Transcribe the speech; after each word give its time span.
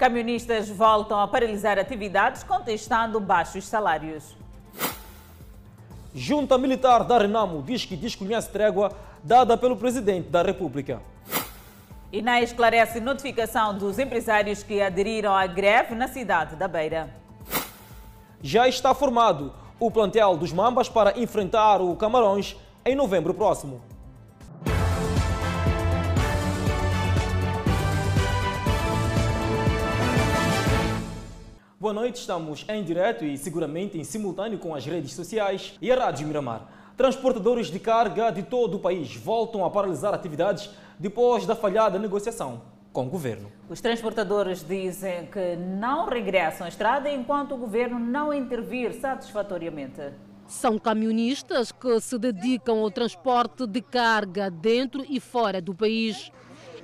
Camionistas 0.00 0.70
voltam 0.70 1.20
a 1.20 1.28
paralisar 1.28 1.78
atividades 1.78 2.42
contestando 2.42 3.20
baixos 3.20 3.66
salários. 3.66 4.34
Junta 6.14 6.56
Militar 6.56 7.04
da 7.04 7.18
Renamo 7.18 7.62
diz 7.62 7.84
que 7.84 7.94
desconhece 7.94 8.48
trégua 8.48 8.92
dada 9.22 9.58
pelo 9.58 9.76
Presidente 9.76 10.30
da 10.30 10.40
República. 10.40 11.02
INAI 12.10 12.44
esclarece 12.44 12.98
notificação 12.98 13.76
dos 13.76 13.98
empresários 13.98 14.62
que 14.62 14.80
aderiram 14.80 15.34
à 15.34 15.46
greve 15.46 15.94
na 15.94 16.08
cidade 16.08 16.56
da 16.56 16.66
Beira. 16.66 17.14
Já 18.40 18.66
está 18.66 18.94
formado 18.94 19.52
o 19.78 19.90
plantel 19.90 20.34
dos 20.34 20.50
Mambas 20.50 20.88
para 20.88 21.20
enfrentar 21.20 21.82
o 21.82 21.94
Camarões 21.94 22.56
em 22.86 22.94
novembro 22.94 23.34
próximo. 23.34 23.82
Boa 31.80 31.94
noite, 31.94 32.16
estamos 32.16 32.66
em 32.68 32.84
direto 32.84 33.24
e 33.24 33.38
seguramente 33.38 33.96
em 33.96 34.04
simultâneo 34.04 34.58
com 34.58 34.74
as 34.74 34.84
redes 34.84 35.14
sociais 35.14 35.78
e 35.80 35.90
a 35.90 35.96
Rádio 35.96 36.26
Miramar. 36.26 36.68
Transportadores 36.94 37.68
de 37.68 37.78
carga 37.78 38.30
de 38.30 38.42
todo 38.42 38.76
o 38.76 38.78
país 38.78 39.16
voltam 39.16 39.64
a 39.64 39.70
paralisar 39.70 40.12
atividades 40.12 40.68
depois 40.98 41.46
da 41.46 41.56
falhada 41.56 41.98
negociação 41.98 42.60
com 42.92 43.06
o 43.06 43.08
governo. 43.08 43.50
Os 43.66 43.80
transportadores 43.80 44.62
dizem 44.62 45.24
que 45.24 45.56
não 45.56 46.06
regressam 46.06 46.66
à 46.66 46.68
estrada 46.68 47.10
enquanto 47.10 47.54
o 47.54 47.56
governo 47.56 47.98
não 47.98 48.30
intervir 48.30 48.92
satisfatoriamente. 48.92 50.02
São 50.46 50.78
camionistas 50.78 51.72
que 51.72 51.98
se 51.98 52.18
dedicam 52.18 52.80
ao 52.80 52.90
transporte 52.90 53.66
de 53.66 53.80
carga 53.80 54.50
dentro 54.50 55.02
e 55.08 55.18
fora 55.18 55.62
do 55.62 55.74
país. 55.74 56.30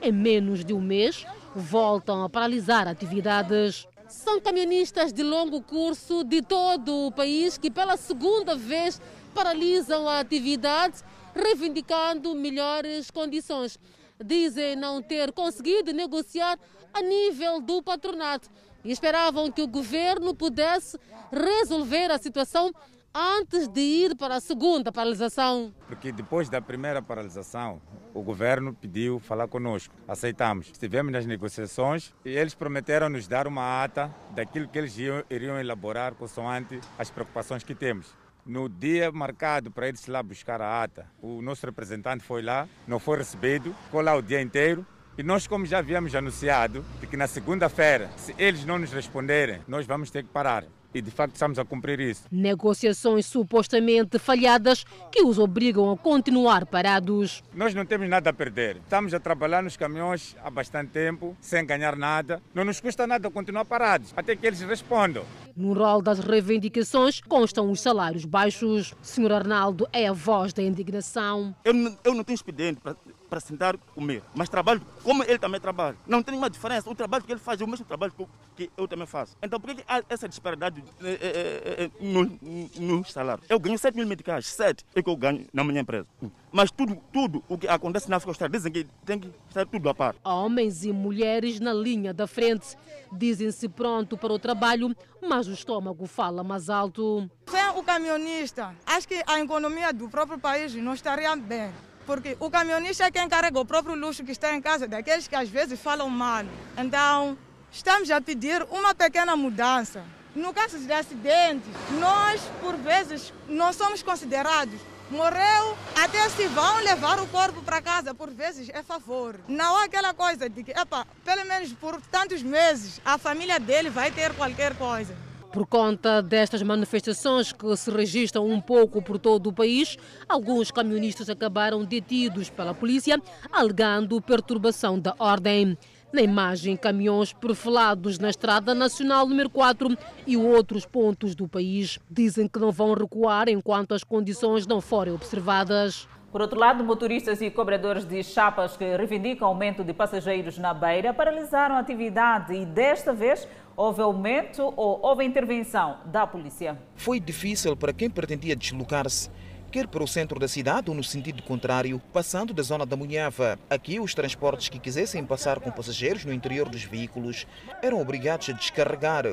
Em 0.01 0.11
menos 0.11 0.65
de 0.65 0.73
um 0.73 0.81
mês, 0.81 1.27
voltam 1.55 2.25
a 2.25 2.31
paralisar 2.31 2.89
atividades. 2.89 3.87
São 4.09 4.41
camionistas 4.41 5.13
de 5.13 5.23
longo 5.23 5.61
curso 5.61 6.23
de 6.23 6.41
todo 6.41 7.07
o 7.07 7.13
país 7.13 7.59
que, 7.59 7.71
pela 7.71 7.97
segunda 7.97 8.55
vez, 8.55 9.01
paralisam 9.35 10.09
a 10.09 10.21
atividade, 10.21 11.03
reivindicando 11.35 12.35
melhores 12.35 13.11
condições. 13.11 13.79
Dizem 14.25 14.77
não 14.77 15.03
ter 15.03 15.33
conseguido 15.33 15.93
negociar 15.93 16.59
a 16.95 17.03
nível 17.03 17.61
do 17.61 17.83
patronato 17.83 18.49
e 18.85 18.93
esperavam 18.93 19.51
que 19.51 19.61
o 19.61 19.67
governo 19.67 20.35
pudesse 20.35 20.99
resolver 21.33 22.11
a 22.11 22.19
situação 22.19 22.73
antes 23.19 23.67
de 23.67 23.81
ir 23.81 24.15
para 24.15 24.37
a 24.37 24.41
segunda 24.41 24.93
paralisação. 24.93 25.73
Porque 25.89 26.13
depois 26.13 26.51
da 26.51 26.61
primeira 26.61 27.01
paralisação, 27.01 27.81
o 28.13 28.23
governo 28.23 28.75
pediu 28.75 29.19
falar 29.19 29.49
conosco. 29.49 29.95
Aceitamos. 30.07 30.67
Estivemos 30.67 31.11
nas 31.11 31.25
negociações 31.25 32.13
e 32.27 32.29
eles 32.29 32.55
prometeram 32.55 33.09
nos 33.09 33.27
dar 33.27 33.47
uma 33.47 33.83
ata 33.83 34.15
daquilo 34.35 34.69
que 34.69 34.79
eles 34.79 34.95
iriam 35.31 35.59
elaborar 35.59 36.15
consoante 36.15 36.79
as 36.99 37.11
preocupações 37.11 37.65
que 37.65 37.75
temos. 37.75 38.15
No 38.45 38.69
dia 38.69 39.11
marcado 39.11 39.71
para 39.71 39.89
eles 39.89 40.07
lá 40.07 40.23
buscar 40.23 40.61
a 40.61 40.83
ata, 40.83 41.07
o 41.23 41.41
nosso 41.41 41.65
representante 41.65 42.23
foi 42.23 42.43
lá, 42.43 42.69
não 42.87 42.99
foi 42.99 43.17
recebido, 43.17 43.75
ficou 43.85 44.03
lá 44.03 44.15
o 44.15 44.21
dia 44.21 44.43
inteiro. 44.43 44.87
E 45.17 45.23
nós, 45.23 45.47
como 45.47 45.65
já 45.65 45.79
havíamos 45.79 46.15
anunciado, 46.15 46.85
de 47.01 47.07
que 47.07 47.17
na 47.17 47.27
segunda-feira, 47.27 48.11
se 48.19 48.35
eles 48.37 48.67
não 48.67 48.79
nos 48.79 48.93
responderem, 48.93 49.63
nós 49.67 49.87
vamos 49.87 50.11
ter 50.11 50.23
que 50.23 50.29
parar 50.29 50.65
e 50.97 51.03
de 51.03 51.11
facto 51.11 51.35
estamos 51.35 51.59
a 51.59 51.65
cumprir 51.65 52.01
isso. 52.01 52.25
Negociações 52.31 53.27
supostamente 53.27 54.19
falhadas 54.19 54.85
que 55.13 55.23
os 55.23 55.39
obrigam 55.39 55.91
a 55.91 55.97
continuar 55.97 56.65
parados. 56.67 57.43
Nós 57.55 57.75
não 57.75 57.85
temos 57.85 58.09
nada 58.09 58.31
a 58.31 58.33
perder. 58.33 58.77
Estamos 58.77 59.13
a 59.13 59.21
trabalhar 59.21 59.63
nos 59.63 59.77
caminhões 59.77 60.35
há 60.43 60.51
bastante 60.51 60.91
tempo, 60.91 61.37
sem 61.41 61.65
ganhar 61.67 61.97
nada. 61.97 62.41
Não 62.55 62.65
nos 62.65 62.81
custa 62.81 63.07
nada 63.07 63.31
continuar 63.31 63.65
parados, 63.65 64.13
até 64.17 64.35
que 64.35 64.47
eles 64.47 64.61
respondam. 64.63 65.25
No 65.55 65.73
rol 65.73 66.01
das 66.01 66.19
reivindicações 66.19 67.21
constam 67.21 67.71
os 67.71 67.81
salários 67.81 68.25
baixos. 68.25 68.95
Sr. 69.03 69.33
Arnaldo 69.33 69.87
é 69.93 70.07
a 70.07 70.13
voz 70.13 70.53
da 70.53 70.63
indignação. 70.63 71.55
Eu 71.65 71.75
não, 71.75 71.99
eu 72.05 72.15
não 72.15 72.25
tenho 72.25 72.35
expediente 72.35 72.81
para 72.81 72.95
para 73.29 73.41
sentar 73.41 73.77
comer, 73.95 74.23
mas 74.35 74.49
trabalho 74.49 74.81
como 75.03 75.23
ele 75.23 75.39
também 75.39 75.61
trabalha. 75.61 75.97
Não 76.07 76.23
tem 76.23 76.33
nenhuma 76.33 76.51
diferença. 76.51 76.89
O 76.89 76.95
trabalho 76.95 77.25
que 77.25 77.33
ele 77.33 77.41
faz 77.41 77.61
é 77.61 77.65
o 77.65 77.69
mesmo 77.69 77.85
trabalho 77.85 78.13
que 78.55 78.71
eu 78.77 78.89
também 78.89 79.07
faço. 79.07 79.37
Então 79.43 79.61
por 79.61 79.75
que 79.75 79.85
há 79.87 80.03
essa 80.09 80.29
disparidade 80.29 80.83
é, 81.03 81.85
é, 81.85 81.91
no, 82.01 82.39
no 82.79 83.05
salário? 83.05 83.43
Eu 83.49 83.59
ganho 83.59 83.79
7 83.79 83.95
mil 83.95 84.07
medicais, 84.07 84.47
7 84.47 84.85
é 84.95 85.03
que 85.03 85.09
eu 85.09 85.17
ganho 85.17 85.47
na 85.53 85.65
minha 85.65 85.81
empresa. 85.81 86.07
Mas 86.53 86.71
tudo, 86.71 86.97
tudo 87.13 87.45
o 87.49 87.59
que 87.59 87.69
acontece 87.69 88.09
na 88.09 88.17
África 88.17 88.31
Austral 88.31 88.49
dizem 88.49 88.73
que 88.73 88.87
tem 89.05 89.19
que 89.19 89.31
estar 89.49 89.67
tudo 89.67 89.89
a 89.89 89.95
par. 89.95 90.15
Homens 90.25 90.85
e 90.85 90.93
mulheres 90.93 91.61
na 91.61 91.73
linha 91.73 92.15
da 92.15 92.27
frente 92.27 92.77
dizem-se 93.13 93.69
pronto 93.69 94.17
para 94.17 94.33
o 94.33 94.39
trabalho, 94.39 94.95
mas 95.21 95.47
o 95.49 95.53
estômago 95.53 96.07
fala 96.07 96.43
mais 96.43 96.71
alto. 96.71 97.29
Sem 97.49 97.69
o 97.79 97.83
caminhonista, 97.83 98.75
acho 98.87 99.07
que 99.07 99.23
a 99.27 99.41
economia 99.41 99.93
do 99.93 100.09
próprio 100.09 100.39
país 100.39 100.75
não 100.75 100.95
estaria 100.95 101.35
bem. 101.37 101.71
Porque 102.07 102.37
o 102.39 102.49
caminhonista 102.49 103.05
é 103.05 103.11
quem 103.11 103.29
carrega 103.29 103.59
o 103.59 103.65
próprio 103.65 103.97
luxo 103.97 104.25
que 104.25 104.31
está 104.31 104.55
em 104.55 104.63
casa, 104.63 104.87
daqueles 104.87 105.27
que 105.27 105.35
às 105.35 105.49
vezes 105.49 105.81
falam 105.81 106.09
mal. 106.09 106.45
Então, 106.79 107.37
estamos 107.73 108.11
a 108.11 108.21
pedir 108.21 108.65
uma 108.71 108.95
pequena 108.95 109.37
mudança. 109.37 110.05
No 110.35 110.55
caso 110.55 110.79
de 110.79 110.93
acidentes, 110.93 111.69
nós, 111.99 112.41
por 112.61 112.77
vezes, 112.77 113.33
não 113.49 113.73
somos 113.73 114.03
considerados. 114.03 114.79
Morreu, 115.11 115.77
até 115.95 116.29
se 116.29 116.47
vão 116.49 116.79
levar 116.79 117.21
o 117.21 117.27
corpo 117.29 117.63
para 117.63 117.81
casa, 117.81 118.15
por 118.15 118.31
vezes 118.31 118.69
é 118.69 118.83
favor. 118.83 119.39
Não 119.49 119.77
há 119.77 119.85
aquela 119.85 120.13
coisa 120.13 120.49
de 120.49 120.63
que, 120.63 120.73
epa, 120.73 121.07
pelo 121.25 121.45
menos 121.47 121.73
por 121.73 122.01
tantos 122.03 122.43
meses, 122.43 123.01
a 123.05 123.17
família 123.17 123.59
dele 123.59 123.89
vai 123.89 124.11
ter 124.11 124.35
qualquer 124.35 124.75
coisa. 124.75 125.17
Por 125.57 125.67
conta 125.67 126.21
destas 126.21 126.63
manifestações 126.63 127.51
que 127.51 127.75
se 127.79 127.91
registram 127.91 128.47
um 128.47 128.61
pouco 128.61 129.01
por 129.01 129.19
todo 129.19 129.47
o 129.47 129.53
país, 129.55 129.97
alguns 130.29 130.71
camionistas 130.71 131.31
acabaram 131.31 131.83
detidos 131.83 132.51
pela 132.51 132.75
polícia, 132.75 133.19
alegando 133.51 134.21
perturbação 134.21 135.01
da 135.01 135.15
ordem. 135.19 135.79
Na 136.13 136.21
imagem, 136.21 136.77
caminhões 136.77 137.33
perfilados 137.33 138.19
na 138.19 138.29
Estrada 138.29 138.75
Nacional 138.75 139.27
número 139.27 139.49
4 139.49 139.97
e 140.27 140.37
outros 140.37 140.85
pontos 140.85 141.35
do 141.35 141.49
país 141.49 141.99
dizem 142.11 142.47
que 142.47 142.59
não 142.59 142.71
vão 142.71 142.93
recuar 142.93 143.49
enquanto 143.49 143.95
as 143.95 144.05
condições 144.05 144.67
não 144.67 144.83
forem 144.83 145.15
observadas. 145.15 146.07
Por 146.37 146.43
outro 146.43 146.61
lado, 146.61 146.85
motoristas 146.85 147.41
e 147.41 147.51
cobradores 147.51 148.05
de 148.05 148.23
chapas 148.23 148.77
que 148.77 148.85
reivindicam 148.95 149.49
aumento 149.49 149.83
de 149.83 149.95
passageiros 149.95 150.59
na 150.59 150.75
beira 150.75 151.15
paralisaram 151.15 151.77
a 151.77 151.79
atividade 151.79 152.53
e 152.53 152.67
desta 152.67 153.15
vez 153.15 153.49
houve 153.75 154.03
aumento 154.03 154.63
ou 154.77 155.01
houve 155.03 155.25
intervenção 155.25 155.97
da 156.05 156.27
polícia. 156.27 156.77
Foi 156.95 157.19
difícil 157.19 157.75
para 157.75 157.91
quem 157.91 158.11
pretendia 158.11 158.55
deslocar-se 158.55 159.31
quer 159.73 159.87
para 159.87 160.05
o 160.05 160.07
centro 160.07 160.39
da 160.39 160.47
cidade 160.47 160.91
ou 160.91 160.95
no 160.97 161.03
sentido 161.03 161.43
contrário, 161.43 162.01
passando 162.13 162.53
da 162.53 162.63
zona 162.63 162.85
da 162.85 162.97
Munhava. 162.97 163.59
Aqui, 163.71 163.99
os 163.99 164.15
transportes 164.15 164.69
que 164.69 164.79
quisessem 164.79 165.25
passar 165.25 165.59
com 165.59 165.71
passageiros 165.71 166.27
no 166.27 166.35
interior 166.35 166.69
dos 166.69 166.85
veículos 166.85 167.47
eram 167.83 167.99
obrigados 167.99 168.51
a 168.51 168.53
descarregar. 168.53 169.25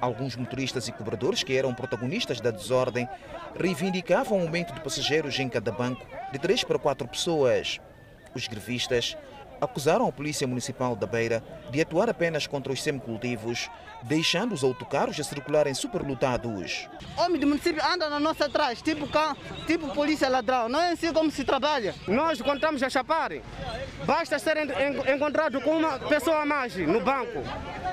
Alguns 0.00 0.34
motoristas 0.34 0.88
e 0.88 0.92
cobradores, 0.92 1.42
que 1.42 1.56
eram 1.56 1.74
protagonistas 1.74 2.40
da 2.40 2.50
desordem, 2.50 3.08
reivindicavam 3.58 4.38
um 4.38 4.42
aumento 4.42 4.72
de 4.72 4.80
passageiros 4.80 5.38
em 5.38 5.48
cada 5.48 5.70
banco 5.70 6.06
de 6.32 6.38
3 6.38 6.64
para 6.64 6.78
4 6.78 7.06
pessoas. 7.06 7.78
Os 8.34 8.48
grevistas 8.48 9.16
acusaram 9.60 10.08
a 10.08 10.12
Polícia 10.12 10.46
Municipal 10.46 10.96
da 10.96 11.06
Beira 11.06 11.42
de 11.70 11.80
atuar 11.80 12.08
apenas 12.08 12.46
contra 12.46 12.72
os 12.72 12.82
semicultivos, 12.82 13.70
deixando 14.02 14.54
os 14.54 14.64
autocarros 14.64 15.18
a 15.20 15.24
circularem 15.24 15.74
superlotados. 15.74 16.88
Homem 17.16 17.40
do 17.40 17.46
município 17.46 17.84
anda 17.84 18.08
na 18.08 18.18
nossa 18.18 18.46
atrás, 18.46 18.80
tipo, 18.80 19.06
cá, 19.06 19.36
tipo 19.66 19.88
polícia 19.94 20.28
ladrão. 20.28 20.68
Não 20.68 20.80
é 20.80 20.92
assim 20.92 21.12
como 21.12 21.30
se 21.30 21.44
trabalha. 21.44 21.94
Nós 22.08 22.40
contamos 22.40 22.82
a 22.82 22.88
chapar. 22.88 23.32
Basta 24.04 24.38
ser 24.38 24.56
encontrado 25.14 25.60
com 25.60 25.76
uma 25.76 25.98
pessoa 25.98 26.42
a 26.42 26.46
mais 26.46 26.74
no 26.76 27.00
banco. 27.00 27.42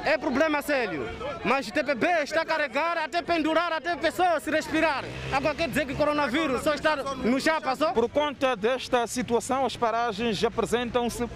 É 0.05 0.17
problema 0.17 0.61
sério. 0.61 1.05
Mas 1.43 1.67
o 1.67 1.71
TPB 1.73 2.07
está 2.23 2.41
a 2.41 2.45
carregar 2.45 2.97
até 2.97 3.21
pendurar, 3.21 3.73
até 3.73 3.95
pessoas 3.97 4.43
se 4.43 4.49
respirar. 4.49 5.03
Agora 5.31 5.53
quer 5.53 5.67
dizer 5.67 5.85
que 5.85 5.93
o 5.93 5.97
coronavírus 5.97 6.63
só 6.63 6.73
está 6.73 6.95
no 6.95 7.39
chapa 7.41 7.75
só? 7.75 7.91
Por 7.91 8.09
conta 8.09 8.55
desta 8.55 9.05
situação, 9.05 9.65
as 9.65 9.75
paragens 9.75 10.41
apresentam-se 10.43 11.27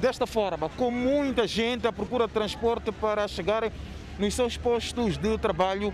desta 0.00 0.26
forma, 0.26 0.68
com 0.70 0.90
muita 0.90 1.46
gente 1.46 1.86
à 1.86 1.92
procura 1.92 2.26
de 2.26 2.32
transporte 2.32 2.92
para 2.92 3.26
chegar 3.28 3.70
nos 4.18 4.34
seus 4.34 4.56
postos 4.56 5.16
de 5.16 5.38
trabalho 5.38 5.92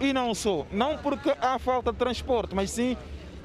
e 0.00 0.12
não 0.12 0.34
só, 0.34 0.66
não 0.70 0.96
porque 0.98 1.34
há 1.40 1.58
falta 1.58 1.92
de 1.92 1.98
transporte, 1.98 2.54
mas 2.54 2.70
sim 2.70 2.96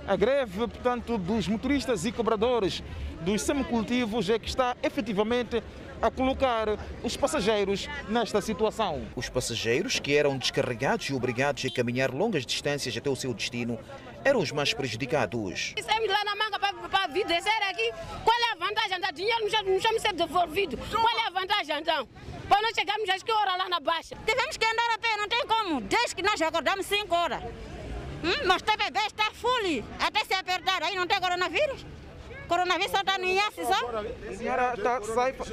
a 0.07 0.15
greve, 0.15 0.59
portanto, 0.67 1.17
dos 1.17 1.47
motoristas 1.47 2.05
e 2.05 2.11
cobradores 2.11 2.83
dos 3.21 3.41
semicultivos 3.41 4.29
é 4.29 4.37
que 4.37 4.49
está 4.49 4.75
efetivamente 4.83 5.63
a 6.01 6.11
colocar 6.11 6.67
os 7.01 7.15
passageiros 7.15 7.87
nesta 8.09 8.41
situação. 8.41 9.01
Os 9.15 9.29
passageiros 9.29 9.99
que 9.99 10.13
eram 10.15 10.37
descarregados 10.37 11.09
e 11.09 11.13
obrigados 11.13 11.63
a 11.65 11.69
caminhar 11.69 12.11
longas 12.13 12.45
distâncias 12.45 12.95
até 12.97 13.09
o 13.09 13.15
seu 13.15 13.33
destino 13.33 13.79
eram 14.23 14.39
os 14.39 14.51
mais 14.51 14.73
prejudicados. 14.73 15.73
Estamos 15.77 16.07
lá 16.09 16.23
na 16.23 16.35
manga 16.35 16.59
para 16.59 17.07
vir 17.07 17.25
descer 17.25 17.63
aqui. 17.69 17.91
Qual 18.23 18.37
é 18.37 18.51
a 18.51 18.55
vantagem? 18.55 18.97
O 18.97 19.13
dinheiro 19.13 19.47
não 19.83 19.93
me 19.93 19.99
ser 19.99 20.13
devolvido. 20.13 20.77
Qual 20.77 21.19
é 21.19 21.27
a 21.27 21.29
vantagem 21.29 21.77
então? 21.79 22.07
Para 22.47 22.61
nós 22.61 22.73
chegarmos 22.73 23.09
às 23.09 23.23
que 23.23 23.31
hora 23.31 23.55
lá 23.55 23.69
na 23.69 23.79
baixa? 23.79 24.15
Tivemos 24.25 24.57
que 24.57 24.65
andar 24.65 24.93
a 24.93 24.97
pé, 24.97 25.17
não 25.17 25.27
tem 25.27 25.45
como. 25.45 25.81
Desde 25.81 26.15
que 26.15 26.21
nós 26.21 26.41
acordamos 26.41 26.85
5 26.85 27.15
horas. 27.15 27.43
Hum, 28.23 28.45
mas 28.45 28.61
o 28.61 28.77
bebê 28.77 29.05
está 29.05 29.31
full, 29.31 29.83
até 29.99 30.23
se 30.23 30.33
apertar. 30.33 30.81
Aí 30.83 30.95
não 30.95 31.05
tem 31.05 31.19
coronavírus? 31.19 31.85
Coronavírus 32.47 32.91
só 32.91 32.99
está 32.99 33.17
no 33.17 33.25
IAS, 33.25 33.55
só? 33.55 34.29
A 34.29 34.35
senhora 34.35 34.73
está 34.77 34.99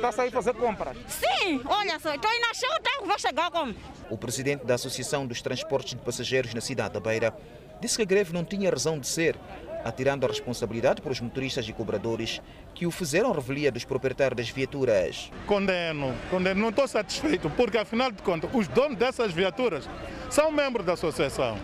tá 0.01 0.09
a 0.09 0.13
sair 0.13 0.31
fazer 0.31 0.55
compras? 0.55 0.97
Sim, 1.09 1.63
olha 1.65 1.99
só, 1.99 2.15
estou 2.15 2.31
indo 2.31 2.41
na 2.41 2.55
show, 2.55 2.81
tá, 2.83 3.05
vou 3.05 3.19
chegar 3.19 3.51
como? 3.51 3.75
O 4.11 4.19
presidente 4.19 4.65
da 4.65 4.75
Associação 4.75 5.27
dos 5.27 5.41
Transportes 5.41 5.95
de 5.95 6.05
Passageiros 6.05 6.53
na 6.53 6.61
cidade 6.61 6.95
da 6.95 7.01
Beira 7.01 7.35
disse 7.81 7.97
que 7.97 8.03
a 8.03 8.07
greve 8.07 8.33
não 8.33 8.45
tinha 8.45 8.71
razão 8.71 8.99
de 8.99 9.07
ser, 9.07 9.37
atirando 9.85 10.27
a 10.27 10.29
responsabilidade 10.29 11.01
para 11.01 11.13
os 11.13 11.21
motoristas 11.21 11.67
e 11.69 11.73
cobradores 11.73 12.41
que 12.75 12.87
o 12.87 12.91
fizeram 12.91 13.33
revelia 13.33 13.73
dos 13.73 13.85
proprietários 13.85 14.37
das 14.37 14.51
viaturas. 14.51 15.31
Condeno, 15.47 16.15
condeno, 16.31 16.61
não 16.61 16.69
estou 16.69 16.87
satisfeito, 16.87 17.49
porque 17.51 17.79
afinal 17.79 18.11
de 18.11 18.23
contas, 18.23 18.51
os 18.53 18.69
donos 18.69 18.97
dessas 18.97 19.33
viaturas 19.33 19.89
são 20.29 20.51
membros 20.51 20.85
da 20.85 20.93
associação. 20.93 21.59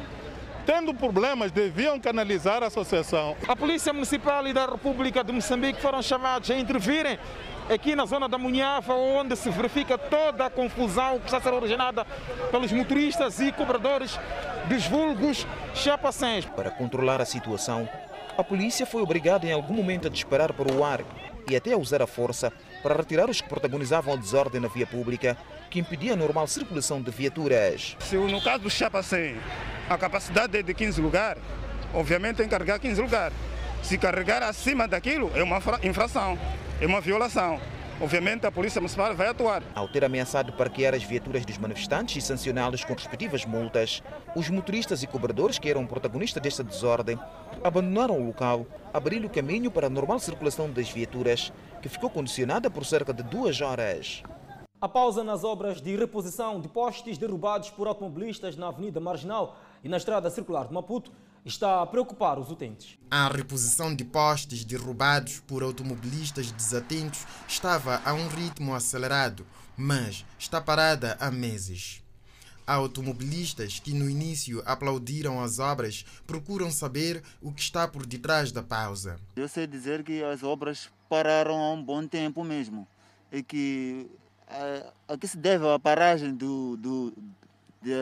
Tendo 0.65 0.93
problemas, 0.93 1.53
deviam 1.53 2.01
canalizar 2.01 2.63
a 2.63 2.67
associação. 2.67 3.37
A 3.47 3.55
Polícia 3.55 3.93
Municipal 3.93 4.45
e 4.49 4.53
da 4.53 4.67
República 4.67 5.23
de 5.23 5.33
Moçambique 5.33 5.81
foram 5.81 6.03
chamados 6.03 6.51
a 6.51 6.59
intervirem 6.59 7.19
aqui 7.75 7.97
na 7.97 8.07
zona 8.07 8.29
da 8.29 8.39
Munhafa, 8.39 8.95
onde 8.95 9.37
se 9.37 9.51
verifica 9.51 9.99
toda 9.99 10.47
a 10.47 10.51
confusão 10.51 11.19
que 11.19 11.27
está 11.27 11.39
a 11.39 11.41
ser 11.41 11.53
originada 11.53 12.05
pelos 12.51 12.71
motoristas 12.73 13.41
e 13.41 13.51
cobradores 13.53 14.19
dos 14.69 14.87
vulgos 14.87 15.47
chapacens. 15.75 16.45
Para 16.45 16.71
controlar 16.71 17.21
a 17.21 17.25
situação, 17.25 17.89
a 18.37 18.45
polícia 18.45 18.87
foi 18.87 19.03
obrigada 19.03 19.47
em 19.47 19.53
algum 19.53 19.75
momento 19.75 20.07
a 20.07 20.11
disparar 20.11 20.53
para 20.53 20.73
o 20.73 20.85
ar 20.85 21.01
e 21.49 21.57
até 21.57 21.73
a 21.73 21.79
usar 21.79 22.03
a 22.03 22.07
força 22.07 22.53
para 22.83 22.95
retirar 22.95 23.29
os 23.29 23.41
que 23.41 23.49
protagonizavam 23.49 24.15
a 24.15 24.17
desordem 24.17 24.61
na 24.61 24.69
via 24.69 24.87
pública 24.87 25.37
que 25.71 25.81
impedia 25.81 26.13
a 26.13 26.17
normal 26.17 26.47
circulação 26.47 27.01
de 27.01 27.11
viaturas. 27.11 27.97
Se 28.01 28.17
no 28.17 28.41
caso 28.41 28.65
do 28.65 28.71
Chapacém 28.71 29.37
a 29.89 29.99
capacidade 29.99 30.57
é 30.57 30.63
de 30.63 30.75
15 30.75 31.01
lugares, 31.01 31.43
obviamente 31.95 32.37
tem 32.37 32.47
que 32.47 32.51
carregar 32.51 32.79
15 32.79 33.01
lugares. 33.01 33.37
Se 33.83 33.97
carregar 33.97 34.43
acima 34.43 34.89
daquilo 34.89 35.31
é 35.35 35.43
uma 35.43 35.61
infração, 35.83 36.37
é 36.81 36.87
uma 36.87 37.01
violação. 37.01 37.59
Obviamente 37.99 38.47
a 38.47 38.53
Polícia 38.53 38.81
Municipal 38.81 39.15
vai 39.15 39.29
atuar. 39.29 39.63
Ao 39.75 39.89
ter 39.89 40.05
ameaçado 40.05 40.53
parquear 40.53 40.95
as 40.95 41.03
viaturas 41.03 41.47
dos 41.47 41.57
manifestantes 41.57 42.17
e 42.17 42.27
sancioná-los 42.27 42.85
com 42.85 42.93
respectivas 42.93 43.47
multas, 43.47 44.03
os 44.35 44.51
motoristas 44.51 45.03
e 45.03 45.07
cobradores 45.07 45.59
que 45.59 45.71
eram 45.71 45.87
protagonistas 45.87 46.43
desta 46.43 46.63
desordem 46.63 47.19
abandonaram 47.65 48.21
o 48.21 48.27
local, 48.27 48.67
abrindo 48.93 49.31
caminho 49.31 49.71
para 49.71 49.87
a 49.87 49.91
normal 49.91 50.19
circulação 50.19 50.71
das 50.71 50.91
viaturas, 50.91 51.51
que 51.81 51.89
ficou 51.89 52.11
condicionada 52.11 52.71
por 52.71 52.85
cerca 52.85 53.15
de 53.15 53.23
duas 53.23 53.63
horas. 53.63 54.23
A 54.79 54.87
pausa 54.87 55.25
nas 55.25 55.43
obras 55.43 55.81
de 55.81 55.97
reposição 55.97 56.61
de 56.61 56.69
postes 56.69 57.17
derrubados 57.17 57.71
por 57.71 57.89
automobilistas 57.89 58.59
na 58.59 58.69
Avenida 58.69 59.01
Marginal 59.01 59.57
e 59.83 59.89
na 59.89 59.97
Estrada 59.97 60.29
Circular 60.29 60.67
de 60.67 60.75
Maputo 60.75 61.11
está 61.47 61.81
a 61.81 61.87
preocupar 61.87 62.39
os 62.39 62.51
utentes. 62.51 62.99
A 63.09 63.29
reposição 63.29 63.95
de 63.95 64.05
postes 64.05 64.65
derrubados 64.65 65.41
por 65.41 65.63
automobilistas 65.63 66.51
desatentos 66.51 67.25
estava 67.47 68.03
a 68.05 68.13
um 68.13 68.27
ritmo 68.27 68.75
acelerado, 68.75 69.47
mas 69.77 70.25
está 70.39 70.61
parada 70.61 71.17
há 71.21 71.31
meses. 71.31 72.03
Há 72.67 72.75
automobilistas 72.75 73.79
que 73.79 73.95
no 73.95 74.11
início 74.11 74.61
aplaudiram 74.67 75.41
as 75.41 75.61
obras 75.61 76.05
procuram 76.27 76.69
saber 76.69 77.23
o 77.41 77.53
que 77.53 77.61
está 77.61 77.87
por 77.87 78.05
detrás 78.05 78.51
da 78.51 78.63
pausa. 78.63 79.21
Eu 79.37 79.49
sei 79.49 79.69
dizer 79.69 80.03
que 80.03 80.25
as 80.25 80.43
obras 80.43 80.91
pararam 81.09 81.57
há 81.63 81.73
um 81.73 81.83
bom 81.83 82.05
tempo 82.09 82.43
mesmo 82.43 82.89
e 83.31 83.41
que 83.41 84.11
a, 84.49 85.13
a 85.15 85.17
que 85.17 85.29
se 85.29 85.37
deve 85.37 85.65
a 85.69 85.79
paragem 85.79 86.35
do, 86.35 86.77
do, 86.77 87.15
de 87.81 87.93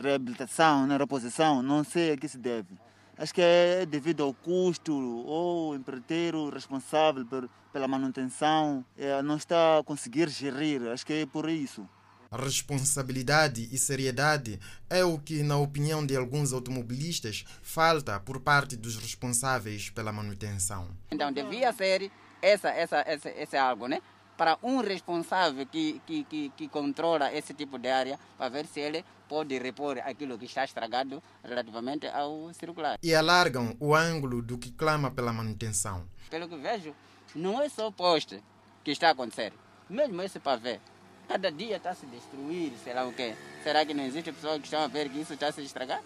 reabilitação, 0.00 0.82
na 0.82 0.94
né, 0.94 0.96
reposição, 0.98 1.60
não 1.60 1.82
sei 1.82 2.12
a 2.12 2.16
que 2.16 2.28
se 2.28 2.38
deve. 2.38 2.81
Acho 3.16 3.34
que 3.34 3.40
é 3.42 3.86
devido 3.86 4.22
ao 4.22 4.32
custo 4.32 4.92
ou 4.94 5.70
o 5.70 5.74
empreiteiro 5.74 6.48
responsável 6.50 7.24
por, 7.26 7.48
pela 7.72 7.86
manutenção 7.86 8.84
é, 8.96 9.22
não 9.22 9.36
está 9.36 9.78
a 9.78 9.84
conseguir 9.84 10.28
gerir. 10.28 10.88
Acho 10.88 11.04
que 11.04 11.12
é 11.12 11.26
por 11.26 11.48
isso. 11.48 11.88
Responsabilidade 12.30 13.68
e 13.70 13.76
seriedade 13.76 14.58
é 14.88 15.04
o 15.04 15.18
que, 15.18 15.42
na 15.42 15.58
opinião 15.58 16.04
de 16.04 16.16
alguns 16.16 16.54
automobilistas, 16.54 17.44
falta 17.62 18.18
por 18.18 18.40
parte 18.40 18.74
dos 18.74 18.96
responsáveis 18.96 19.90
pela 19.90 20.10
manutenção. 20.12 20.88
Então 21.10 21.30
devia 21.30 21.70
ser 21.74 22.10
essa, 22.40 22.70
essa, 22.70 23.04
essa, 23.06 23.28
esse 23.30 23.56
algo, 23.56 23.86
né? 23.86 24.00
Para 24.36 24.58
um 24.62 24.80
responsável 24.80 25.66
que, 25.66 26.00
que, 26.06 26.24
que, 26.24 26.48
que, 26.56 26.68
controla 26.68 27.32
esse 27.32 27.54
tipo 27.54 27.78
de 27.78 27.88
área, 27.88 28.18
para 28.36 28.48
ver 28.48 28.66
se 28.66 28.80
ele 28.80 29.04
pode 29.28 29.56
repor 29.58 29.98
aquilo 29.98 30.38
que 30.38 30.46
está 30.46 30.64
estragado 30.64 31.22
relativamente 31.44 32.06
ao 32.06 32.52
circular. 32.54 32.98
E 33.02 33.14
alargam 33.14 33.76
o 33.78 33.94
ângulo 33.94 34.42
do 34.42 34.58
que 34.58 34.72
clama 34.72 35.10
pela 35.10 35.32
manutenção. 35.32 36.06
Pelo 36.30 36.48
que 36.48 36.56
vejo, 36.56 36.94
não 37.34 37.62
é 37.62 37.68
só 37.68 37.88
o 37.88 37.92
poste 37.92 38.42
que 38.82 38.90
está 38.90 39.08
a 39.08 39.12
acontecer, 39.12 39.52
mesmo 39.88 40.20
esse 40.22 40.38
pavê. 40.38 40.80
Cada 41.28 41.50
dia 41.50 41.76
está 41.76 41.90
a 41.90 41.94
se 41.94 42.04
destruir, 42.06 42.72
sei 42.82 42.94
lá 42.94 43.06
o 43.06 43.12
quê. 43.12 43.34
Será 43.62 43.86
que 43.86 43.94
não 43.94 44.04
existe 44.04 44.32
pessoas 44.32 44.58
que 44.58 44.64
estão 44.64 44.82
a 44.82 44.88
ver 44.88 45.08
que 45.08 45.20
isso 45.20 45.34
está 45.34 45.48
a 45.48 45.52
se 45.52 45.62
estragar? 45.62 46.02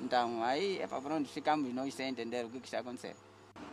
Então, 0.00 0.42
aí 0.42 0.78
é 0.78 0.86
para 0.86 1.14
onde 1.14 1.28
ficamos 1.28 1.72
nós 1.72 1.94
sem 1.94 2.08
entender 2.08 2.44
o 2.44 2.50
que 2.50 2.58
está 2.58 2.78
a 2.78 2.80
acontecer. 2.80 3.14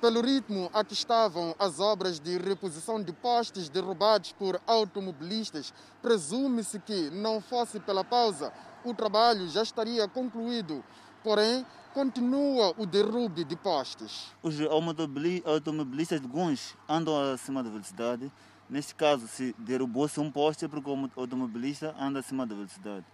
Pelo 0.01 0.21
ritmo 0.21 0.69
a 0.73 0.83
que 0.83 0.93
estavam 0.93 1.53
as 1.59 1.79
obras 1.79 2.19
de 2.19 2.37
reposição 2.37 3.03
de 3.03 3.11
postes 3.11 3.67
derrubados 3.67 4.31
por 4.31 4.59
automobilistas, 4.65 5.73
presume-se 6.01 6.79
que, 6.79 7.09
não 7.09 7.41
fosse 7.41 7.79
pela 7.81 8.03
pausa, 8.03 8.53
o 8.85 8.93
trabalho 8.93 9.49
já 9.49 9.61
estaria 9.61 10.07
concluído. 10.07 10.83
Porém, 11.21 11.65
continua 11.93 12.73
o 12.77 12.85
derrube 12.85 13.43
de 13.43 13.57
postes. 13.57 14.27
Os 14.41 14.55
automobilistas 14.61 16.21
de 16.21 16.25
alguns 16.25 16.77
andam 16.87 17.33
acima 17.33 17.61
da 17.61 17.69
velocidade. 17.69 18.31
Neste 18.69 18.93
caso, 18.93 19.27
se 19.27 19.55
derrubou-se 19.57 20.19
um 20.19 20.31
poste 20.31 20.63
é 20.63 20.67
porque 20.67 20.89
o 20.89 21.09
automobilista 21.17 21.95
anda 21.99 22.19
acima 22.19 22.45
da 22.45 22.55
velocidade. 22.55 23.05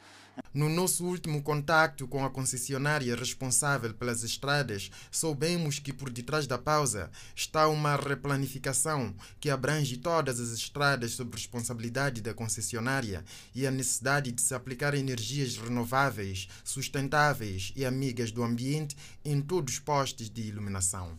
No 0.54 0.70
nosso 0.70 1.06
último 1.06 1.42
contato 1.42 2.08
com 2.08 2.24
a 2.24 2.30
concessionária 2.30 3.16
responsável 3.16 3.94
pelas 3.94 4.24
estradas, 4.24 4.90
soubemos 5.12 5.80
que 5.80 5.92
por 5.92 6.10
detrás 6.10 6.48
da 6.48 6.58
pausa 6.58 7.12
está 7.36 7.68
uma 7.68 7.96
replanificação 7.96 9.14
que 9.40 9.50
abrange 9.50 9.98
todas 9.98 10.40
as 10.40 10.50
estradas 10.52 11.12
sob 11.12 11.36
responsabilidade 11.36 12.22
da 12.22 12.34
concessionária 12.34 13.24
e 13.54 13.68
a 13.68 13.72
necessidade 13.72 14.32
de 14.32 14.42
se 14.42 14.54
aplicar 14.54 14.94
energias 14.94 15.58
renováveis, 15.58 16.48
sustentáveis 16.64 17.74
e 17.76 17.86
amigas 17.86 18.32
do 18.32 18.44
ambiente 18.44 18.96
em 19.24 19.42
todos 19.42 19.74
os 19.74 19.80
postes 19.80 20.30
de 20.30 20.42
iluminação. 20.42 21.16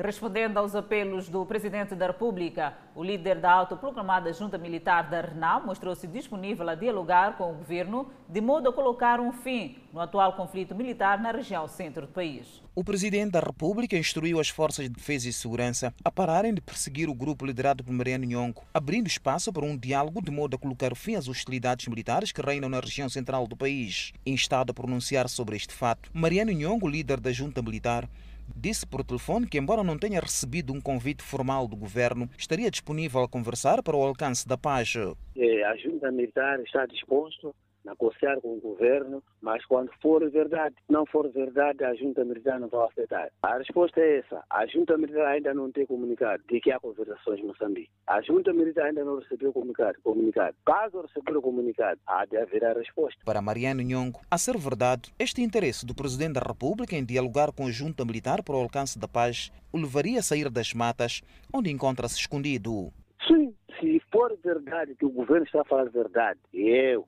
Respondendo 0.00 0.58
aos 0.58 0.76
apelos 0.76 1.28
do 1.28 1.44
Presidente 1.44 1.92
da 1.96 2.06
República, 2.06 2.72
o 2.94 3.02
líder 3.02 3.40
da 3.40 3.50
autoproclamada 3.50 4.32
Junta 4.32 4.56
Militar 4.56 5.10
da 5.10 5.20
RENAM 5.20 5.66
mostrou-se 5.66 6.06
disponível 6.06 6.68
a 6.68 6.76
dialogar 6.76 7.36
com 7.36 7.50
o 7.50 7.56
governo 7.56 8.08
de 8.28 8.40
modo 8.40 8.68
a 8.68 8.72
colocar 8.72 9.18
um 9.18 9.32
fim 9.32 9.76
no 9.92 9.98
atual 10.00 10.34
conflito 10.34 10.72
militar 10.72 11.20
na 11.20 11.32
região 11.32 11.66
centro 11.66 12.06
do 12.06 12.12
país. 12.12 12.62
O 12.76 12.84
Presidente 12.84 13.32
da 13.32 13.40
República 13.40 13.98
instruiu 13.98 14.38
as 14.38 14.48
forças 14.48 14.84
de 14.84 14.94
defesa 14.94 15.28
e 15.28 15.32
segurança 15.32 15.92
a 16.04 16.12
pararem 16.12 16.54
de 16.54 16.60
perseguir 16.60 17.08
o 17.08 17.14
grupo 17.14 17.44
liderado 17.44 17.82
por 17.82 17.92
Mariano 17.92 18.24
Nhongo, 18.24 18.62
abrindo 18.72 19.08
espaço 19.08 19.52
para 19.52 19.64
um 19.64 19.76
diálogo 19.76 20.22
de 20.22 20.30
modo 20.30 20.54
a 20.54 20.58
colocar 20.60 20.94
fim 20.94 21.16
às 21.16 21.26
hostilidades 21.26 21.88
militares 21.88 22.30
que 22.30 22.40
reinam 22.40 22.68
na 22.68 22.78
região 22.78 23.08
central 23.08 23.48
do 23.48 23.56
país. 23.56 24.12
Instado 24.24 24.70
a 24.70 24.74
pronunciar 24.74 25.28
sobre 25.28 25.56
este 25.56 25.74
fato, 25.74 26.08
Mariano 26.14 26.52
Nhongo, 26.52 26.86
líder 26.86 27.18
da 27.18 27.32
Junta 27.32 27.60
Militar, 27.60 28.08
disse 28.56 28.86
por 28.86 29.04
telefone 29.04 29.46
que, 29.46 29.58
embora 29.58 29.82
não 29.82 29.98
tenha 29.98 30.20
recebido 30.20 30.72
um 30.72 30.80
convite 30.80 31.22
formal 31.22 31.66
do 31.66 31.76
governo, 31.76 32.28
estaria 32.36 32.70
disponível 32.70 33.22
a 33.22 33.28
conversar 33.28 33.82
para 33.82 33.96
o 33.96 34.02
alcance 34.02 34.46
da 34.46 34.56
paz. 34.56 34.94
É, 35.36 35.64
a 35.64 35.76
junta 35.76 36.10
militar 36.10 36.60
está 36.60 36.86
disposta 36.86 37.52
negociar 37.84 38.40
com 38.40 38.54
o 38.54 38.60
governo, 38.60 39.22
mas 39.40 39.64
quando 39.66 39.90
for 40.00 40.28
verdade, 40.30 40.74
não 40.88 41.06
for 41.06 41.30
verdade, 41.30 41.84
a 41.84 41.94
junta 41.94 42.24
militar 42.24 42.60
não 42.60 42.68
vai 42.68 42.86
aceitar. 42.88 43.30
A 43.42 43.58
resposta 43.58 44.00
é 44.00 44.18
essa. 44.18 44.42
A 44.50 44.66
junta 44.66 44.96
militar 44.96 45.26
ainda 45.26 45.54
não 45.54 45.70
tem 45.70 45.86
comunicado 45.86 46.42
de 46.48 46.60
que 46.60 46.70
há 46.70 46.78
conversações 46.78 47.40
em 47.40 47.46
Moçambique. 47.46 47.90
A 48.06 48.20
junta 48.22 48.52
militar 48.52 48.86
ainda 48.86 49.04
não 49.04 49.18
recebeu 49.18 49.52
comunicado. 49.52 49.98
comunicado. 50.02 50.56
Caso 50.64 51.00
receber 51.02 51.36
o 51.36 51.42
comunicado, 51.42 52.00
há 52.06 52.24
de 52.24 52.36
haver 52.36 52.64
a 52.64 52.72
resposta. 52.72 53.20
Para 53.24 53.42
Mariano 53.42 53.82
Nhongo, 53.82 54.20
a 54.30 54.38
ser 54.38 54.56
verdade, 54.56 55.12
este 55.18 55.42
interesse 55.42 55.86
do 55.86 55.94
Presidente 55.94 56.34
da 56.34 56.40
República 56.40 56.96
em 56.96 57.04
dialogar 57.04 57.52
com 57.52 57.66
a 57.66 57.70
junta 57.70 58.04
militar 58.04 58.42
para 58.42 58.56
o 58.56 58.60
alcance 58.60 58.98
da 58.98 59.08
paz 59.08 59.50
o 59.72 59.78
levaria 59.78 60.20
a 60.20 60.22
sair 60.22 60.50
das 60.50 60.72
matas, 60.72 61.22
onde 61.52 61.70
encontra-se 61.70 62.16
escondido. 62.16 62.92
Sim, 63.26 63.54
se 63.80 64.00
for 64.10 64.36
verdade 64.42 64.94
que 64.94 65.04
o 65.04 65.10
governo 65.10 65.44
está 65.44 65.60
a 65.60 65.64
falar 65.64 65.90
verdade, 65.90 66.38
eu, 66.52 67.06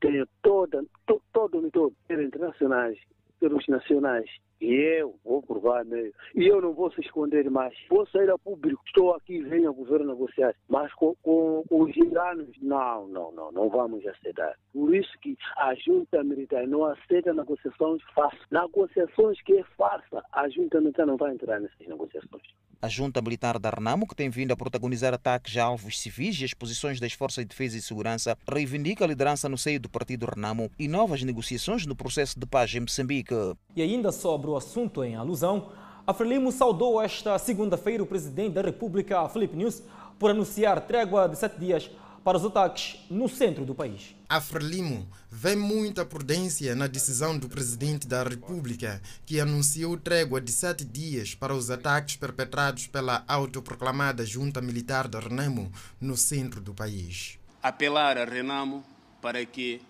tenho 0.00 0.26
toda, 0.42 0.82
to, 1.06 1.20
todo, 1.32 1.70
todo, 1.70 1.94
internacionais, 2.10 2.98
helicópteros 3.44 3.66
nacionais. 3.68 4.30
E 4.60 4.72
eu 4.72 5.14
vou 5.24 5.42
provar 5.42 5.84
meio. 5.84 6.12
E 6.34 6.46
eu 6.46 6.60
não 6.60 6.72
vou 6.72 6.90
se 6.92 7.00
esconder 7.00 7.50
mais. 7.50 7.74
Vou 7.90 8.06
sair 8.06 8.30
a 8.30 8.38
público. 8.38 8.82
Estou 8.86 9.14
aqui, 9.14 9.42
venho 9.42 9.68
ao 9.68 9.74
governo 9.74 10.06
negociar. 10.06 10.54
Mas 10.68 10.92
com, 10.94 11.14
com, 11.22 11.62
com 11.68 11.82
os 11.82 11.94
iranos, 11.96 12.48
não, 12.62 13.06
não, 13.08 13.32
não, 13.32 13.52
não 13.52 13.68
vamos 13.68 14.06
aceitar. 14.06 14.54
Por 14.72 14.94
isso 14.94 15.10
que 15.20 15.36
a 15.56 15.74
junta 15.74 16.22
militar 16.24 16.66
não 16.66 16.84
aceita 16.84 17.34
negociações 17.34 18.02
farsa. 18.14 18.38
Negociações 18.50 19.40
que 19.42 19.58
é 19.58 19.64
farsa. 19.76 20.24
A 20.32 20.48
junta 20.48 20.80
militar 20.80 21.06
não 21.06 21.16
vai 21.16 21.34
entrar 21.34 21.60
nessas 21.60 21.86
negociações. 21.86 22.42
A 22.84 22.88
junta 22.88 23.22
militar 23.22 23.58
da 23.58 23.70
Renamo, 23.70 24.06
que 24.06 24.14
tem 24.14 24.28
vindo 24.28 24.52
a 24.52 24.56
protagonizar 24.58 25.14
ataques 25.14 25.56
a 25.56 25.64
alvos 25.64 25.98
civis 25.98 26.38
e 26.38 26.44
as 26.44 26.52
posições 26.52 27.00
das 27.00 27.14
Forças 27.14 27.42
de 27.42 27.48
Defesa 27.48 27.78
e 27.78 27.80
Segurança, 27.80 28.36
reivindica 28.46 29.06
a 29.06 29.08
liderança 29.08 29.48
no 29.48 29.56
seio 29.56 29.80
do 29.80 29.88
partido 29.88 30.26
Renamo 30.26 30.70
e 30.78 30.86
novas 30.86 31.22
negociações 31.22 31.86
no 31.86 31.96
processo 31.96 32.38
de 32.38 32.44
paz 32.44 32.74
em 32.74 32.80
Moçambique. 32.80 33.34
E 33.74 33.80
ainda 33.80 34.12
sobre 34.12 34.50
o 34.50 34.54
assunto 34.54 35.02
em 35.02 35.16
alusão, 35.16 35.70
a 36.06 36.12
Frelimo 36.12 36.52
saudou 36.52 37.00
esta 37.00 37.38
segunda-feira 37.38 38.02
o 38.02 38.06
presidente 38.06 38.52
da 38.52 38.60
República, 38.60 39.26
Felipe 39.30 39.56
News, 39.56 39.82
por 40.18 40.30
anunciar 40.30 40.78
trégua 40.82 41.26
de 41.26 41.38
sete 41.38 41.58
dias 41.58 41.90
para 42.24 42.38
os 42.38 42.44
ataques 42.44 42.96
no 43.10 43.28
centro 43.28 43.66
do 43.66 43.74
país. 43.74 44.16
A 44.26 44.40
Frelimo 44.40 45.06
vê 45.30 45.54
muita 45.54 46.06
prudência 46.06 46.74
na 46.74 46.86
decisão 46.86 47.38
do 47.38 47.50
presidente 47.50 48.08
da 48.08 48.22
República, 48.22 49.02
que 49.26 49.38
anunciou 49.38 49.98
trégua 49.98 50.40
de 50.40 50.50
sete 50.50 50.86
dias 50.86 51.34
para 51.34 51.54
os 51.54 51.70
ataques 51.70 52.16
perpetrados 52.16 52.86
pela 52.86 53.22
autoproclamada 53.28 54.24
junta 54.24 54.62
militar 54.62 55.06
da 55.06 55.20
Renamo 55.20 55.70
no 56.00 56.16
centro 56.16 56.62
do 56.62 56.72
país. 56.72 57.38
Apelar 57.62 58.16
a 58.16 58.24
Renamo 58.24 58.82
para 59.20 59.44
que 59.44 59.82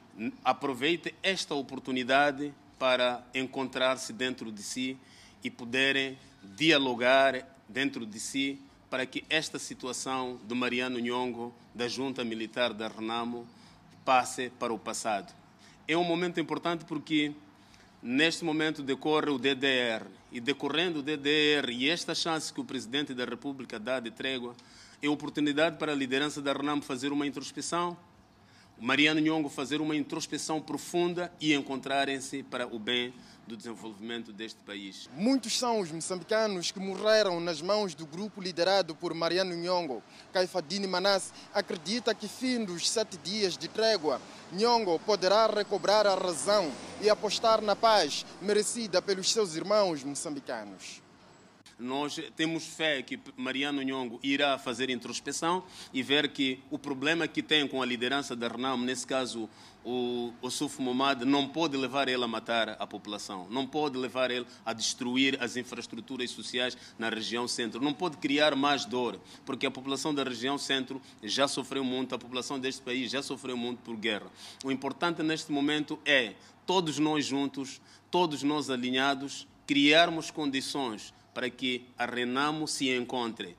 aproveite 0.45 1.14
esta 1.23 1.55
oportunidade 1.55 2.53
para 2.79 3.25
encontrar-se 3.33 4.12
dentro 4.12 4.50
de 4.50 4.62
si 4.62 4.99
e 5.43 5.50
poderem 5.50 6.19
dialogar 6.57 7.47
dentro 7.69 8.05
de 8.05 8.19
si 8.19 8.61
para 8.95 9.07
que 9.07 9.25
esta 9.29 9.59
situação 9.59 10.39
do 10.45 10.55
Mariano 10.55 11.01
Nhongo, 11.01 11.53
da 11.75 11.89
junta 11.89 12.23
militar 12.23 12.73
da 12.73 12.87
Renamo, 12.87 13.45
passe 14.05 14.53
para 14.57 14.73
o 14.73 14.79
passado. 14.79 15.35
É 15.89 15.97
um 15.97 16.05
momento 16.05 16.39
importante 16.39 16.85
porque 16.85 17.33
neste 18.01 18.45
momento 18.45 18.85
decorre 18.85 19.31
o 19.31 19.37
DDR 19.37 20.07
e 20.31 20.39
decorrendo 20.39 21.01
o 21.01 21.03
DDR 21.03 21.73
e 21.73 21.91
esta 21.91 22.15
chance 22.15 22.55
que 22.55 22.61
o 22.61 22.65
presidente 22.65 23.13
da 23.13 23.25
República 23.25 23.81
dá 23.81 23.99
de 23.99 24.13
trégua 24.13 24.55
é 25.03 25.09
oportunidade 25.09 25.77
para 25.77 25.91
a 25.91 25.97
liderança 25.97 26.41
da 26.41 26.53
Renamo 26.53 26.81
fazer 26.81 27.11
uma 27.11 27.27
introspecção, 27.27 27.97
o 28.79 28.85
Mariano 28.85 29.19
Nhongo 29.19 29.49
fazer 29.49 29.81
uma 29.81 29.97
introspecção 29.97 30.61
profunda 30.61 31.33
e 31.41 31.53
encontrarem-se 31.53 32.45
para 32.45 32.69
o 32.69 32.79
bem 32.79 33.13
do 33.47 33.57
desenvolvimento 33.57 34.33
deste 34.33 34.61
país. 34.65 35.09
Muitos 35.15 35.59
são 35.59 35.81
os 35.81 35.91
moçambicanos 35.91 36.71
que 36.71 36.81
morreram 36.81 37.41
nas 37.41 37.61
mãos 37.61 37.95
do 37.95 38.07
grupo 38.07 38.41
liderado 38.41 38.95
por 38.95 39.13
Mariano 39.13 39.55
Nhongo. 39.55 40.03
Caifadine 40.33 40.87
Manas 40.87 41.33
acredita 41.53 42.15
que, 42.15 42.27
fim 42.27 42.65
dos 42.65 42.89
sete 42.89 43.17
dias 43.19 43.57
de 43.57 43.69
trégua, 43.69 44.21
Nhongo 44.53 44.99
poderá 45.01 45.47
recobrar 45.47 46.07
a 46.07 46.15
razão 46.15 46.71
e 47.01 47.11
apostar 47.11 47.61
na 47.61 47.77
paz 47.77 48.25
merecida 48.41 49.03
pelos 49.03 49.31
seus 49.31 49.55
irmãos 49.55 50.03
moçambicanos. 50.03 51.03
Nós 51.78 52.21
temos 52.37 52.66
fé 52.66 53.02
que 53.02 53.19
Mariano 53.37 53.83
Nhongo 53.83 54.21
irá 54.23 54.57
fazer 54.59 54.90
introspeção 54.90 55.64
e 55.93 56.02
ver 56.02 56.28
que 56.28 56.61
o 56.71 56.78
problema 56.78 57.26
que 57.26 57.43
tem 57.43 57.66
com 57.66 57.83
a 57.83 57.87
liderança 57.87 58.37
da 58.37 58.47
Renamo, 58.47 58.85
nesse 58.85 59.07
caso 59.07 59.49
o, 59.85 60.33
o 60.40 60.50
Suf 60.50 60.81
Momad, 60.81 61.25
não 61.25 61.49
pode 61.49 61.76
levar 61.76 62.09
ele 62.09 62.23
a 62.23 62.28
matar 62.28 62.76
a 62.78 62.87
população, 62.87 63.47
não 63.50 63.66
pode 63.66 63.99
levar 63.99 64.31
ele 64.31 64.47
a 64.64 64.73
destruir 64.73 65.37
as 65.43 65.57
infraestruturas 65.57 66.31
sociais 66.31 66.76
na 66.99 67.09
região 67.09 67.47
centro, 67.47 67.81
não 67.81 67.93
pode 67.93 68.16
criar 68.16 68.54
mais 68.54 68.85
dor, 68.85 69.21
porque 69.45 69.66
a 69.66 69.71
população 69.71 70.14
da 70.14 70.23
região 70.23 70.57
centro 70.57 71.02
já 71.23 71.49
sofreu 71.49 71.85
muito, 71.85 72.14
a 72.14 72.19
população 72.19 72.59
deste 72.59 72.83
país 72.83 73.11
já 73.11 73.23
sofreu 73.23 73.57
muito 73.57 73.81
por 73.81 73.97
guerra. 73.97 74.31
O 74.64 74.71
importante 74.71 75.23
neste 75.23 75.50
momento 75.50 75.99
é 76.04 76.35
todos 76.64 76.99
nós 76.99 77.26
juntos, 77.26 77.81
todos 78.11 78.43
nós 78.43 78.71
alinhados, 78.71 79.47
criarmos 79.66 80.31
condições 80.31 81.12
para 81.35 81.50
que 81.50 81.87
a 81.99 82.07
Renamo 82.07 82.67
se 82.69 82.88
encontre. 82.97 83.57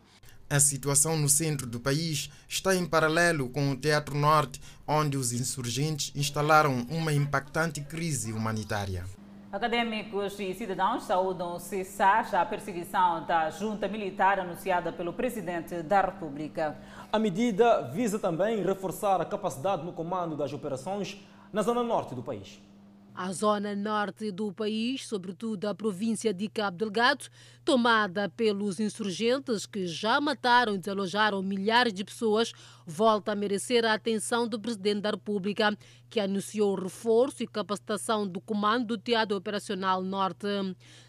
A 0.50 0.60
situação 0.60 1.18
no 1.18 1.28
centro 1.28 1.68
do 1.68 1.80
país 1.80 2.30
está 2.48 2.76
em 2.76 2.86
paralelo 2.86 3.50
com 3.50 3.72
o 3.72 3.76
Teatro 3.76 4.16
Norte, 4.16 4.62
onde 4.88 5.18
os 5.18 5.34
insurgentes 5.34 6.12
instalaram 6.16 6.86
uma 6.90 7.12
impactante 7.12 7.82
crise 7.82 8.32
humanitária. 8.32 9.06
Acadêmicos 9.52 10.38
e 10.40 10.54
cidadãos 10.54 11.04
saúdam 11.04 11.58
cessar 11.60 12.36
a 12.36 12.46
perseguição 12.46 13.26
da 13.26 13.50
junta 13.50 13.88
militar 13.88 14.40
anunciada 14.40 14.92
pelo 14.92 15.14
presidente 15.14 15.82
da 15.82 16.02
República. 16.02 16.78
A 17.12 17.18
medida 17.18 17.82
visa 17.84 18.20
também 18.20 18.62
reforçar 18.62 19.22
a 19.22 19.26
capacidade 19.26 19.84
no 19.84 19.94
comando 19.94 20.36
das 20.36 20.52
operações 20.52 21.18
na 21.54 21.62
zona 21.62 21.82
norte 21.82 22.14
do 22.14 22.22
país. 22.22 22.60
A 23.18 23.32
zona 23.32 23.74
norte 23.74 24.30
do 24.30 24.52
país, 24.52 25.08
sobretudo 25.08 25.70
a 25.70 25.74
província 25.74 26.34
de 26.34 26.50
Cabo 26.50 26.76
Delgado, 26.76 27.28
tomada 27.64 28.28
pelos 28.28 28.78
insurgentes 28.78 29.66
que 29.66 29.88
já 29.88 30.20
mataram 30.20 30.76
e 30.76 30.78
desalojaram 30.78 31.42
milhares 31.42 31.94
de 31.94 32.04
pessoas, 32.04 32.52
volta 32.86 33.32
a 33.32 33.36
merecer 33.36 33.86
a 33.86 33.94
atenção 33.94 34.46
do 34.46 34.60
presidente 34.60 35.00
da 35.00 35.12
República, 35.12 35.78
que 36.10 36.20
anunciou 36.20 36.76
reforço 36.76 37.42
e 37.42 37.48
capacitação 37.48 38.28
do 38.28 38.42
comando 38.42 38.88
do 38.88 38.98
Teatro 38.98 39.38
Operacional 39.38 40.04
Norte. 40.04 40.48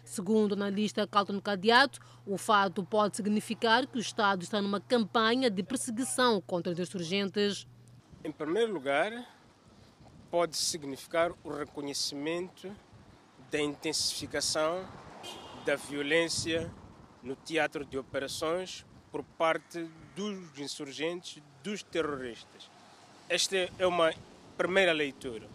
Segundo 0.05 0.51
o 0.51 0.55
analista 0.55 1.05
Calton 1.05 1.41
Cadeado, 1.41 1.99
o 2.25 2.37
fato 2.37 2.85
pode 2.85 3.17
significar 3.17 3.85
que 3.85 3.97
o 3.97 4.01
Estado 4.01 4.43
está 4.43 4.61
numa 4.61 4.79
campanha 4.79 5.49
de 5.49 5.61
perseguição 5.61 6.39
contra 6.39 6.71
os 6.71 6.79
insurgentes. 6.79 7.67
Em 8.23 8.31
primeiro 8.31 8.71
lugar, 8.71 9.11
pode 10.37 10.55
significar 10.55 11.31
o 11.43 11.49
reconhecimento 11.49 12.71
da 13.49 13.59
intensificação 13.59 14.87
da 15.65 15.75
violência 15.75 16.71
no 17.23 17.35
teatro 17.35 17.83
de 17.83 17.97
operações 17.97 18.85
por 19.11 19.23
parte 19.23 19.89
dos 20.15 20.59
insurgentes, 20.59 21.41
dos 21.63 21.81
terroristas. 21.81 22.69
Esta 23.27 23.67
é 23.79 23.87
uma 23.87 24.13
primeira 24.55 24.93
leitura. 24.93 25.47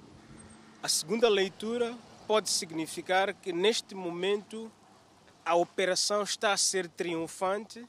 A 0.82 0.88
segunda 0.88 1.28
leitura 1.28 1.96
pode 2.26 2.50
significar 2.50 3.32
que 3.34 3.52
neste 3.52 3.94
momento 3.94 4.68
a 5.44 5.54
operação 5.54 6.24
está 6.24 6.52
a 6.52 6.56
ser 6.56 6.88
triunfante 6.88 7.86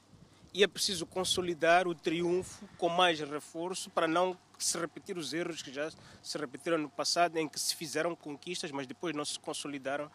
e 0.54 0.64
é 0.64 0.68
preciso 0.68 1.08
consolidar 1.08 1.88
o 1.88 1.96
triunfo 1.96 2.70
com 2.78 2.88
mais 2.88 3.20
reforço 3.20 3.90
para 3.90 4.08
não 4.08 4.38
se 4.64 4.78
repetir 4.78 5.18
os 5.18 5.34
erros 5.34 5.62
que 5.62 5.72
já 5.72 5.92
se 6.22 6.38
repetiram 6.38 6.78
no 6.78 6.90
passado, 6.90 7.38
em 7.38 7.48
que 7.48 7.60
se 7.60 7.76
fizeram 7.76 8.16
conquistas, 8.16 8.72
mas 8.72 8.88
depois 8.88 9.16
não 9.16 9.26
se 9.26 9.40
consolidaram 9.40 10.10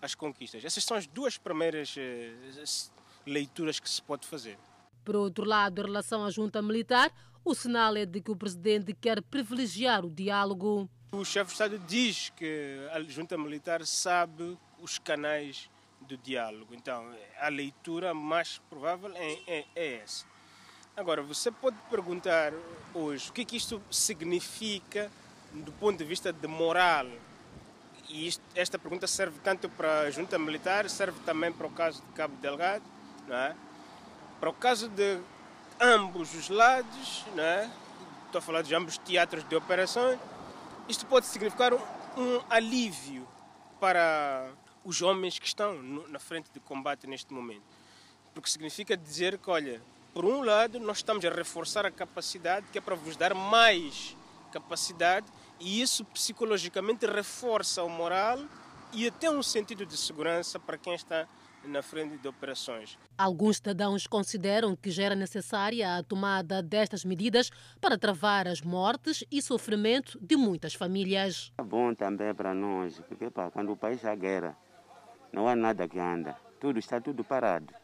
as 0.00 0.14
conquistas. 0.14 0.64
Essas 0.64 0.84
são 0.84 0.96
as 0.96 1.06
duas 1.06 1.38
primeiras 1.38 1.94
eh, 1.96 2.32
leituras 3.26 3.80
que 3.80 3.88
se 3.88 4.02
pode 4.02 4.26
fazer. 4.26 4.58
Por 5.04 5.16
outro 5.16 5.44
lado, 5.44 5.80
em 5.80 5.84
relação 5.84 6.24
à 6.24 6.30
junta 6.30 6.62
militar, 6.62 7.12
o 7.44 7.54
sinal 7.54 7.96
é 7.96 8.06
de 8.06 8.20
que 8.20 8.30
o 8.30 8.36
presidente 8.36 8.94
quer 8.94 9.22
privilegiar 9.22 10.04
o 10.04 10.10
diálogo. 10.10 10.88
O 11.12 11.24
chefe 11.24 11.48
de 11.48 11.52
Estado 11.52 11.78
diz 11.78 12.30
que 12.30 12.88
a 12.92 13.00
junta 13.02 13.36
militar 13.36 13.84
sabe 13.86 14.58
os 14.80 14.98
canais 14.98 15.70
do 16.00 16.16
diálogo. 16.16 16.74
Então, 16.74 17.10
a 17.38 17.48
leitura 17.48 18.12
mais 18.14 18.58
provável 18.68 19.12
é, 19.14 19.38
é, 19.46 19.64
é 19.74 19.94
essa. 19.96 20.26
Agora, 20.96 21.22
você 21.22 21.50
pode 21.50 21.76
perguntar 21.90 22.52
hoje 22.94 23.28
o 23.28 23.32
que, 23.32 23.42
é 23.42 23.44
que 23.44 23.56
isto 23.56 23.82
significa 23.90 25.10
do 25.52 25.72
ponto 25.72 25.98
de 25.98 26.04
vista 26.04 26.32
de 26.32 26.46
moral. 26.46 27.08
E 28.08 28.28
isto, 28.28 28.40
esta 28.54 28.78
pergunta 28.78 29.08
serve 29.08 29.40
tanto 29.42 29.68
para 29.68 30.02
a 30.02 30.10
junta 30.12 30.38
militar, 30.38 30.88
serve 30.88 31.18
também 31.26 31.52
para 31.52 31.66
o 31.66 31.70
caso 31.70 32.00
de 32.00 32.12
Cabo 32.12 32.36
Delgado, 32.36 32.84
não 33.26 33.36
é? 33.36 33.56
para 34.38 34.50
o 34.50 34.52
caso 34.52 34.88
de 34.88 35.18
ambos 35.80 36.32
os 36.32 36.48
lados, 36.48 37.24
não 37.34 37.42
é? 37.42 37.68
estou 38.26 38.38
a 38.38 38.42
falar 38.42 38.62
de 38.62 38.72
ambos 38.72 38.96
teatros 38.98 39.42
de 39.48 39.56
operações, 39.56 40.20
isto 40.88 41.06
pode 41.06 41.26
significar 41.26 41.74
um, 41.74 41.80
um 42.16 42.40
alívio 42.48 43.26
para 43.80 44.48
os 44.84 45.02
homens 45.02 45.40
que 45.40 45.46
estão 45.46 45.74
no, 45.74 46.06
na 46.06 46.20
frente 46.20 46.52
de 46.52 46.60
combate 46.60 47.08
neste 47.08 47.32
momento. 47.32 47.64
Porque 48.32 48.48
significa 48.48 48.96
dizer 48.96 49.38
que, 49.38 49.50
olha, 49.50 49.80
por 50.14 50.24
um 50.24 50.42
lado, 50.42 50.78
nós 50.78 50.98
estamos 50.98 51.24
a 51.24 51.28
reforçar 51.28 51.84
a 51.84 51.90
capacidade, 51.90 52.66
que 52.70 52.78
é 52.78 52.80
para 52.80 52.94
vos 52.94 53.16
dar 53.16 53.34
mais 53.34 54.16
capacidade, 54.52 55.26
e 55.58 55.82
isso 55.82 56.04
psicologicamente 56.04 57.04
reforça 57.04 57.82
o 57.82 57.88
moral 57.88 58.38
e 58.92 59.08
até 59.08 59.28
um 59.28 59.42
sentido 59.42 59.84
de 59.84 59.96
segurança 59.96 60.60
para 60.60 60.78
quem 60.78 60.94
está 60.94 61.26
na 61.64 61.82
frente 61.82 62.16
de 62.18 62.28
operações. 62.28 62.96
Alguns 63.18 63.56
cidadãos 63.56 64.06
consideram 64.06 64.76
que 64.76 64.90
já 64.90 65.04
era 65.04 65.16
necessária 65.16 65.96
a 65.96 66.02
tomada 66.04 66.62
destas 66.62 67.04
medidas 67.04 67.50
para 67.80 67.98
travar 67.98 68.46
as 68.46 68.60
mortes 68.60 69.24
e 69.32 69.42
sofrimento 69.42 70.16
de 70.20 70.36
muitas 70.36 70.74
famílias. 70.74 71.52
É 71.58 71.62
bom 71.62 71.92
também 71.92 72.32
para 72.34 72.54
nós, 72.54 73.00
porque 73.08 73.30
pá, 73.30 73.50
quando 73.50 73.72
o 73.72 73.76
país 73.76 74.04
há 74.04 74.14
guerra, 74.14 74.56
não 75.32 75.48
há 75.48 75.56
nada 75.56 75.88
que 75.88 75.98
anda. 75.98 76.36
Tudo 76.60 76.78
está 76.78 77.00
tudo 77.00 77.24
parado. 77.24 77.74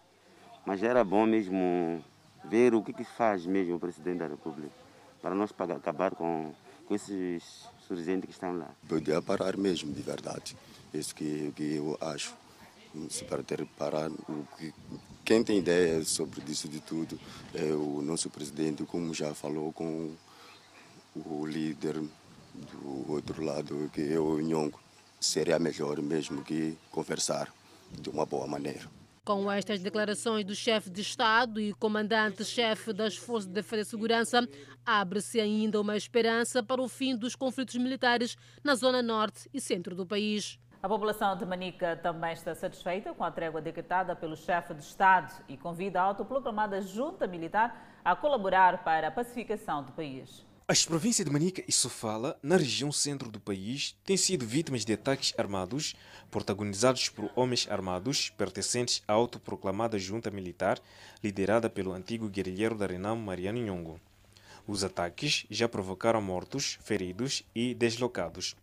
Mas 0.64 0.82
era 0.82 1.02
bom 1.02 1.26
mesmo 1.26 2.04
ver 2.44 2.74
o 2.74 2.82
que, 2.82 2.92
que 2.92 3.04
faz 3.04 3.46
mesmo 3.46 3.76
o 3.76 3.80
presidente 3.80 4.18
da 4.18 4.28
República 4.28 4.70
para 5.20 5.34
nós 5.34 5.52
pagar, 5.52 5.76
acabar 5.76 6.14
com, 6.14 6.52
com 6.86 6.94
esses 6.94 7.68
surgentes 7.86 8.26
que 8.26 8.32
estão 8.32 8.56
lá. 8.56 8.70
Podia 8.88 9.20
parar 9.20 9.56
mesmo, 9.56 9.92
de 9.92 10.02
verdade. 10.02 10.56
Isso 10.92 11.14
que, 11.14 11.52
que 11.54 11.74
eu 11.74 11.96
acho. 12.00 12.34
Se 13.08 13.24
para 13.24 13.42
ter 13.42 13.64
parar, 13.78 14.10
quem 15.24 15.44
tem 15.44 15.58
ideia 15.58 16.02
sobre 16.04 16.42
isso 16.50 16.68
de 16.68 16.80
tudo 16.80 17.20
é 17.54 17.72
o 17.72 18.02
nosso 18.02 18.28
presidente, 18.28 18.84
como 18.84 19.14
já 19.14 19.32
falou 19.32 19.72
com 19.72 20.12
o 21.14 21.46
líder 21.46 22.02
do 22.52 23.12
outro 23.12 23.44
lado, 23.44 23.88
que 23.92 24.12
é 24.12 24.18
o 24.18 24.40
Nhongo. 24.40 24.80
Seria 25.20 25.58
melhor 25.58 26.00
mesmo 26.02 26.42
que 26.42 26.76
conversar 26.90 27.52
de 27.92 28.10
uma 28.10 28.26
boa 28.26 28.46
maneira. 28.48 28.99
Com 29.30 29.48
estas 29.48 29.78
declarações 29.78 30.44
do 30.44 30.56
chefe 30.56 30.90
de 30.90 31.02
Estado 31.02 31.60
e 31.60 31.72
comandante-chefe 31.72 32.92
das 32.92 33.16
Forças 33.16 33.46
de 33.46 33.54
Defesa 33.54 33.82
e 33.82 33.84
Segurança, 33.84 34.48
abre-se 34.84 35.40
ainda 35.40 35.80
uma 35.80 35.96
esperança 35.96 36.64
para 36.64 36.82
o 36.82 36.88
fim 36.88 37.16
dos 37.16 37.36
conflitos 37.36 37.76
militares 37.76 38.36
na 38.64 38.74
zona 38.74 39.00
norte 39.00 39.48
e 39.54 39.60
centro 39.60 39.94
do 39.94 40.04
país. 40.04 40.58
A 40.82 40.88
população 40.88 41.36
de 41.36 41.46
Manica 41.46 41.94
também 41.94 42.32
está 42.32 42.56
satisfeita 42.56 43.14
com 43.14 43.22
a 43.22 43.30
trégua 43.30 43.62
decretada 43.62 44.16
pelo 44.16 44.34
chefe 44.36 44.74
de 44.74 44.82
Estado 44.82 45.32
e 45.48 45.56
convida 45.56 46.00
a 46.00 46.06
autoproclamada 46.06 46.82
junta 46.82 47.24
militar 47.28 48.00
a 48.04 48.16
colaborar 48.16 48.82
para 48.82 49.06
a 49.06 49.10
pacificação 49.12 49.84
do 49.84 49.92
país. 49.92 50.44
As 50.70 50.84
províncias 50.84 51.26
de 51.26 51.32
Manica 51.32 51.64
e 51.66 51.72
Sofala, 51.72 52.38
na 52.40 52.56
região 52.56 52.92
centro 52.92 53.28
do 53.28 53.40
país, 53.40 53.96
têm 54.04 54.16
sido 54.16 54.46
vítimas 54.46 54.84
de 54.84 54.92
ataques 54.92 55.34
armados 55.36 55.96
protagonizados 56.30 57.08
por 57.08 57.28
homens 57.34 57.66
armados 57.68 58.30
pertencentes 58.30 59.02
à 59.08 59.12
autoproclamada 59.12 59.98
junta 59.98 60.30
militar 60.30 60.78
liderada 61.24 61.68
pelo 61.68 61.92
antigo 61.92 62.28
guerrilheiro 62.28 62.76
da 62.76 62.86
Renamo 62.86 63.20
Mariano 63.20 63.58
Nhongo. 63.58 64.00
Os 64.64 64.84
ataques 64.84 65.44
já 65.50 65.68
provocaram 65.68 66.22
mortos, 66.22 66.78
feridos 66.84 67.42
e 67.52 67.74
deslocados. 67.74 68.54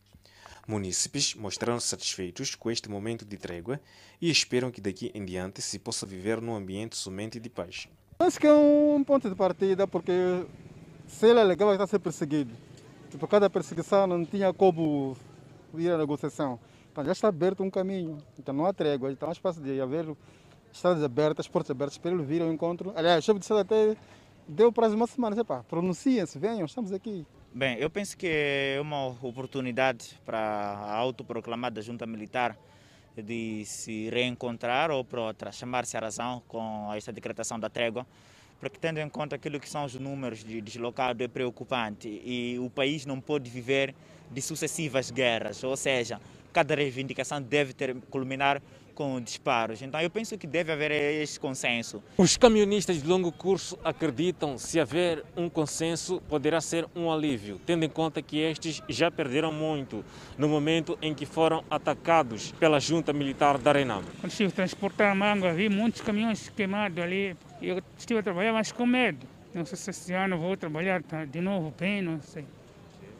Munícipes 0.66 1.36
mostraram-se 1.36 1.88
satisfeitos 1.88 2.56
com 2.56 2.72
este 2.72 2.90
momento 2.90 3.26
de 3.26 3.36
trégua 3.36 3.82
e 4.22 4.32
esperam 4.32 4.72
que 4.72 4.80
daqui 4.80 5.12
em 5.14 5.26
diante 5.26 5.62
se 5.62 5.78
possa 5.78 6.06
viver 6.06 6.40
num 6.40 6.56
ambiente 6.56 6.96
somente 6.96 7.38
de 7.38 7.50
paz. 7.50 7.90
Acho 8.18 8.40
que 8.40 8.48
é 8.48 8.54
um 8.54 9.04
ponto 9.04 9.30
de 9.30 9.36
partida 9.36 9.86
porque 9.86 10.14
se 11.08 11.28
ele 11.28 11.40
é 11.40 11.44
legal, 11.44 11.72
está 11.72 11.86
a 11.86 11.88
ser 11.88 12.00
perseguido. 12.00 12.54
Por 13.06 13.12
tipo, 13.12 13.28
cada 13.28 13.50
perseguição 13.50 14.06
não 14.06 14.26
tinha 14.26 14.54
como 14.54 15.16
ir 15.76 15.90
à 15.90 15.98
negociação. 15.98 16.60
Então 16.92 17.04
já 17.06 17.14
está 17.14 17.30
aberto 17.30 17.64
um 17.64 17.70
caminho. 17.70 18.18
Então 18.38 18.54
não 18.54 18.66
há 18.66 18.74
trégua. 18.74 19.12
Então 19.12 19.30
há 19.30 19.32
espaço 19.32 19.62
de 19.62 19.80
haver 19.80 20.06
estradas 20.72 21.04
abertas, 21.04 21.48
portas 21.48 21.72
abertas 21.72 21.98
para 21.98 22.12
ele 22.12 22.24
vir 22.24 22.42
ao 22.42 22.52
encontro. 22.52 22.92
Aliás, 22.96 23.24
o 23.24 23.26
chefe 23.26 23.40
de 23.40 23.46
Estado 23.46 23.62
até 23.62 23.96
deu 24.48 24.72
prazo 24.72 24.92
de 24.92 24.98
uma 24.98 25.08
semana. 25.08 25.36
Pronunciem-se, 25.68 26.38
venham, 26.38 26.66
estamos 26.66 26.92
aqui. 26.92 27.26
Bem, 27.54 27.78
eu 27.78 27.90
penso 27.90 28.18
que 28.18 28.28
é 28.30 28.78
uma 28.82 29.08
oportunidade 29.08 30.20
para 30.26 30.38
a 30.38 30.96
autoproclamada 30.96 31.82
junta 31.82 32.06
militar 32.06 32.58
de 33.16 33.66
se 33.66 34.10
reencontrar 34.10 34.92
ou 34.92 35.04
para 35.04 35.52
chamar-se 35.52 35.98
a 35.98 36.02
razão 36.02 36.44
com 36.48 36.94
esta 36.94 37.12
decretação 37.12 37.60
da 37.60 37.70
trégua 37.70 38.06
porque 38.60 38.78
tendo 38.80 39.00
em 39.00 39.10
conta 39.10 39.36
aquilo 39.36 39.60
que 39.60 39.70
são 39.70 39.86
os 39.86 39.96
números 39.96 40.44
de 40.44 40.62
deslocados 40.62 41.24
é 41.24 41.28
preocupante 41.28 42.08
e 42.08 42.58
o 42.60 42.70
país 42.70 43.06
não 43.06 43.20
pode 43.20 43.50
viver 43.50 43.94
de 44.32 44.42
sucessivas 44.42 45.12
guerras, 45.12 45.64
ou 45.64 45.78
seja, 45.78 46.20
cada 46.52 46.76
reivindicação 46.76 47.42
deve 47.42 47.74
ter, 47.74 47.96
culminar 48.10 48.62
com 48.98 49.22
disparos. 49.22 49.84
Então 49.84 50.02
eu 50.02 50.10
penso 50.10 50.36
que 50.40 50.48
deve 50.48 50.72
haver 50.72 50.90
esse 50.90 51.40
consenso. 51.40 52.02
Os 52.18 52.36
camionistas 52.36 53.00
de 53.00 53.08
longo 53.08 53.32
curso 53.32 53.78
acreditam 53.84 54.58
se 54.58 54.80
haver 54.80 55.24
um 55.36 55.48
consenso 55.48 56.20
poderá 56.28 56.60
ser 56.60 56.88
um 56.96 57.12
alívio, 57.12 57.62
tendo 57.64 57.86
em 57.86 57.90
conta 57.90 58.24
que 58.24 58.40
estes 58.40 58.82
já 58.90 59.12
perderam 59.12 59.52
muito 59.52 60.04
no 60.36 60.50
momento 60.50 60.98
em 61.00 61.14
que 61.14 61.28
foram 61.28 61.64
atacados 61.70 62.52
pela 62.54 62.80
junta 62.80 63.14
militar 63.14 63.60
da 63.60 63.72
Renam. 63.72 64.02
Quando 64.20 64.32
estive 64.32 64.50
a 64.50 64.56
transportar 64.56 65.16
manga, 65.16 65.54
vi 65.54 65.70
muitos 65.70 66.02
caminhões 66.02 66.50
queimados 66.50 66.98
ali. 66.98 67.38
Eu 67.62 67.82
estive 67.98 68.20
a 68.20 68.24
trabalhar, 68.24 68.54
mas 68.54 68.72
com 68.72 68.86
medo. 68.86 69.26
Não 69.54 69.66
sei 69.66 69.78
se 69.78 69.90
esse 69.90 70.14
ano 70.14 70.38
vou 70.38 70.56
trabalhar 70.56 71.02
de 71.30 71.42
novo 71.42 71.74
bem, 71.78 72.02
não 72.02 72.22
sei 72.22 72.46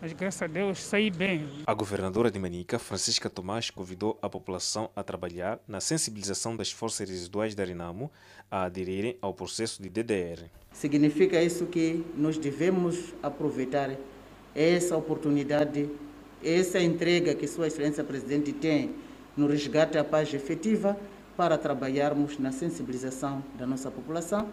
mas 0.02 0.14
graças 0.14 0.42
a 0.42 0.48
Deus 0.48 0.84
saí 0.84 1.10
bem. 1.10 1.44
A 1.66 1.74
governadora 1.74 2.30
de 2.30 2.38
Manica, 2.38 2.78
Francisca 2.78 3.30
Tomás, 3.30 3.70
convidou 3.70 4.18
a 4.22 4.30
população 4.30 4.90
a 4.96 5.04
trabalhar 5.04 5.60
na 5.68 5.80
sensibilização 5.80 6.56
das 6.56 6.72
forças 6.72 7.10
residuais 7.10 7.56
da 7.56 7.64
Renamo 7.64 8.12
a 8.50 8.64
aderirem 8.64 9.18
ao 9.22 9.34
processo 9.34 9.82
de 9.82 9.90
DDR. 9.90 10.46
Significa 10.72 11.42
isso 11.42 11.66
que 11.66 12.06
nós 12.16 12.38
devemos 12.38 13.14
aproveitar 13.24 13.92
essa 14.54 14.96
oportunidade, 14.96 15.90
essa 16.44 16.80
entrega 16.80 17.34
que 17.34 17.48
Sua 17.48 17.68
Excelência 17.68 18.04
Presidente 18.04 18.54
tem 18.54 18.94
no 19.36 19.48
resgate 19.48 19.98
à 19.98 20.04
paz 20.04 20.34
efetiva 20.34 20.98
para 21.38 21.58
trabalharmos 21.58 22.40
na 22.40 22.52
sensibilização 22.52 23.44
da 23.58 23.68
nossa 23.68 23.92
população 23.92 24.50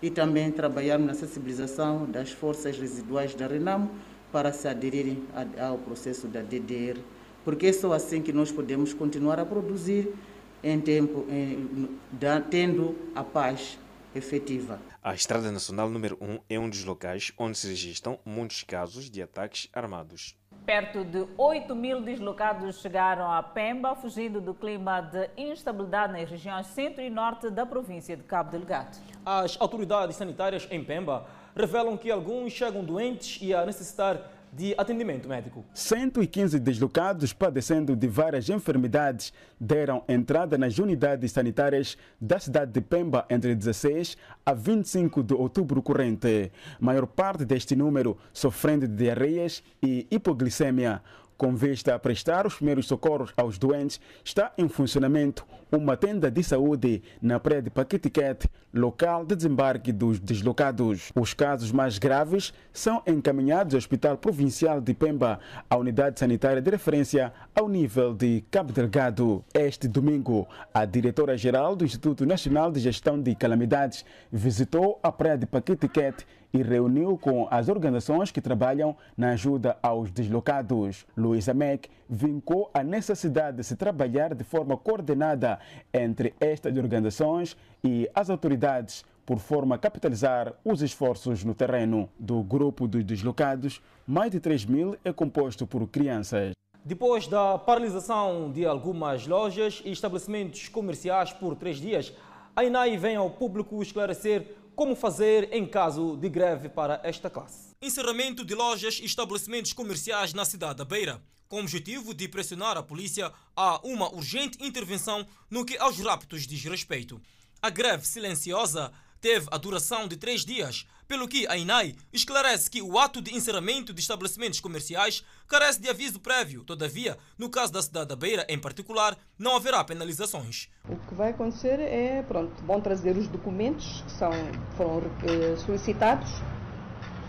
e 0.00 0.08
também 0.08 0.52
trabalharmos 0.52 1.08
na 1.08 1.14
sensibilização 1.14 2.06
das 2.06 2.30
forças 2.30 2.78
residuais 2.78 3.34
da 3.34 3.48
Renamo 3.48 3.90
para 4.30 4.52
se 4.52 4.68
aderirem 4.68 5.24
ao 5.60 5.78
processo 5.78 6.28
da 6.28 6.40
DDR, 6.40 7.00
porque 7.44 7.66
é 7.66 7.72
só 7.72 7.92
assim 7.92 8.22
que 8.22 8.32
nós 8.32 8.52
podemos 8.52 8.94
continuar 8.94 9.40
a 9.40 9.44
produzir 9.44 10.14
em 10.62 10.80
tempo, 10.80 11.26
em, 11.28 11.98
da, 12.12 12.40
tendo 12.40 12.94
a 13.14 13.24
paz 13.24 13.76
efetiva. 14.14 14.80
A 15.02 15.14
Estrada 15.14 15.50
Nacional 15.50 15.88
número 15.90 16.16
1 16.20 16.38
é 16.48 16.58
um 16.58 16.68
dos 16.68 16.84
locais 16.84 17.32
onde 17.36 17.58
se 17.58 17.68
registram 17.68 18.18
muitos 18.24 18.62
casos 18.62 19.10
de 19.10 19.22
ataques 19.22 19.68
armados. 19.72 20.37
Perto 20.68 21.02
de 21.02 21.26
8 21.38 21.74
mil 21.74 22.02
deslocados 22.02 22.78
chegaram 22.82 23.32
a 23.32 23.42
Pemba, 23.42 23.94
fugindo 23.94 24.38
do 24.38 24.52
clima 24.52 25.00
de 25.00 25.30
instabilidade 25.34 26.12
nas 26.12 26.28
regiões 26.28 26.66
centro 26.66 27.00
e 27.00 27.08
norte 27.08 27.48
da 27.48 27.64
província 27.64 28.14
de 28.14 28.22
Cabo 28.22 28.50
Delgado. 28.50 28.98
As 29.24 29.58
autoridades 29.58 30.16
sanitárias 30.16 30.68
em 30.70 30.84
Pemba 30.84 31.24
revelam 31.56 31.96
que 31.96 32.10
alguns 32.10 32.52
chegam 32.52 32.84
doentes 32.84 33.38
e 33.40 33.54
a 33.54 33.64
necessitar 33.64 34.20
de 34.58 34.74
atendimento 34.76 35.28
médico. 35.28 35.64
115 35.72 36.58
deslocados 36.58 37.32
padecendo 37.32 37.94
de 37.94 38.08
várias 38.08 38.48
enfermidades 38.50 39.32
deram 39.58 40.02
entrada 40.08 40.58
nas 40.58 40.80
unidades 40.80 41.30
sanitárias 41.30 41.96
da 42.20 42.40
cidade 42.40 42.72
de 42.72 42.80
Pemba 42.80 43.24
entre 43.30 43.54
16 43.54 44.16
a 44.44 44.52
25 44.52 45.22
de 45.22 45.32
outubro 45.32 45.80
corrente. 45.80 46.50
Maior 46.80 47.06
parte 47.06 47.44
deste 47.44 47.76
número 47.76 48.18
sofrendo 48.32 48.88
de 48.88 48.96
diarreias 48.96 49.62
e 49.80 50.08
hipoglicemia. 50.10 51.02
Com 51.38 51.54
vista 51.54 51.94
a 51.94 51.98
prestar 52.00 52.48
os 52.48 52.56
primeiros 52.56 52.86
socorros 52.88 53.32
aos 53.36 53.58
doentes, 53.58 54.00
está 54.24 54.52
em 54.58 54.68
funcionamento 54.68 55.46
uma 55.70 55.96
tenda 55.96 56.28
de 56.28 56.42
saúde 56.42 57.00
na 57.22 57.38
praia 57.38 57.62
de 57.62 57.70
Paquetiquete, 57.70 58.48
local 58.74 59.24
de 59.24 59.36
desembarque 59.36 59.92
dos 59.92 60.18
deslocados. 60.18 61.12
Os 61.14 61.34
casos 61.34 61.70
mais 61.70 61.96
graves 61.96 62.52
são 62.72 63.00
encaminhados 63.06 63.74
ao 63.74 63.78
Hospital 63.78 64.18
Provincial 64.18 64.80
de 64.80 64.92
Pemba, 64.92 65.38
a 65.70 65.76
unidade 65.76 66.18
sanitária 66.18 66.60
de 66.60 66.70
referência 66.72 67.32
ao 67.54 67.68
nível 67.68 68.14
de 68.14 68.42
Cabo 68.50 68.72
Delgado. 68.72 69.44
Este 69.54 69.86
domingo, 69.86 70.44
a 70.74 70.84
diretora-geral 70.84 71.76
do 71.76 71.84
Instituto 71.84 72.26
Nacional 72.26 72.72
de 72.72 72.80
Gestão 72.80 73.20
de 73.20 73.36
Calamidades 73.36 74.04
visitou 74.32 74.98
a 75.04 75.12
praia 75.12 75.38
de 75.38 75.46
Paquetiquete 75.46 76.26
e 76.52 76.62
reuniu 76.62 77.18
com 77.18 77.46
as 77.50 77.68
organizações 77.68 78.30
que 78.30 78.40
trabalham 78.40 78.96
na 79.16 79.30
ajuda 79.30 79.76
aos 79.82 80.10
deslocados. 80.10 81.06
Luísa 81.16 81.52
Mack 81.52 81.88
vincou 82.08 82.70
a 82.72 82.82
necessidade 82.82 83.58
de 83.58 83.64
se 83.64 83.76
trabalhar 83.76 84.34
de 84.34 84.44
forma 84.44 84.76
coordenada 84.76 85.58
entre 85.92 86.34
estas 86.40 86.76
organizações 86.76 87.56
e 87.84 88.08
as 88.14 88.30
autoridades 88.30 89.04
por 89.26 89.38
forma 89.38 89.74
a 89.74 89.78
capitalizar 89.78 90.54
os 90.64 90.80
esforços 90.80 91.44
no 91.44 91.54
terreno. 91.54 92.08
Do 92.18 92.42
grupo 92.42 92.88
dos 92.88 93.04
deslocados, 93.04 93.82
mais 94.06 94.30
de 94.30 94.40
3 94.40 94.64
mil 94.64 94.96
é 95.04 95.12
composto 95.12 95.66
por 95.66 95.86
crianças. 95.86 96.52
Depois 96.82 97.26
da 97.26 97.58
paralisação 97.58 98.50
de 98.50 98.64
algumas 98.64 99.26
lojas 99.26 99.82
e 99.84 99.90
estabelecimentos 99.90 100.68
comerciais 100.68 101.30
por 101.30 101.54
três 101.54 101.76
dias, 101.76 102.14
a 102.56 102.64
INAI 102.64 102.96
vem 102.96 103.16
ao 103.16 103.28
público 103.28 103.82
esclarecer 103.82 104.56
como 104.78 104.94
fazer 104.94 105.52
em 105.52 105.66
caso 105.66 106.16
de 106.16 106.28
greve 106.28 106.68
para 106.68 107.00
esta 107.02 107.28
classe. 107.28 107.74
Encerramento 107.82 108.44
de 108.44 108.54
lojas 108.54 109.00
e 109.00 109.06
estabelecimentos 109.06 109.72
comerciais 109.72 110.32
na 110.32 110.44
cidade 110.44 110.76
da 110.76 110.84
Beira, 110.84 111.20
com 111.48 111.56
o 111.56 111.62
objetivo 111.62 112.14
de 112.14 112.28
pressionar 112.28 112.76
a 112.76 112.82
polícia 112.84 113.32
a 113.56 113.84
uma 113.84 114.08
urgente 114.14 114.56
intervenção 114.64 115.26
no 115.50 115.64
que 115.64 115.76
aos 115.78 115.98
raptos 115.98 116.46
diz 116.46 116.62
respeito. 116.62 117.20
A 117.60 117.70
greve 117.70 118.06
silenciosa 118.06 118.92
teve 119.20 119.48
a 119.50 119.58
duração 119.58 120.06
de 120.06 120.16
três 120.16 120.44
dias, 120.44 120.86
pelo 121.08 121.26
que 121.26 121.48
a 121.48 121.56
INAI 121.56 121.96
esclarece 122.12 122.70
que 122.70 122.82
o 122.82 122.98
ato 122.98 123.22
de 123.22 123.34
encerramento 123.34 123.94
de 123.94 124.00
estabelecimentos 124.00 124.60
comerciais 124.60 125.24
carece 125.48 125.80
de 125.80 125.88
aviso 125.88 126.20
prévio. 126.20 126.62
Todavia, 126.62 127.16
no 127.38 127.48
caso 127.48 127.72
da 127.72 127.80
cidade 127.80 128.08
da 128.08 128.14
Beira 128.14 128.44
em 128.46 128.58
particular, 128.58 129.16
não 129.38 129.56
haverá 129.56 129.82
penalizações. 129.82 130.68
O 130.86 130.96
que 130.96 131.14
vai 131.14 131.30
acontecer 131.30 131.80
é, 131.80 132.22
pronto, 132.22 132.52
vão 132.64 132.80
trazer 132.82 133.16
os 133.16 133.26
documentos 133.26 134.02
que 134.02 134.12
são, 134.12 134.30
foram 134.76 135.10
eh, 135.24 135.56
solicitados 135.64 136.28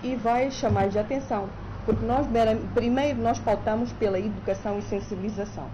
e 0.04 0.16
vai 0.18 0.52
chamar 0.52 0.90
de 0.90 1.00
atenção, 1.00 1.50
porque 1.86 2.06
nós 2.06 2.28
primeiro 2.74 3.22
nós 3.22 3.40
pautamos 3.40 3.94
pela 3.94 4.20
educação 4.20 4.78
e 4.80 4.82
sensibilização. 4.84 5.70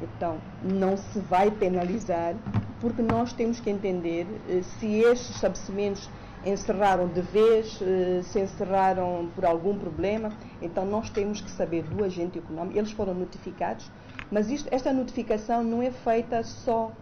Então, 0.00 0.40
não 0.62 0.96
se 0.96 1.18
vai 1.18 1.50
penalizar, 1.50 2.34
porque 2.80 3.02
nós 3.02 3.32
temos 3.32 3.60
que 3.60 3.68
entender 3.68 4.26
eh, 4.48 4.62
se 4.78 4.86
estes 5.00 5.34
estabelecimentos 5.34 6.08
encerraram 6.44 7.08
de 7.08 7.20
vez, 7.20 7.78
eh, 7.82 8.22
se 8.22 8.40
encerraram 8.40 9.30
por 9.34 9.44
algum 9.44 9.78
problema, 9.78 10.32
então 10.62 10.84
nós 10.84 11.10
temos 11.10 11.40
que 11.40 11.50
saber 11.50 11.82
do 11.82 12.04
agente 12.04 12.38
econômico, 12.38 12.78
eles 12.78 12.92
foram 12.92 13.14
notificados, 13.14 13.90
mas 14.30 14.50
isto, 14.50 14.68
esta 14.70 14.92
notificação 14.92 15.62
não 15.64 15.82
é 15.82 15.90
feita 15.90 16.42
só, 16.42 16.92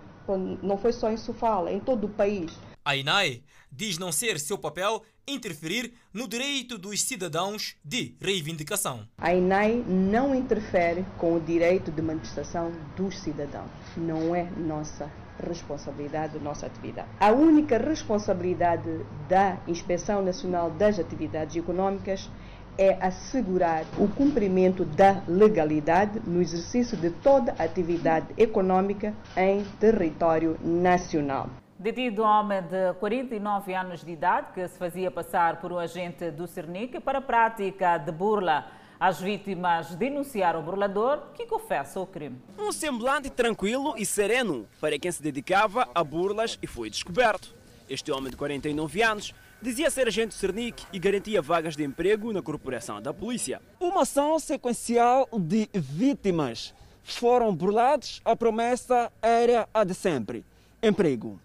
não 0.62 0.77
foi 0.77 0.92
só 0.92 1.11
em 1.11 1.16
Sofala, 1.16 1.70
em 1.72 1.81
todo 1.81 2.05
o 2.05 2.09
país. 2.09 2.53
A 2.85 2.96
INAE 2.96 3.42
diz 3.70 3.99
não 3.99 4.12
ser 4.12 4.38
seu 4.38 4.57
papel 4.57 5.03
interferir 5.27 5.92
no 6.14 6.29
direito 6.29 6.79
dos 6.79 7.03
cidadãos 7.03 7.77
de 7.85 8.14
reivindicação. 8.20 9.09
A 9.18 9.35
INAI 9.35 9.85
não 9.88 10.35
interfere 10.35 11.05
com 11.18 11.35
o 11.35 11.40
direito 11.40 11.90
de 11.90 12.01
manifestação 12.01 12.70
dos 12.96 13.18
cidadãos. 13.18 13.70
Não 13.96 14.35
é 14.37 14.44
nossa 14.57 15.11
responsabilidade, 15.38 16.38
nossa 16.38 16.66
atividade. 16.66 17.09
A 17.20 17.33
única 17.33 17.79
responsabilidade 17.79 19.05
da 19.29 19.57
Inspeção 19.66 20.22
Nacional 20.22 20.70
das 20.70 20.99
Atividades 20.99 21.57
Econômicas 21.57 22.31
é 22.79 22.99
assegurar 23.01 23.85
o 23.99 24.07
cumprimento 24.09 24.85
da 24.85 25.22
legalidade 25.27 26.20
no 26.27 26.40
exercício 26.40 26.96
de 26.96 27.11
toda 27.11 27.53
atividade 27.59 28.27
econômica 28.37 29.14
em 29.37 29.64
território 29.81 30.59
nacional. 30.62 31.49
Detido 31.79 32.22
homem 32.22 32.62
de 32.62 32.94
49 32.94 33.75
anos 33.75 34.03
de 34.03 34.11
idade 34.11 34.49
que 34.55 34.66
se 34.66 34.79
fazia 34.79 35.11
passar 35.11 35.61
por 35.61 35.72
um 35.72 35.79
agente 35.79 36.31
do 36.31 36.46
Cernic 36.46 37.01
para 37.01 37.18
a 37.18 37.22
prática 37.22 37.99
de 37.99 38.11
burla. 38.12 38.66
As 38.99 39.21
vítimas 39.21 39.95
denunciaram 39.95 40.61
o 40.61 40.63
burlador 40.63 41.21
que 41.35 41.45
confessa 41.45 42.01
o 42.01 42.07
crime. 42.07 42.41
Um 42.59 42.73
semblante 42.73 43.29
tranquilo 43.29 43.95
e 43.99 44.07
sereno 44.07 44.67
para 44.81 44.99
quem 44.99 45.13
se 45.13 45.23
dedicava 45.23 45.87
a 45.95 46.03
burlas 46.03 46.59
e 46.63 46.67
foi 46.67 46.89
descoberto. 46.89 47.55
Este 47.91 48.11
homem 48.11 48.31
de 48.31 48.39
49 48.39 49.03
anos 49.03 49.35
dizia 49.61 49.91
ser 49.91 50.09
agente 50.09 50.29
do 50.29 50.35
Cernic 50.35 50.83
e 50.95 50.99
garantia 50.99 51.43
vagas 51.43 51.77
de 51.77 51.85
emprego 51.85 52.33
na 52.33 52.41
corporação 52.41 53.01
da 53.03 53.13
polícia. 53.13 53.61
Uma 53.79 54.03
ação 54.03 54.39
sequencial 54.39 55.29
de 55.31 55.69
vítimas. 55.75 56.75
Foram 57.03 57.55
burlados, 57.55 58.23
a 58.25 58.35
promessa 58.35 59.13
era 59.21 59.69
a 59.75 59.85
de 59.85 59.95
sempre: 59.95 60.43
emprego. 60.83 61.39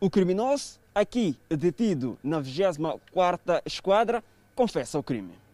O 0.00 0.10
criminoso, 0.10 0.80
aqui 0.92 1.38
detido 1.48 2.18
na 2.22 2.42
24ª 2.42 3.62
Esquadra, 3.64 4.24
confessa 4.56 4.98
o 4.98 5.02
crime. 5.04 5.45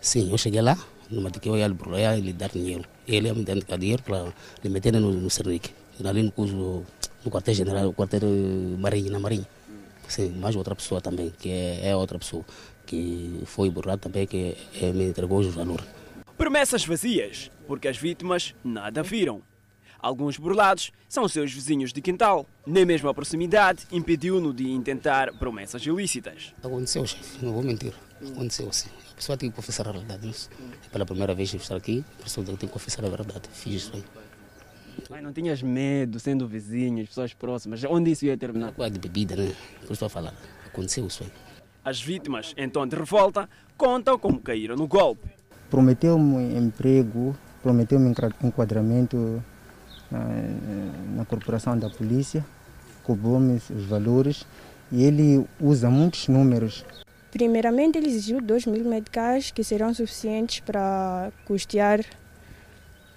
Sim, 0.00 0.30
eu 0.30 0.38
cheguei 0.38 0.62
lá, 0.62 0.78
numa 1.10 1.30
que 1.30 1.48
eu 1.48 1.56
ia 1.56 1.68
lhe 2.16 2.32
dar 2.32 2.48
dinheiro. 2.48 2.84
Ele 3.06 3.32
me 3.32 3.44
dar 3.44 3.78
dinheiro 3.78 4.02
para 4.02 4.32
lhe 4.64 4.70
meter 4.70 4.92
no, 4.94 5.12
no 5.12 5.28
Cernic, 5.28 5.70
ali 6.02 6.22
no, 6.22 6.46
no, 6.46 6.86
no 7.24 7.30
quartel-general, 7.30 7.84
no 7.84 7.92
quartel 7.92 8.22
marinha, 8.78 9.10
na 9.10 9.18
marinha. 9.18 9.46
Sim, 10.08 10.30
mais 10.30 10.56
outra 10.56 10.74
pessoa 10.74 11.00
também, 11.00 11.30
que 11.38 11.50
é, 11.50 11.90
é 11.90 11.96
outra 11.96 12.18
pessoa, 12.18 12.44
que 12.86 13.42
foi 13.44 13.68
burlado 13.68 14.00
também, 14.00 14.26
que 14.26 14.56
é, 14.80 14.90
me 14.90 15.04
entregou 15.04 15.40
os 15.40 15.54
valores. 15.54 15.84
Promessas 16.36 16.84
vazias, 16.84 17.50
porque 17.66 17.86
as 17.86 17.98
vítimas 17.98 18.54
nada 18.64 19.02
viram. 19.02 19.42
Alguns 19.98 20.38
burlados 20.38 20.90
são 21.06 21.28
seus 21.28 21.52
vizinhos 21.52 21.92
de 21.92 22.00
quintal. 22.00 22.46
Nem 22.66 22.86
mesmo 22.86 23.10
a 23.10 23.14
proximidade 23.14 23.86
impediu-no 23.92 24.54
de 24.54 24.70
intentar 24.70 25.30
promessas 25.34 25.84
ilícitas. 25.84 26.54
Aconteceu, 26.64 27.06
chefe, 27.06 27.44
não 27.44 27.52
vou 27.52 27.62
mentir. 27.62 27.92
Aconteceu 28.22 28.72
sim. 28.72 28.88
A 29.12 29.14
pessoa 29.14 29.36
tem 29.36 29.50
que 29.50 29.56
confessar 29.56 29.88
a 29.88 29.92
verdade. 29.92 30.28
Isso. 30.28 30.50
É 30.86 30.88
pela 30.88 31.06
primeira 31.06 31.34
vez 31.34 31.50
que 31.50 31.56
estou 31.56 31.76
aqui, 31.76 32.04
a 32.20 32.22
pessoa 32.22 32.44
tem 32.46 32.56
que 32.56 32.66
confessar 32.68 33.04
a 33.04 33.08
verdade. 33.08 33.48
Fiz 33.52 33.74
isso 33.74 33.92
aí. 33.94 34.04
Mas 35.08 35.22
não 35.22 35.32
tinhas 35.32 35.62
medo, 35.62 36.20
sendo 36.20 36.46
vizinhos, 36.46 37.08
pessoas 37.08 37.32
próximas. 37.32 37.82
Onde 37.84 38.10
isso 38.10 38.26
ia 38.26 38.36
terminar? 38.36 38.72
Com 38.72 38.82
a 38.82 38.88
de 38.88 38.98
bebida, 38.98 39.36
né? 39.36 39.54
Por 39.76 39.84
isso 39.84 39.92
estou 39.92 40.06
a 40.06 40.10
falar. 40.10 40.34
Aconteceu 40.66 41.06
isso 41.06 41.22
aí. 41.22 41.32
As 41.84 42.00
vítimas, 42.00 42.54
tom 42.72 42.86
de 42.86 42.96
revolta, 42.96 43.48
contam 43.76 44.18
como 44.18 44.38
caíram 44.40 44.76
no 44.76 44.86
golpe. 44.86 45.28
Prometeu-me 45.70 46.58
emprego, 46.58 47.34
prometeu-me 47.62 48.12
enquadramento 48.42 49.42
na, 50.10 50.26
na 51.16 51.24
corporação 51.24 51.78
da 51.78 51.88
polícia, 51.88 52.44
cobrou-me 53.02 53.54
os 53.56 53.84
valores 53.86 54.44
e 54.92 55.02
ele 55.02 55.46
usa 55.60 55.88
muitos 55.88 56.28
números. 56.28 56.84
Primeiramente, 57.30 57.96
ele 57.96 58.08
exigiu 58.08 58.40
2 58.40 58.66
mil 58.66 58.84
medicais 58.84 59.50
que 59.50 59.62
serão 59.62 59.94
suficientes 59.94 60.60
para 60.60 61.30
custear, 61.44 62.00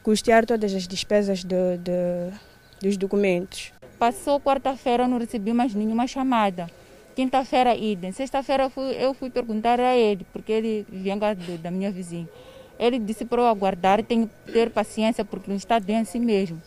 custear 0.03 0.45
todas 0.45 0.73
as 0.73 0.87
despesas 0.87 1.43
de, 1.43 1.77
de, 1.77 2.31
dos 2.79 2.95
documentos. 2.95 3.73
Passou 3.97 4.39
quarta-feira, 4.39 5.07
não 5.07 5.17
recebi 5.17 5.51
mais 5.51 5.73
nenhuma 5.73 6.05
chamada. 6.05 6.69
Quinta-feira, 7.15 7.75
idem. 7.75 8.11
Sexta-feira 8.11 8.71
eu 8.99 9.13
fui 9.13 9.29
perguntar 9.29 9.79
a 9.79 9.95
ele, 9.95 10.25
porque 10.31 10.51
ele 10.51 10.85
vem 10.89 11.17
da 11.61 11.71
minha 11.71 11.91
vizinha. 11.91 12.29
Ele 12.77 12.99
disse 12.99 13.23
para 13.23 13.41
eu 13.41 13.47
aguardar, 13.47 14.03
tenho 14.03 14.27
que 14.27 14.51
ter 14.51 14.69
paciência, 14.69 15.23
porque 15.23 15.49
não 15.49 15.55
está 15.55 15.79
bem 15.79 15.97
assim 15.97 16.19
mesmo. 16.19 16.61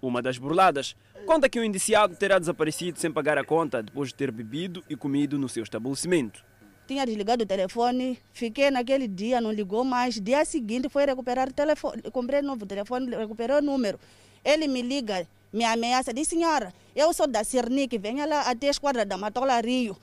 Uma 0.00 0.22
das 0.22 0.38
burladas 0.38 0.94
conta 1.26 1.48
que 1.48 1.58
o 1.58 1.64
indiciado 1.64 2.14
terá 2.14 2.38
desaparecido 2.38 2.98
sem 2.98 3.10
pagar 3.10 3.36
a 3.36 3.44
conta 3.44 3.82
depois 3.82 4.10
de 4.10 4.14
ter 4.14 4.30
bebido 4.30 4.84
e 4.88 4.94
comido 4.94 5.38
no 5.38 5.48
seu 5.48 5.62
estabelecimento. 5.62 6.44
Tinha 6.86 7.04
desligado 7.04 7.42
o 7.42 7.46
telefone, 7.46 8.18
fiquei 8.32 8.70
naquele 8.70 9.08
dia, 9.08 9.40
não 9.40 9.50
ligou 9.50 9.84
mais. 9.84 10.20
Dia 10.20 10.44
seguinte 10.44 10.88
foi 10.88 11.04
recuperar 11.04 11.48
o 11.48 11.52
telefone, 11.52 12.02
comprei 12.12 12.42
novo 12.42 12.64
telefone, 12.64 13.14
recuperei 13.16 13.56
o 13.56 13.62
número. 13.62 13.98
Ele 14.44 14.68
me 14.68 14.82
liga, 14.82 15.26
me 15.52 15.64
ameaça, 15.64 16.14
diz 16.14 16.28
senhora, 16.28 16.72
eu 16.94 17.12
sou 17.12 17.26
da 17.26 17.42
Cernic, 17.42 17.98
venha 17.98 18.24
lá 18.24 18.42
até 18.42 18.68
a 18.68 18.70
esquadra 18.70 19.04
da 19.04 19.16
Matola 19.18 19.60
Rio 19.60 19.96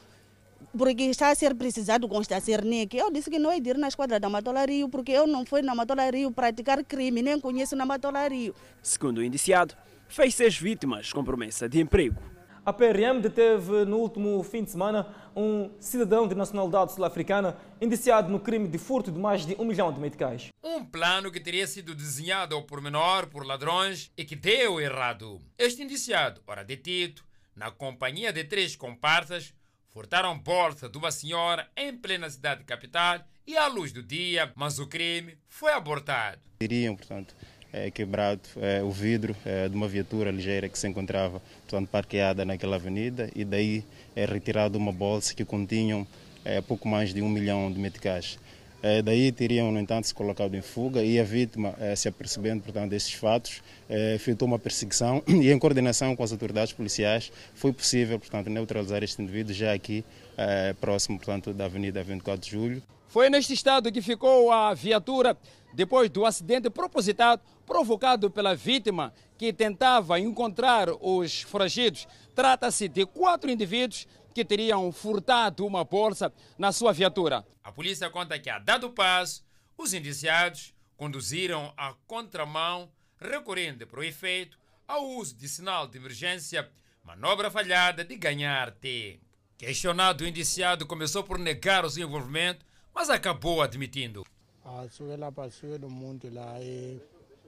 porque 0.77 1.03
está 1.03 1.29
a 1.29 1.35
ser 1.35 1.53
precisado 1.55 2.07
com 2.07 2.19
esta 2.19 2.39
Cernic. 2.39 2.97
Eu 2.97 3.11
disse 3.11 3.29
que 3.29 3.37
não 3.37 3.51
ia 3.53 3.57
ir 3.57 3.77
na 3.77 3.87
esquadra 3.87 4.19
da 4.19 4.29
Matola 4.29 4.65
Rio, 4.65 4.89
porque 4.89 5.11
eu 5.11 5.27
não 5.27 5.45
fui 5.45 5.61
na 5.61 5.75
Matola 5.75 6.09
Rio 6.09 6.31
praticar 6.31 6.83
crime, 6.83 7.21
nem 7.21 7.39
conheço 7.39 7.75
na 7.75 7.85
Matola 7.85 8.27
Rio. 8.27 8.55
Segundo 8.81 9.19
o 9.19 9.23
indiciado, 9.23 9.75
fez 10.07 10.33
seis 10.35 10.57
vítimas 10.57 11.13
com 11.13 11.23
promessa 11.23 11.69
de 11.69 11.79
emprego. 11.79 12.32
A 12.65 12.71
PRM 12.71 13.19
deteve 13.19 13.83
no 13.83 13.97
último 13.97 14.41
fim 14.41 14.63
de 14.63 14.71
semana 14.71 15.05
um 15.35 15.69
cidadão 15.81 16.25
de 16.25 16.33
nacionalidade 16.33 16.93
sul-africana 16.93 17.57
indiciado 17.81 18.31
no 18.31 18.39
crime 18.39 18.69
de 18.69 18.77
furto 18.77 19.11
de 19.11 19.19
mais 19.19 19.45
de 19.45 19.53
um 19.59 19.65
milhão 19.65 19.91
de 19.91 19.99
meticais. 19.99 20.47
Um 20.63 20.85
plano 20.85 21.29
que 21.29 21.41
teria 21.41 21.67
sido 21.67 21.93
desenhado 21.93 22.55
ao 22.55 22.63
pormenor 22.63 23.27
por 23.27 23.45
ladrões 23.45 24.09
e 24.15 24.23
que 24.23 24.33
deu 24.33 24.79
errado. 24.79 25.41
Este 25.57 25.83
indiciado, 25.83 26.41
ora 26.47 26.63
detido, 26.63 27.21
na 27.53 27.69
companhia 27.69 28.31
de 28.31 28.45
três 28.45 28.77
comparsas, 28.77 29.53
furtaram 29.89 30.39
bolsa 30.39 30.87
de 30.87 30.97
uma 30.97 31.11
senhora 31.11 31.69
em 31.75 31.91
plena 31.97 32.29
cidade 32.29 32.63
capital 32.63 33.19
e 33.45 33.57
à 33.57 33.67
luz 33.67 33.91
do 33.91 34.01
dia, 34.01 34.53
mas 34.55 34.79
o 34.79 34.87
crime 34.87 35.37
foi 35.49 35.73
abortado. 35.73 36.39
Iriam, 36.61 36.95
portanto, 36.95 37.35
é, 37.73 37.89
quebrado 37.89 38.41
é, 38.61 38.83
o 38.83 38.91
vidro 38.91 39.35
é, 39.43 39.67
de 39.67 39.75
uma 39.75 39.87
viatura 39.87 40.29
ligeira 40.29 40.69
que 40.69 40.77
se 40.77 40.87
encontrava 40.87 41.41
portanto, 41.67 41.89
parqueada 41.89 42.45
naquela 42.45 42.75
avenida 42.75 43.29
e 43.35 43.43
daí 43.43 43.83
é 44.15 44.25
retirado 44.25 44.77
uma 44.77 44.91
bolsa 44.91 45.33
que 45.33 45.43
continham 45.43 46.07
é, 46.45 46.61
pouco 46.61 46.87
mais 46.87 47.13
de 47.13 47.21
um 47.21 47.29
milhão 47.29 47.71
de 47.71 47.79
meticais. 47.79 48.37
É, 48.85 49.01
daí 49.01 49.31
teriam, 49.31 49.71
no 49.71 49.79
entanto, 49.79 50.05
se 50.05 50.13
colocado 50.13 50.53
em 50.55 50.61
fuga 50.61 51.01
e 51.01 51.17
a 51.17 51.23
vítima, 51.23 51.73
é, 51.79 51.95
se 51.95 52.09
apercebendo, 52.09 52.63
portanto, 52.63 52.89
desses 52.89 53.13
fatos, 53.13 53.63
é, 53.89 54.15
efetuou 54.15 54.45
uma 54.45 54.59
perseguição 54.59 55.23
e, 55.25 55.49
em 55.49 55.57
coordenação 55.57 56.13
com 56.17 56.21
as 56.21 56.33
autoridades 56.33 56.73
policiais, 56.73 57.31
foi 57.55 57.71
possível, 57.71 58.19
portanto, 58.19 58.49
neutralizar 58.49 59.01
este 59.01 59.21
indivíduo 59.21 59.53
já 59.53 59.71
aqui 59.71 60.03
é, 60.37 60.73
próximo, 60.73 61.17
portanto, 61.17 61.53
da 61.53 61.63
Avenida 61.63 62.03
24 62.03 62.41
de 62.43 62.51
Julho. 62.51 62.83
Foi 63.07 63.29
neste 63.29 63.53
estado 63.53 63.89
que 63.89 64.01
ficou 64.01 64.51
a 64.51 64.73
viatura 64.73 65.37
depois 65.73 66.09
do 66.09 66.25
acidente 66.25 66.69
propositado 66.69 67.41
provocado 67.65 68.29
pela 68.29 68.53
vítima 68.53 69.13
que 69.37 69.53
tentava 69.53 70.19
encontrar 70.19 70.89
os 71.01 71.41
foragidos. 71.41 72.07
Trata-se 72.35 72.87
de 72.87 73.05
quatro 73.05 73.49
indivíduos 73.49 74.07
que 74.33 74.43
teriam 74.43 74.91
furtado 74.91 75.65
uma 75.65 75.83
bolsa 75.83 76.33
na 76.57 76.71
sua 76.71 76.91
viatura. 76.91 77.45
A 77.63 77.71
polícia 77.71 78.09
conta 78.09 78.39
que, 78.39 78.49
a 78.49 78.59
dado 78.59 78.89
passo, 78.89 79.45
os 79.77 79.93
indiciados 79.93 80.73
conduziram 80.97 81.73
a 81.77 81.93
contramão, 82.07 82.91
recorrendo 83.17 83.85
para 83.87 83.99
o 83.99 84.03
efeito 84.03 84.57
ao 84.87 85.05
uso 85.05 85.35
de 85.35 85.47
sinal 85.47 85.87
de 85.87 85.97
emergência, 85.97 86.69
manobra 87.03 87.49
falhada 87.49 88.03
de 88.03 88.15
ganhar 88.15 88.71
tempo. 88.71 89.23
Questionado, 89.57 90.23
o 90.23 90.27
indiciado 90.27 90.85
começou 90.85 91.23
por 91.23 91.39
negar 91.39 91.85
o 91.85 91.89
seu 91.89 92.05
envolvimento, 92.05 92.65
mas 92.93 93.09
acabou 93.09 93.61
admitindo. 93.61 94.23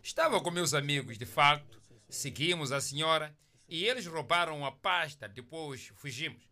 Estava 0.02 0.40
com 0.40 0.52
meus 0.52 0.74
amigos, 0.74 1.18
de 1.18 1.26
facto. 1.26 1.82
Seguimos 2.08 2.72
a 2.72 2.80
senhora 2.80 3.36
e 3.68 3.84
eles 3.84 4.06
roubaram 4.06 4.66
a 4.66 4.72
pasta, 4.72 5.28
depois 5.28 5.92
fugimos. 5.96 6.44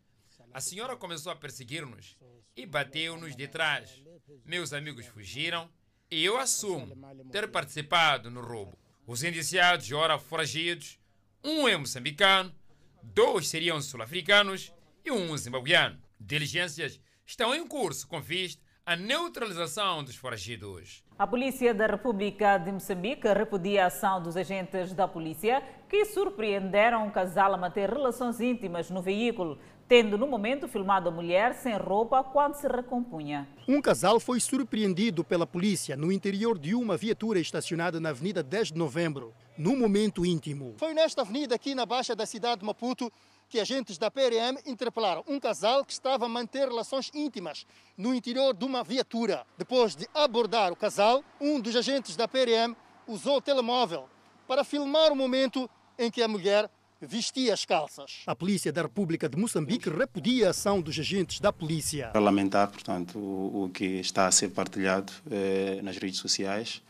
A 0.53 0.61
senhora 0.61 0.95
começou 0.95 1.31
a 1.31 1.35
perseguir-nos 1.35 2.15
e 2.55 2.63
bateu-nos 2.63 3.35
de 3.35 3.47
trás. 3.47 4.03
Meus 4.45 4.71
amigos 4.71 5.07
fugiram 5.07 5.67
e 6.11 6.23
eu 6.23 6.37
assumo 6.37 6.95
ter 7.31 7.49
participado 7.49 8.29
no 8.29 8.39
roubo. 8.39 8.77
Os 9.07 9.23
indiciados, 9.23 9.91
ora 9.91 10.19
foragidos, 10.19 10.99
um 11.43 11.67
é 11.67 11.75
moçambicano, 11.75 12.53
dois 13.01 13.47
seriam 13.47 13.81
sul-africanos 13.81 14.71
e 15.03 15.11
um 15.11 15.35
zimbabuiano. 15.35 15.99
Diligências 16.19 16.99
estão 17.25 17.55
em 17.55 17.67
curso 17.67 18.07
com 18.07 18.21
vista 18.21 18.61
à 18.85 18.95
neutralização 18.95 20.03
dos 20.03 20.15
foragidos. 20.15 21.03
A 21.17 21.25
Polícia 21.25 21.73
da 21.73 21.87
República 21.87 22.57
de 22.57 22.71
Moçambique 22.71 23.31
repudia 23.31 23.85
a 23.85 23.87
ação 23.87 24.21
dos 24.21 24.35
agentes 24.35 24.93
da 24.93 25.07
polícia 25.07 25.63
que 25.87 26.05
surpreenderam 26.05 27.05
um 27.05 27.11
casal 27.11 27.53
a 27.53 27.57
manter 27.57 27.89
relações 27.89 28.41
íntimas 28.41 28.89
no 28.89 29.01
veículo, 29.01 29.57
tendo 29.93 30.17
no 30.17 30.25
momento 30.25 30.67
filmado 30.67 31.09
a 31.09 31.11
mulher 31.11 31.53
sem 31.53 31.77
roupa 31.77 32.23
quando 32.23 32.55
se 32.55 32.67
recompunha. 32.67 33.47
Um 33.67 33.79
casal 33.79 34.19
foi 34.19 34.39
surpreendido 34.39 35.23
pela 35.23 35.45
polícia 35.45 35.95
no 35.95 36.11
interior 36.11 36.57
de 36.57 36.73
uma 36.73 36.97
viatura 36.97 37.39
estacionada 37.39 37.99
na 37.99 38.09
Avenida 38.09 38.41
10 38.41 38.71
de 38.71 38.79
Novembro, 38.79 39.35
no 39.55 39.77
momento 39.77 40.25
íntimo. 40.25 40.73
Foi 40.79 40.95
nesta 40.95 41.21
avenida 41.21 41.53
aqui 41.53 41.75
na 41.75 41.85
baixa 41.85 42.15
da 42.15 42.25
cidade 42.25 42.61
de 42.61 42.65
Maputo 42.65 43.11
que 43.47 43.59
agentes 43.59 43.99
da 43.99 44.09
PRM 44.09 44.57
interpelaram 44.65 45.23
um 45.27 45.39
casal 45.39 45.85
que 45.85 45.93
estava 45.93 46.25
a 46.25 46.27
manter 46.27 46.67
relações 46.67 47.11
íntimas 47.13 47.63
no 47.95 48.15
interior 48.15 48.51
de 48.55 48.65
uma 48.65 48.83
viatura. 48.83 49.45
Depois 49.59 49.95
de 49.95 50.07
abordar 50.11 50.71
o 50.71 50.75
casal, 50.75 51.23
um 51.39 51.59
dos 51.59 51.75
agentes 51.75 52.15
da 52.15 52.27
PRM 52.27 52.73
usou 53.07 53.37
o 53.37 53.41
telemóvel 53.41 54.09
para 54.47 54.63
filmar 54.63 55.11
o 55.11 55.15
momento 55.15 55.69
em 55.99 56.09
que 56.09 56.23
a 56.23 56.27
mulher 56.27 56.67
vestia 57.07 57.53
as 57.53 57.65
calças. 57.65 58.21
A 58.25 58.35
Polícia 58.35 58.71
da 58.71 58.81
República 58.81 59.27
de 59.27 59.37
Moçambique 59.37 59.89
repudia 59.89 60.47
a 60.47 60.49
ação 60.51 60.81
dos 60.81 60.97
agentes 60.97 61.39
da 61.39 61.51
polícia. 61.51 62.09
Para 62.09 62.21
lamentar, 62.21 62.69
portanto, 62.69 63.17
o, 63.17 63.65
o 63.65 63.69
que 63.69 63.99
está 63.99 64.27
a 64.27 64.31
ser 64.31 64.49
partilhado 64.49 65.11
eh, 65.29 65.79
nas 65.83 65.97
redes 65.97 66.19
sociais, 66.19 66.81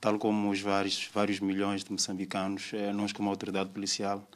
tal 0.00 0.18
como 0.18 0.50
os 0.50 0.60
vários, 0.60 1.08
vários 1.12 1.40
milhões 1.40 1.84
de 1.84 1.92
moçambicanos, 1.92 2.72
eh, 2.72 2.92
nós 2.92 3.12
como 3.12 3.28
autoridade 3.28 3.70
policial 3.70 4.26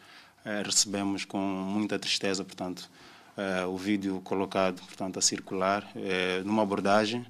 eh, 0.44 0.62
recebemos 0.64 1.24
com 1.24 1.38
muita 1.38 1.98
tristeza, 1.98 2.44
portanto, 2.44 2.90
eh, 3.36 3.64
o 3.64 3.76
vídeo 3.76 4.20
colocado, 4.20 4.82
portanto, 4.82 5.18
a 5.18 5.22
circular 5.22 5.90
numa 6.44 6.62
abordagem, 6.62 7.24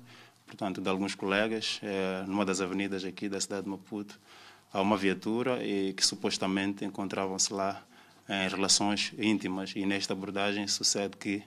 portanto, 0.47 0.81
de 0.81 0.89
alguns 0.89 1.15
colegas, 1.15 1.81
numa 2.27 2.45
das 2.45 2.61
avenidas 2.61 3.05
aqui 3.05 3.29
da 3.29 3.41
cidade 3.41 3.65
de 3.65 3.71
Maputo, 3.71 4.19
a 4.73 4.81
uma 4.81 4.97
viatura 4.97 5.65
e 5.65 5.93
que 5.93 6.05
supostamente 6.05 6.85
encontravam-se 6.85 7.53
lá 7.53 7.83
em 8.29 8.49
relações 8.49 9.13
íntimas 9.19 9.73
e 9.77 9.85
nesta 9.85 10.13
abordagem 10.13 10.67
sucede 10.67 11.17
que 11.17 11.43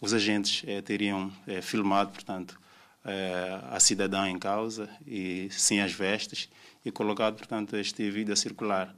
os 0.00 0.14
agentes 0.14 0.62
eh, 0.66 0.80
teriam 0.80 1.32
eh, 1.46 1.60
filmado, 1.60 2.10
portanto, 2.12 2.58
eh, 3.04 3.60
a 3.70 3.80
cidadã 3.80 4.28
em 4.28 4.38
causa 4.38 4.88
e 5.06 5.48
sem 5.50 5.80
as 5.80 5.92
vestes 5.92 6.48
e 6.84 6.90
colocado, 6.90 7.36
portanto, 7.36 7.76
este 7.76 8.08
vídeo 8.10 8.32
a 8.32 8.36
circular 8.36 8.94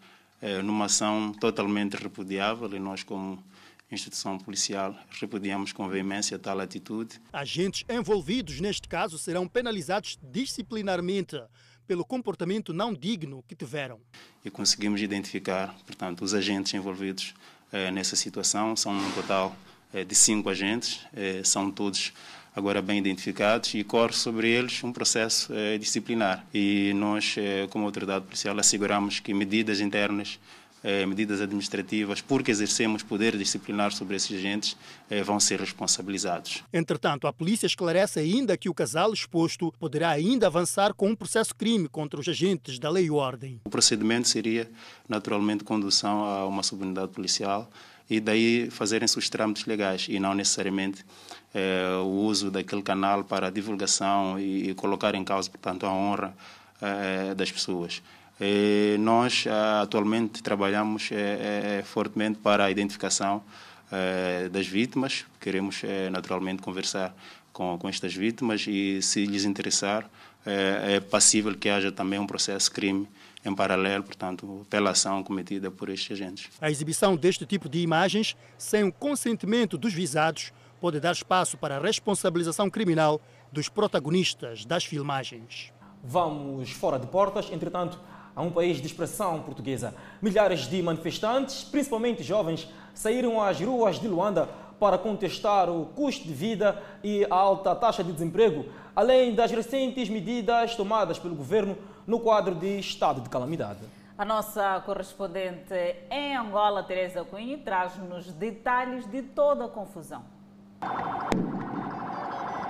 numa 0.64 0.86
ação 0.86 1.34
totalmente 1.34 1.98
repudiável 1.98 2.74
e 2.74 2.78
nós 2.78 3.02
como 3.02 3.44
instituição 3.90 4.38
policial 4.38 4.96
repudiamos 5.20 5.70
com 5.70 5.86
veemência 5.86 6.38
tal 6.38 6.60
atitude. 6.60 7.20
Agentes 7.30 7.84
envolvidos 7.90 8.58
neste 8.58 8.88
caso 8.88 9.18
serão 9.18 9.46
penalizados 9.46 10.18
disciplinarmente 10.22 11.36
pelo 11.86 12.04
comportamento 12.04 12.72
não 12.72 12.94
digno 12.94 13.44
que 13.48 13.54
tiveram. 13.54 13.98
E 14.44 14.50
conseguimos 14.50 15.00
identificar, 15.00 15.74
portanto, 15.86 16.22
os 16.22 16.34
agentes 16.34 16.72
envolvidos 16.74 17.34
eh, 17.72 17.90
nessa 17.92 18.16
situação. 18.16 18.74
São 18.74 18.92
um 18.92 19.12
total 19.12 19.56
eh, 19.94 20.04
de 20.04 20.14
cinco 20.14 20.48
agentes, 20.48 21.06
eh, 21.14 21.40
são 21.44 21.70
todos 21.70 22.12
agora 22.54 22.82
bem 22.82 22.98
identificados 22.98 23.74
e 23.74 23.84
corre 23.84 24.12
sobre 24.12 24.50
eles 24.50 24.82
um 24.82 24.92
processo 24.92 25.52
disciplinar. 25.78 26.44
E 26.52 26.92
nós, 26.94 27.36
como 27.70 27.84
autoridade 27.84 28.24
policial, 28.24 28.58
asseguramos 28.58 29.20
que 29.20 29.32
medidas 29.32 29.80
internas 29.80 30.40
eh, 30.82 31.04
medidas 31.06 31.40
administrativas, 31.40 32.20
porque 32.20 32.50
exercemos 32.50 33.02
poder 33.02 33.36
disciplinar 33.36 33.92
sobre 33.92 34.16
esses 34.16 34.38
agentes, 34.38 34.76
eh, 35.10 35.22
vão 35.22 35.38
ser 35.38 35.60
responsabilizados. 35.60 36.64
Entretanto, 36.72 37.26
a 37.26 37.32
polícia 37.32 37.66
esclarece 37.66 38.18
ainda 38.18 38.56
que 38.56 38.68
o 38.68 38.74
casal 38.74 39.12
exposto 39.12 39.72
poderá 39.78 40.10
ainda 40.10 40.46
avançar 40.46 40.94
com 40.94 41.08
um 41.08 41.14
processo 41.16 41.54
crime 41.54 41.88
contra 41.88 42.18
os 42.18 42.28
agentes 42.28 42.78
da 42.78 42.88
lei 42.88 43.06
e 43.06 43.10
ordem. 43.10 43.60
O 43.64 43.70
procedimento 43.70 44.28
seria, 44.28 44.70
naturalmente, 45.08 45.64
condução 45.64 46.24
a 46.24 46.46
uma 46.46 46.62
subunidade 46.62 47.12
policial 47.12 47.70
e 48.08 48.18
daí 48.18 48.68
fazerem-se 48.70 49.18
os 49.18 49.28
trâmites 49.28 49.66
legais 49.66 50.06
e 50.08 50.18
não 50.18 50.34
necessariamente 50.34 51.04
eh, 51.54 51.96
o 52.02 52.08
uso 52.08 52.50
daquele 52.50 52.82
canal 52.82 53.22
para 53.22 53.50
divulgação 53.50 54.38
e, 54.38 54.70
e 54.70 54.74
colocar 54.74 55.14
em 55.14 55.22
causa, 55.22 55.48
portanto, 55.50 55.86
a 55.86 55.92
honra 55.92 56.34
eh, 56.80 57.34
das 57.34 57.52
pessoas. 57.52 58.02
E 58.40 58.96
nós 58.98 59.44
ah, 59.46 59.82
atualmente 59.82 60.42
trabalhamos 60.42 61.10
eh, 61.12 61.78
eh, 61.80 61.82
fortemente 61.84 62.38
para 62.38 62.64
a 62.64 62.70
identificação 62.70 63.42
eh, 63.92 64.48
das 64.50 64.66
vítimas. 64.66 65.26
Queremos 65.38 65.82
naturalmente 66.10 66.62
conversar 66.62 67.14
com, 67.52 67.76
com 67.76 67.88
estas 67.88 68.14
vítimas 68.14 68.64
e, 68.66 69.02
se 69.02 69.26
lhes 69.26 69.44
interessar, 69.44 70.08
é 70.46 71.00
passível 71.00 71.54
que 71.54 71.68
haja 71.68 71.92
também 71.92 72.18
um 72.18 72.26
processo 72.26 72.72
crime 72.72 73.06
em 73.44 73.54
paralelo, 73.54 74.04
portanto, 74.04 74.66
pela 74.70 74.90
ação 74.90 75.22
cometida 75.22 75.70
por 75.70 75.90
estes 75.90 76.12
agentes. 76.12 76.48
A 76.60 76.70
exibição 76.70 77.14
deste 77.14 77.44
tipo 77.44 77.68
de 77.68 77.80
imagens, 77.80 78.36
sem 78.56 78.84
o 78.84 78.92
consentimento 78.92 79.76
dos 79.76 79.92
visados, 79.92 80.50
pode 80.80 80.98
dar 80.98 81.12
espaço 81.12 81.58
para 81.58 81.76
a 81.76 81.80
responsabilização 81.80 82.70
criminal 82.70 83.20
dos 83.52 83.68
protagonistas 83.68 84.64
das 84.64 84.84
filmagens. 84.84 85.72
Vamos 86.02 86.70
fora 86.70 86.98
de 86.98 87.06
portas, 87.06 87.50
entretanto, 87.52 88.00
a 88.40 88.42
um 88.42 88.50
país 88.50 88.78
de 88.78 88.86
expressão 88.86 89.42
portuguesa. 89.42 89.94
Milhares 90.20 90.60
de 90.60 90.82
manifestantes, 90.82 91.62
principalmente 91.62 92.22
jovens, 92.22 92.66
saíram 92.94 93.40
às 93.40 93.60
ruas 93.60 94.00
de 94.00 94.08
Luanda 94.08 94.48
para 94.78 94.96
contestar 94.96 95.68
o 95.68 95.84
custo 95.94 96.26
de 96.26 96.32
vida 96.32 96.82
e 97.04 97.26
a 97.30 97.34
alta 97.34 97.74
taxa 97.76 98.02
de 98.02 98.10
desemprego, 98.10 98.64
além 98.96 99.34
das 99.34 99.50
recentes 99.50 100.08
medidas 100.08 100.74
tomadas 100.74 101.18
pelo 101.18 101.34
governo 101.34 101.76
no 102.06 102.18
quadro 102.18 102.54
de 102.54 102.78
estado 102.78 103.20
de 103.20 103.28
calamidade. 103.28 103.80
A 104.16 104.24
nossa 104.24 104.80
correspondente 104.86 105.74
em 106.10 106.34
Angola, 106.34 106.82
Teresa 106.82 107.22
Cunha, 107.22 107.58
traz-nos 107.58 108.32
detalhes 108.32 109.06
de 109.06 109.20
toda 109.20 109.66
a 109.66 109.68
confusão. 109.68 110.22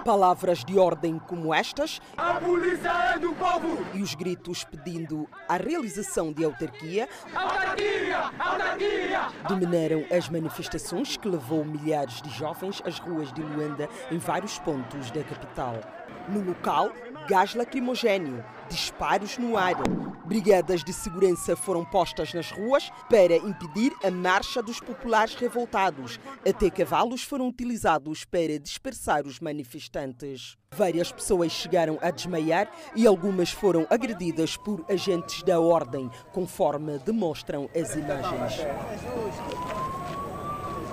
Palavras 0.05 0.65
de 0.65 0.79
ordem 0.79 1.19
como 1.19 1.53
estas. 1.55 2.01
A 2.17 2.35
polícia 2.35 2.89
é 3.15 3.19
do 3.19 3.33
povo! 3.35 3.85
E 3.95 4.03
os 4.03 4.15
gritos 4.15 4.65
pedindo 4.65 5.29
a 5.49 5.57
realização 5.57 6.33
de 6.33 6.45
autarquia. 6.45 7.09
Autarquia! 7.35 8.31
Autarquia! 8.39 9.29
Dominaram 9.47 10.05
as 10.11 10.29
manifestações 10.29 11.17
que 11.17 11.29
levou 11.29 11.65
milhares 11.65 12.23
de 12.23 12.31
jovens 12.31 12.83
às 12.85 12.99
ruas 12.99 13.33
de 13.33 13.43
Luanda 13.43 13.89
em 14.11 14.19
vários 14.19 14.59
pontos 14.59 15.11
da 15.11 15.23
capital. 15.23 15.81
No 16.29 16.43
local, 16.43 16.91
gás 17.31 17.55
lacrimogéneo, 17.55 18.45
disparos 18.69 19.39
no 19.39 19.57
ar. 19.57 19.77
Brigadas 20.25 20.83
de 20.83 20.93
segurança 20.93 21.55
foram 21.55 21.85
postas 21.85 22.35
nas 22.35 22.51
ruas 22.51 22.91
para 23.09 23.37
impedir 23.37 23.93
a 24.03 24.11
marcha 24.11 24.61
dos 24.61 24.81
populares 24.81 25.37
revoltados. 25.37 26.19
Até 26.45 26.69
cavalos 26.69 27.23
foram 27.23 27.47
utilizados 27.47 28.25
para 28.25 28.59
dispersar 28.59 29.29
os 29.29 29.39
manifestantes. 29.39 30.57
Várias 30.75 31.13
pessoas 31.13 31.53
chegaram 31.53 32.01
a 32.03 32.11
desmaiar 32.11 32.69
e 32.97 33.07
algumas 33.07 33.53
foram 33.53 33.87
agredidas 33.89 34.57
por 34.57 34.85
agentes 34.91 35.45
da 35.45 35.61
ordem, 35.61 36.11
conforme 36.33 36.99
demonstram 36.99 37.71
as 37.81 37.95
imagens. 37.95 38.55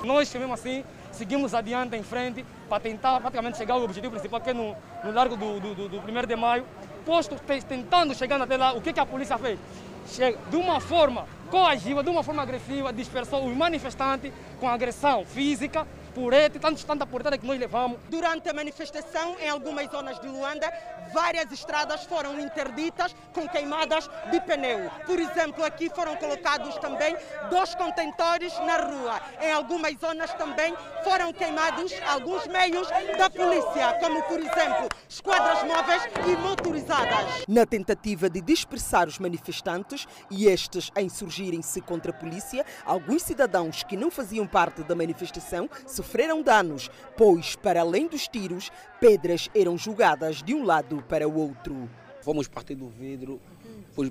Nós, 0.03 0.31
mesmo 0.35 0.53
assim, 0.53 0.83
seguimos 1.17 1.53
adiante 1.53 1.95
em 1.95 2.03
frente 2.03 2.45
para 2.69 2.79
tentar 2.79 3.19
praticamente 3.19 3.57
chegar 3.57 3.73
ao 3.73 3.83
objetivo 3.83 4.11
principal, 4.11 4.39
que 4.39 4.51
é 4.51 4.53
no, 4.53 4.75
no 5.03 5.11
largo 5.11 5.35
do, 5.35 5.59
do, 5.59 5.75
do, 5.75 5.89
do 5.89 5.97
1 5.97 6.27
de 6.27 6.35
maio. 6.35 6.65
Posto, 7.05 7.35
tentando 7.67 8.13
chegar 8.13 8.41
até 8.41 8.57
lá, 8.57 8.73
o 8.73 8.81
que, 8.81 8.93
que 8.93 8.99
a 8.99 9.05
polícia 9.05 9.37
fez? 9.37 9.59
Chega, 10.07 10.37
de 10.49 10.55
uma 10.55 10.79
forma 10.79 11.25
coagiva, 11.49 12.03
de 12.03 12.09
uma 12.09 12.23
forma 12.23 12.41
agressiva, 12.41 12.93
dispersou 12.93 13.45
os 13.45 13.55
manifestantes 13.55 14.31
com 14.59 14.69
agressão 14.69 15.25
física, 15.25 15.87
purete, 16.17 16.57
tantos, 16.57 16.83
tanta 16.83 17.05
puretada 17.05 17.37
que 17.37 17.45
nós 17.45 17.59
levamos. 17.59 17.99
Durante 18.09 18.49
a 18.49 18.53
manifestação, 18.53 19.35
em 19.39 19.49
algumas 19.49 19.87
zonas 19.91 20.19
de 20.19 20.27
Luanda, 20.27 20.67
várias 21.13 21.51
estradas 21.51 22.05
foram 22.05 22.39
interditas 22.39 23.15
com 23.33 23.47
queimadas 23.47 24.09
de 24.31 24.41
pneu. 24.41 24.89
Por 25.05 25.19
exemplo, 25.19 25.63
aqui 25.63 25.91
foram 25.91 26.15
colocados 26.15 26.75
também 26.77 27.15
dois 27.51 27.75
contentores 27.75 28.51
na 28.61 28.77
rua. 28.77 29.21
Em 29.39 29.51
algumas 29.51 29.95
zonas 29.99 30.33
também 30.33 30.73
foram 31.03 31.31
queimados 31.31 31.93
alguns 32.07 32.47
meios 32.47 32.87
da 33.15 33.29
polícia, 33.29 33.93
como 33.99 34.23
por 34.23 34.39
exemplo 34.39 34.89
esquadras 35.07 35.63
móveis 35.63 36.01
e 36.25 36.35
motorizadas. 36.37 37.45
Na 37.47 37.65
tentativa 37.65 38.27
de 38.27 38.41
dispersar 38.41 39.07
os 39.07 39.19
manifestantes 39.19 40.07
e 40.31 40.47
estes 40.47 40.91
a 40.95 41.01
insurgirem-se 41.01 41.79
contra 41.81 42.11
a 42.11 42.13
polícia, 42.13 42.65
alguns 42.83 43.21
cidadãos 43.21 43.83
que 43.83 43.95
não 43.95 44.09
faziam 44.09 44.47
parte 44.47 44.81
da 44.81 44.95
manifestação 44.95 45.69
sofreram 46.07 46.41
danos, 46.41 46.89
pois, 47.17 47.57
para 47.57 47.81
além 47.81 48.07
dos 48.07 48.29
tiros, 48.29 48.71
pedras 48.99 49.49
eram 49.53 49.77
jogadas 49.77 50.41
de 50.41 50.55
um 50.55 50.63
lado 50.63 51.03
para 51.09 51.27
o 51.27 51.37
outro. 51.37 51.89
Fomos 52.21 52.47
partir 52.47 52.75
do 52.75 52.87
vidro 52.87 53.41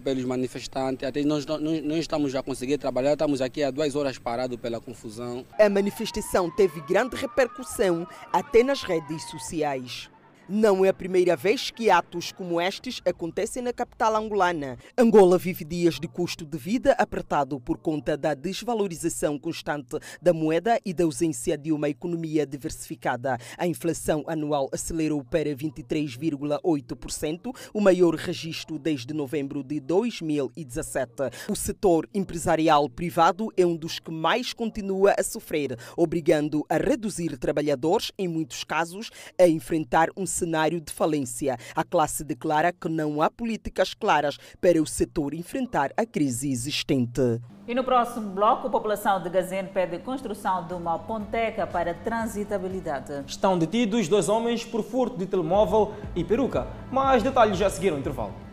pelos 0.03 0.25
manifestantes, 0.25 1.09
até 1.09 1.23
nós 1.23 1.47
não, 1.47 1.59
não 1.59 1.97
estamos 1.97 2.35
a 2.35 2.43
conseguir 2.43 2.77
trabalhar, 2.77 3.13
estamos 3.13 3.41
aqui 3.41 3.63
há 3.63 3.71
duas 3.71 3.95
horas 3.95 4.19
parados 4.19 4.59
pela 4.59 4.81
confusão. 4.81 5.47
A 5.59 5.69
manifestação 5.69 6.51
teve 6.51 6.81
grande 6.83 7.17
repercussão 7.17 8.07
até 8.33 8.63
nas 8.63 8.83
redes 8.83 9.23
sociais. 9.31 10.11
Não 10.49 10.85
é 10.85 10.91
a 10.91 10.95
primeira 10.95 11.35
vez 11.35 11.73
que 11.73 11.91
atos 11.91 12.31
como 12.31 12.61
estes 12.61 13.03
acontecem 13.05 13.61
na 13.61 13.73
capital 13.73 14.15
angolana. 14.15 14.79
Angola 14.97 15.37
vive 15.37 15.65
dias 15.65 15.99
de 15.99 16.07
custo 16.07 16.47
de 16.47 16.57
vida 16.57 16.93
apertado 16.93 17.59
por 17.59 17.79
conta 17.79 18.17
da 18.17 18.33
desvalorização 18.33 19.41
constante 19.41 19.99
da 20.23 20.33
moeda 20.33 20.81
e 20.85 20.95
da 20.95 21.03
ausência 21.03 21.59
de 21.59 21.73
uma 21.73 21.89
economia 21.89 22.47
diversificada. 22.47 23.37
A 23.59 23.67
inflação 23.67 24.23
anual 24.29 24.69
acelerou 24.73 25.25
para 25.25 25.51
23,8%, 25.51 27.53
o 27.75 27.81
maior 27.81 28.15
registro 28.15 28.79
desde 28.79 29.13
novembro 29.13 29.65
de 29.65 29.81
2017. 29.81 31.13
O 31.49 31.57
setor 31.57 32.09
empresarial 32.15 32.89
privado 32.89 33.49
é 33.57 33.67
um 33.67 33.77
dos 33.77 33.99
que 33.99 34.13
mais 34.13 34.53
continua 34.53 35.13
a 35.19 35.25
sofrer, 35.25 35.77
obrigando 35.97 36.65
a 36.69 36.77
reduzir 36.77 37.37
trabalhadores, 37.37 38.13
em 38.17 38.29
muitos 38.29 38.63
casos, 38.63 39.11
a 39.37 39.49
enfrentar 39.49 40.09
um 40.17 40.36
cenário 40.37 40.81
de 40.81 40.92
falência. 40.92 41.57
A 41.75 41.83
classe 41.83 42.22
declara 42.22 42.72
que 42.72 42.88
não 42.88 43.22
há 43.22 43.31
políticas 43.31 43.94
claras 43.94 44.37
para 44.61 44.81
o 44.81 44.87
setor 44.87 45.33
enfrentar 45.35 45.90
a 45.96 46.05
crise 46.05 46.51
existente. 46.51 47.40
E 47.66 47.75
no 47.75 47.83
próximo 47.83 48.31
bloco, 48.31 48.68
a 48.68 48.70
população 48.70 49.20
de 49.20 49.29
Gazene 49.29 49.68
pede 49.68 49.99
construção 49.99 50.66
de 50.66 50.75
uma 50.75 50.99
ponteca 50.99 51.66
para 51.66 51.94
transitabilidade. 51.94 53.25
Estão 53.27 53.59
detidos 53.59 54.07
dois 54.07 54.29
homens 54.29 54.64
por 54.64 54.85
furto 54.85 55.16
de 55.16 55.27
telemóvel 55.27 55.94
e 56.14 56.22
peruca. 56.22 56.66
Mais 56.92 57.22
detalhes 57.22 57.59
já 57.59 57.68
seguiram 57.68 57.96
o 57.96 58.01
intervalo. 58.01 58.46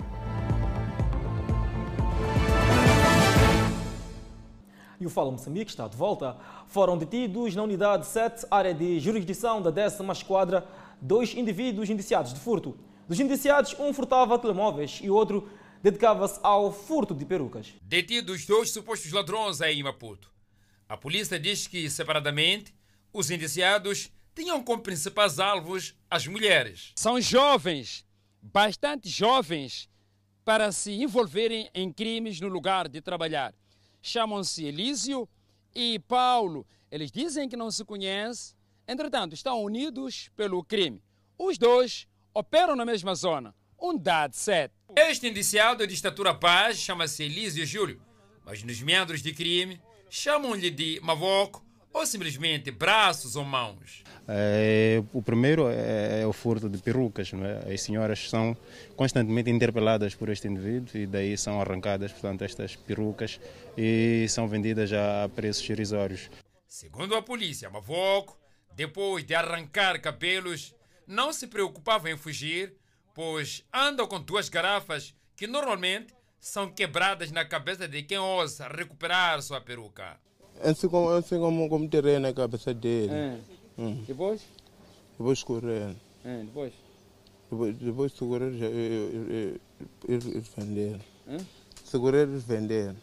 E 5.03 5.05
o 5.05 5.09
Fala 5.09 5.29
Moçambique 5.31 5.69
está 5.69 5.85
de 5.85 5.97
volta. 5.97 6.37
Foram 6.65 6.97
detidos 6.97 7.53
na 7.55 7.63
unidade 7.63 8.05
7, 8.05 8.47
área 8.49 8.73
de 8.73 9.01
jurisdição 9.01 9.61
da 9.61 9.69
10 9.69 9.99
Esquadra, 10.11 10.65
dois 11.03 11.35
indivíduos 11.35 11.89
indiciados 11.89 12.33
de 12.33 12.39
furto. 12.39 12.77
Dos 13.07 13.19
indiciados, 13.19 13.75
um 13.77 13.93
furtava 13.93 14.39
telemóveis 14.39 15.01
e 15.03 15.09
outro 15.09 15.49
dedicava-se 15.83 16.39
ao 16.41 16.71
furto 16.71 17.13
de 17.13 17.25
perucas. 17.25 17.73
Detidos 17.81 18.45
dois 18.45 18.71
supostos 18.71 19.11
ladrões 19.11 19.59
em 19.59 19.83
Maputo. 19.83 20.31
A 20.87 20.95
polícia 20.95 21.37
diz 21.37 21.67
que, 21.67 21.89
separadamente, 21.89 22.73
os 23.11 23.29
indiciados 23.29 24.09
tinham 24.33 24.63
como 24.63 24.81
principais 24.81 25.39
alvos 25.39 25.93
as 26.09 26.25
mulheres. 26.25 26.93
São 26.95 27.19
jovens, 27.19 28.05
bastante 28.41 29.09
jovens, 29.09 29.89
para 30.45 30.71
se 30.71 30.91
envolverem 30.91 31.69
em 31.73 31.91
crimes 31.91 32.39
no 32.39 32.47
lugar 32.47 32.87
de 32.87 33.01
trabalhar. 33.01 33.53
Chamam-se 34.01 34.63
Elísio 34.65 35.27
e 35.75 35.99
Paulo. 35.99 36.65
Eles 36.89 37.11
dizem 37.11 37.49
que 37.49 37.57
não 37.57 37.69
se 37.69 37.83
conhecem, 37.83 38.55
entretanto, 38.87 39.33
estão 39.33 39.61
unidos 39.63 40.29
pelo 40.35 40.63
crime. 40.63 41.01
Os 41.37 41.57
dois 41.57 42.07
operam 42.33 42.75
na 42.75 42.85
mesma 42.85 43.15
zona, 43.15 43.55
unidade 43.77 44.35
7. 44.35 44.73
Este 44.95 45.27
indiciado 45.27 45.85
de 45.85 45.93
estatura 45.93 46.33
baixa 46.33 46.79
chama-se 46.79 47.23
Elísio 47.23 47.65
Júlio, 47.65 48.01
mas 48.45 48.63
nos 48.63 48.81
meandros 48.81 49.21
de 49.21 49.33
crime 49.33 49.81
chamam-lhe 50.09 50.69
de 50.69 50.99
Mavoco 51.01 51.63
ou 51.93 52.05
simplesmente 52.05 52.71
braços 52.71 53.35
ou 53.35 53.43
mãos. 53.43 54.03
É, 54.27 55.03
o 55.13 55.21
primeiro 55.21 55.67
é, 55.69 56.21
é, 56.21 56.27
o 56.27 56.33
furto 56.33 56.67
de 56.67 56.79
perucas. 56.79 57.31
É? 57.33 57.73
As 57.73 57.81
senhoras 57.81 58.29
são 58.29 58.57
constantemente 58.95 59.49
interpeladas 59.49 60.15
por 60.15 60.29
este 60.29 60.47
indivíduo 60.47 60.95
e 60.95 61.05
daí 61.05 61.37
são 61.37 61.61
arrancadas, 61.61 62.11
portanto, 62.11 62.43
estas 62.43 62.75
perucas 62.75 63.39
e 63.77 64.25
são 64.29 64.47
vendidas 64.47 64.91
a 64.91 65.29
preços 65.29 65.69
irrisórios. 65.69 66.29
Segundo 66.67 67.15
a 67.15 67.21
polícia, 67.21 67.69
Mavoco, 67.69 68.37
depois 68.75 69.23
de 69.25 69.35
arrancar 69.35 70.01
cabelos, 70.01 70.73
não 71.05 71.31
se 71.31 71.47
preocupava 71.47 72.09
em 72.09 72.17
fugir, 72.17 72.75
pois 73.13 73.63
anda 73.73 74.05
com 74.07 74.19
duas 74.19 74.49
garrafas 74.49 75.13
que 75.35 75.47
normalmente 75.47 76.13
são 76.39 76.69
quebradas 76.69 77.31
na 77.31 77.45
cabeça 77.45 77.87
de 77.87 78.03
quem 78.03 78.17
ousa 78.17 78.67
recuperar 78.67 79.41
sua 79.41 79.61
peruca. 79.61 80.17
Assim 80.61 80.87
como, 80.89 81.09
assim 81.09 81.39
como, 81.39 81.69
como 81.69 81.89
terreno 81.89 82.27
na 82.27 82.33
cabeça 82.33 82.73
dele. 82.73 83.13
É. 83.13 83.39
Hum. 83.77 84.03
Depois? 84.07 84.41
Depois 85.17 85.39
escorrendo. 85.39 85.95
É, 86.25 86.43
depois? 86.43 86.73
Depois, 87.49 87.75
depois 87.75 88.11
segurar 88.13 88.45
eles 90.07 90.47
venderam. 90.55 90.99
Hum? 91.27 91.37
Segurar 91.83 92.19
eles 92.19 92.43
venderam. 92.43 92.95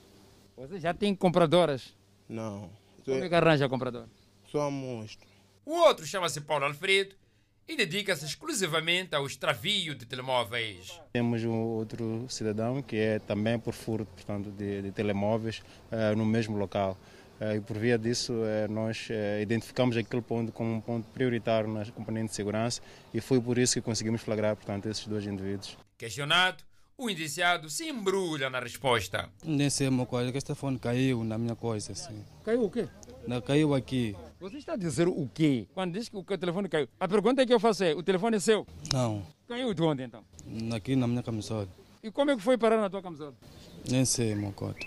Você 0.57 0.81
já 0.81 0.93
tem 0.93 1.15
compradoras? 1.15 1.95
Não. 2.29 2.69
Como 3.05 3.25
é 3.25 3.29
que 3.29 3.35
arranja 3.35 3.69
comprador? 3.69 4.07
Só 4.51 4.63
amostra. 4.63 5.30
O 5.65 5.73
outro 5.73 6.07
chama-se 6.07 6.41
Paulo 6.41 6.65
Alfredo 6.65 7.15
e 7.69 7.77
dedica-se 7.77 8.25
exclusivamente 8.25 9.15
ao 9.15 9.25
extravio 9.25 9.95
de 9.95 10.05
telemóveis. 10.05 11.01
Temos 11.13 11.45
um 11.45 11.55
outro 11.55 12.27
cidadão 12.29 12.83
que 12.83 12.97
é 12.97 13.19
também 13.21 13.59
por 13.59 13.75
furto 13.75 14.13
portanto, 14.13 14.51
de, 14.51 14.83
de 14.83 14.91
telemóveis 14.91 15.63
uh, 15.93 16.17
no 16.17 16.27
mesmo 16.27 16.57
local. 16.57 16.99
Uh, 17.41 17.57
e 17.57 17.61
por 17.61 17.79
via 17.79 17.97
disso, 17.97 18.33
uh, 18.33 18.71
nós 18.71 19.09
identificamos 19.41 19.97
aquele 19.97 20.21
ponto 20.21 20.51
como 20.51 20.75
um 20.75 20.81
ponto 20.81 21.09
prioritário 21.11 21.73
na 21.73 21.85
componente 21.93 22.31
de 22.31 22.35
segurança 22.35 22.83
e 23.15 23.21
foi 23.21 23.41
por 23.41 23.57
isso 23.57 23.75
que 23.75 23.81
conseguimos 23.81 24.21
flagrar 24.21 24.57
portanto, 24.57 24.87
esses 24.87 25.07
dois 25.07 25.25
indivíduos. 25.25 25.79
Questionado, 25.97 26.65
o 26.99 27.09
indiciado 27.09 27.71
se 27.71 27.89
embrulha 27.89 28.51
na 28.51 28.59
resposta. 28.59 29.31
Nem 29.45 29.71
sei 29.71 29.89
uma 29.89 30.05
coisa, 30.05 30.33
que 30.33 30.39
este 30.39 30.55
fone 30.55 30.79
caiu 30.79 31.25
na 31.25 31.39
minha 31.39 31.57
coisa. 31.57 31.93
Assim. 31.93 32.25
Caiu 32.45 32.65
o 32.65 32.71
quê? 32.71 32.89
Não, 33.31 33.41
caiu 33.41 33.73
aqui. 33.77 34.17
Você 34.41 34.59
está 34.59 34.73
a 34.73 34.77
dizer 34.77 35.07
o 35.07 35.31
quê? 35.33 35.69
Quando 35.73 35.93
diz 35.93 36.09
que 36.09 36.17
o 36.17 36.25
telefone 36.25 36.69
caiu. 36.69 36.89
A 36.99 37.07
pergunta 37.07 37.47
que 37.47 37.55
eu 37.55 37.61
faço 37.61 37.85
é: 37.85 37.95
o 37.95 38.03
telefone 38.03 38.39
é 38.39 38.41
seu? 38.41 38.67
Não. 38.93 39.25
Caiu 39.47 39.73
de 39.73 39.81
onde 39.81 40.03
então? 40.03 40.25
Aqui 40.75 40.97
na 40.97 41.07
minha 41.07 41.23
camisola. 41.23 41.69
E 42.03 42.11
como 42.11 42.33
é 42.33 42.37
que 42.37 42.43
foi 42.43 42.59
parar 42.59 42.79
na 42.79 42.91
tua 42.91 43.01
camisola? 43.01 43.33
Nem 43.89 44.05
sei, 44.05 44.35
meu 44.35 44.51
cota. 44.51 44.85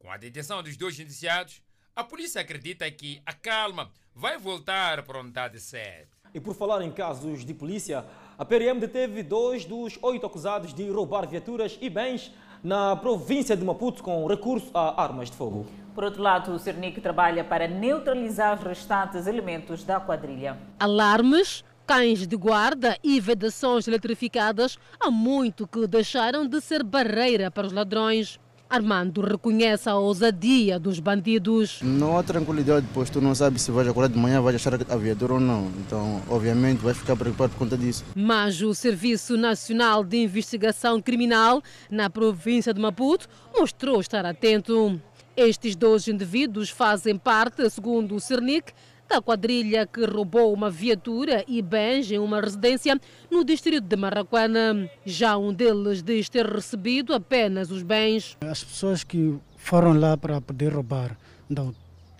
Com 0.00 0.10
a 0.10 0.16
detenção 0.16 0.62
dos 0.62 0.74
dois 0.74 0.98
indiciados, 0.98 1.60
a 1.94 2.02
polícia 2.02 2.40
acredita 2.40 2.90
que 2.90 3.20
a 3.26 3.34
calma 3.34 3.90
vai 4.14 4.38
voltar 4.38 5.02
para 5.02 5.18
a 5.18 5.20
unidade 5.20 5.60
7. 5.60 6.08
E 6.32 6.40
por 6.40 6.54
falar 6.54 6.82
em 6.82 6.90
casos 6.90 7.44
de 7.44 7.52
polícia, 7.52 8.06
a 8.38 8.44
PRM 8.46 8.80
deteve 8.80 9.22
dois 9.22 9.66
dos 9.66 9.98
oito 10.00 10.24
acusados 10.24 10.72
de 10.72 10.88
roubar 10.88 11.28
viaturas 11.28 11.76
e 11.78 11.90
bens 11.90 12.32
na 12.64 12.96
província 12.96 13.54
de 13.54 13.62
Maputo 13.62 14.02
com 14.02 14.26
recurso 14.26 14.70
a 14.72 15.02
armas 15.02 15.30
de 15.30 15.36
fogo. 15.36 15.66
Por 15.94 16.04
outro 16.04 16.22
lado, 16.22 16.52
o 16.52 16.58
Cernic 16.58 17.00
trabalha 17.00 17.44
para 17.44 17.68
neutralizar 17.68 18.58
os 18.58 18.64
restantes 18.64 19.26
elementos 19.26 19.84
da 19.84 20.00
quadrilha. 20.00 20.56
Alarmes, 20.80 21.62
cães 21.86 22.26
de 22.26 22.36
guarda 22.36 22.96
e 23.04 23.20
vedações 23.20 23.86
eletrificadas 23.86 24.78
há 24.98 25.10
muito 25.10 25.66
que 25.66 25.86
deixaram 25.86 26.46
de 26.46 26.60
ser 26.60 26.82
barreira 26.82 27.50
para 27.50 27.66
os 27.66 27.72
ladrões. 27.72 28.40
Armando 28.70 29.20
reconhece 29.20 29.86
a 29.86 29.96
ousadia 29.96 30.78
dos 30.78 30.98
bandidos. 30.98 31.80
Não 31.82 32.16
há 32.16 32.22
tranquilidade, 32.22 32.86
pois 32.94 33.10
tu 33.10 33.20
não 33.20 33.34
sabes 33.34 33.60
se 33.60 33.70
vais 33.70 33.86
acordar 33.86 34.08
de 34.08 34.18
manhã, 34.18 34.40
vais 34.40 34.56
achar 34.56 34.72
a 34.72 34.96
viatura 34.96 35.34
ou 35.34 35.40
não. 35.40 35.70
Então, 35.76 36.22
obviamente, 36.26 36.78
vais 36.78 36.96
ficar 36.96 37.14
preocupado 37.14 37.52
por 37.52 37.58
conta 37.58 37.76
disso. 37.76 38.02
Mas 38.14 38.62
o 38.62 38.72
Serviço 38.74 39.36
Nacional 39.36 40.02
de 40.02 40.16
Investigação 40.16 41.02
Criminal, 41.02 41.62
na 41.90 42.08
província 42.08 42.72
de 42.72 42.80
Maputo, 42.80 43.28
mostrou 43.54 44.00
estar 44.00 44.24
atento. 44.24 44.98
Estes 45.36 45.74
dois 45.74 46.08
indivíduos 46.08 46.70
fazem 46.70 47.16
parte, 47.16 47.68
segundo 47.70 48.14
o 48.14 48.20
Cernic, 48.20 48.72
da 49.08 49.20
quadrilha 49.20 49.86
que 49.86 50.04
roubou 50.04 50.52
uma 50.52 50.70
viatura 50.70 51.44
e 51.48 51.60
bens 51.60 52.10
em 52.10 52.18
uma 52.18 52.40
residência 52.40 53.00
no 53.30 53.44
distrito 53.44 53.86
de 53.86 53.96
Marraquana. 53.96 54.90
Já 55.04 55.36
um 55.36 55.52
deles 55.52 56.02
diz 56.02 56.28
ter 56.28 56.46
recebido 56.46 57.14
apenas 57.14 57.70
os 57.70 57.82
bens. 57.82 58.36
As 58.40 58.62
pessoas 58.62 59.04
que 59.04 59.38
foram 59.56 59.92
lá 59.92 60.16
para 60.16 60.40
poder 60.40 60.72
roubar, 60.74 61.16
então, 61.50 61.74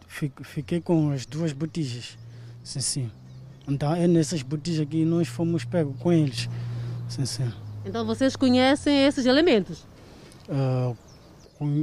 fiquei 0.09 0.80
com 0.80 1.11
as 1.11 1.24
duas 1.24 1.53
botijas 1.53 2.18
Sim, 2.62 2.80
sim. 2.80 3.11
Então 3.68 3.95
é 3.95 4.07
nessas 4.07 4.43
botijas 4.43 4.86
que 4.89 5.05
nós 5.05 5.28
fomos 5.28 5.64
pegos 5.64 5.97
com 5.99 6.12
eles. 6.12 6.49
Sim, 7.09 7.26
sim. 7.26 7.53
Então 7.84 8.05
vocês 8.07 8.36
conhecem 8.36 9.05
esses 9.05 9.26
elementos? 9.26 9.84
Uh, 10.49 10.97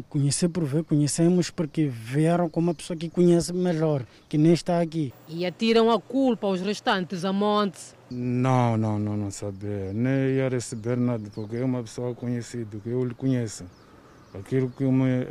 conhecer 0.09 0.49
por 0.49 0.63
ver, 0.65 0.83
conhecemos 0.83 1.49
porque 1.49 1.87
vieram 1.87 2.49
com 2.49 2.59
uma 2.59 2.73
pessoa 2.73 2.97
que 2.97 3.09
conhece 3.09 3.53
melhor, 3.53 4.03
que 4.27 4.37
nem 4.37 4.53
está 4.53 4.81
aqui. 4.81 5.13
E 5.27 5.45
atiram 5.45 5.91
a 5.91 5.99
culpa 5.99 6.47
aos 6.47 6.61
restantes 6.61 7.25
amantes? 7.25 7.95
Não, 8.09 8.77
não, 8.77 8.97
não, 8.97 9.15
não 9.17 9.31
sabia. 9.31 9.93
Nem 9.93 10.35
ia 10.35 10.49
receber 10.49 10.97
nada, 10.97 11.29
porque 11.33 11.57
é 11.57 11.63
uma 11.63 11.81
pessoa 11.81 12.15
conhecida, 12.15 12.77
que 12.83 12.89
eu 12.89 13.03
lhe 13.03 13.13
conheço. 13.13 13.65
Aquilo 14.33 14.69
que 14.69 14.83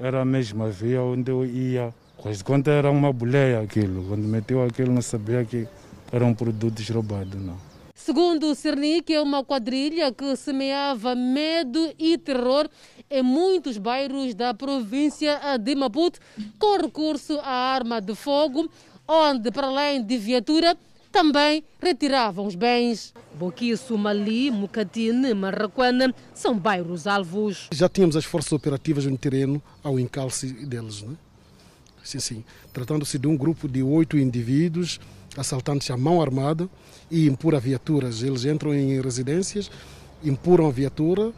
era 0.03 0.25
mesmo, 0.25 0.65
havia 0.65 1.03
onde 1.03 1.31
eu 1.31 1.45
ia. 1.45 1.95
Quase 2.17 2.43
quando 2.43 2.69
era 2.69 2.91
uma 2.91 3.13
boleia 3.13 3.61
aquilo. 3.61 4.05
Quando 4.09 4.23
meteu 4.23 4.65
aquilo, 4.65 4.93
não 4.93 5.03
sabia 5.03 5.45
que 5.45 5.69
eram 6.13 6.35
produtos 6.35 6.89
roubados, 6.89 7.41
não. 7.41 7.68
Segundo 7.99 8.53
o 8.53 8.55
Cernic, 8.55 9.13
é 9.13 9.21
uma 9.21 9.45
quadrilha 9.45 10.13
que 10.13 10.37
semeava 10.37 11.17
medo 11.17 11.93
e 11.99 12.17
terror 12.17 12.71
em 13.11 13.25
muitos 13.25 13.77
bairros 13.77 14.37
da 14.37 14.55
província 14.55 15.37
de 15.59 15.75
Maputo, 15.75 16.21
com 16.61 16.81
recurso 16.81 17.41
à 17.41 17.51
arma 17.75 18.01
de 18.01 18.15
fogo, 18.15 18.71
onde, 19.07 19.51
para 19.51 19.67
além 19.67 20.03
de 20.03 20.17
viatura, 20.17 20.77
também 21.11 21.65
retiravam 21.83 22.47
os 22.47 22.55
bens. 22.55 23.13
Boquiço, 23.35 23.99
Mali, 23.99 24.49
Mucatine, 24.53 25.35
Marraquana 25.35 26.15
são 26.33 26.57
bairros 26.57 27.05
alvos. 27.05 27.69
Já 27.73 27.89
tínhamos 27.89 28.15
as 28.15 28.25
forças 28.25 28.53
operativas 28.53 29.07
no 29.07 29.19
terreno 29.19 29.61
ao 29.83 29.99
encalce 29.99 30.47
deles, 30.65 31.03
né? 31.03 31.17
Sim, 32.05 32.21
sim. 32.21 32.45
Tratando-se 32.73 33.19
de 33.19 33.27
um 33.27 33.37
grupo 33.37 33.69
de 33.69 33.83
oito 33.83 34.17
indivíduos 34.17 35.01
assaltantes 35.37 35.91
à 35.91 35.97
mão 35.97 36.23
armada 36.23 36.71
e 37.11 37.27
impura 37.27 37.59
viaturas. 37.59 38.23
Eles 38.23 38.45
entram 38.45 38.75
em 38.75 39.01
residências, 39.01 39.71
impuram 40.23 40.67
a 40.67 40.71
viatura, 40.71 41.33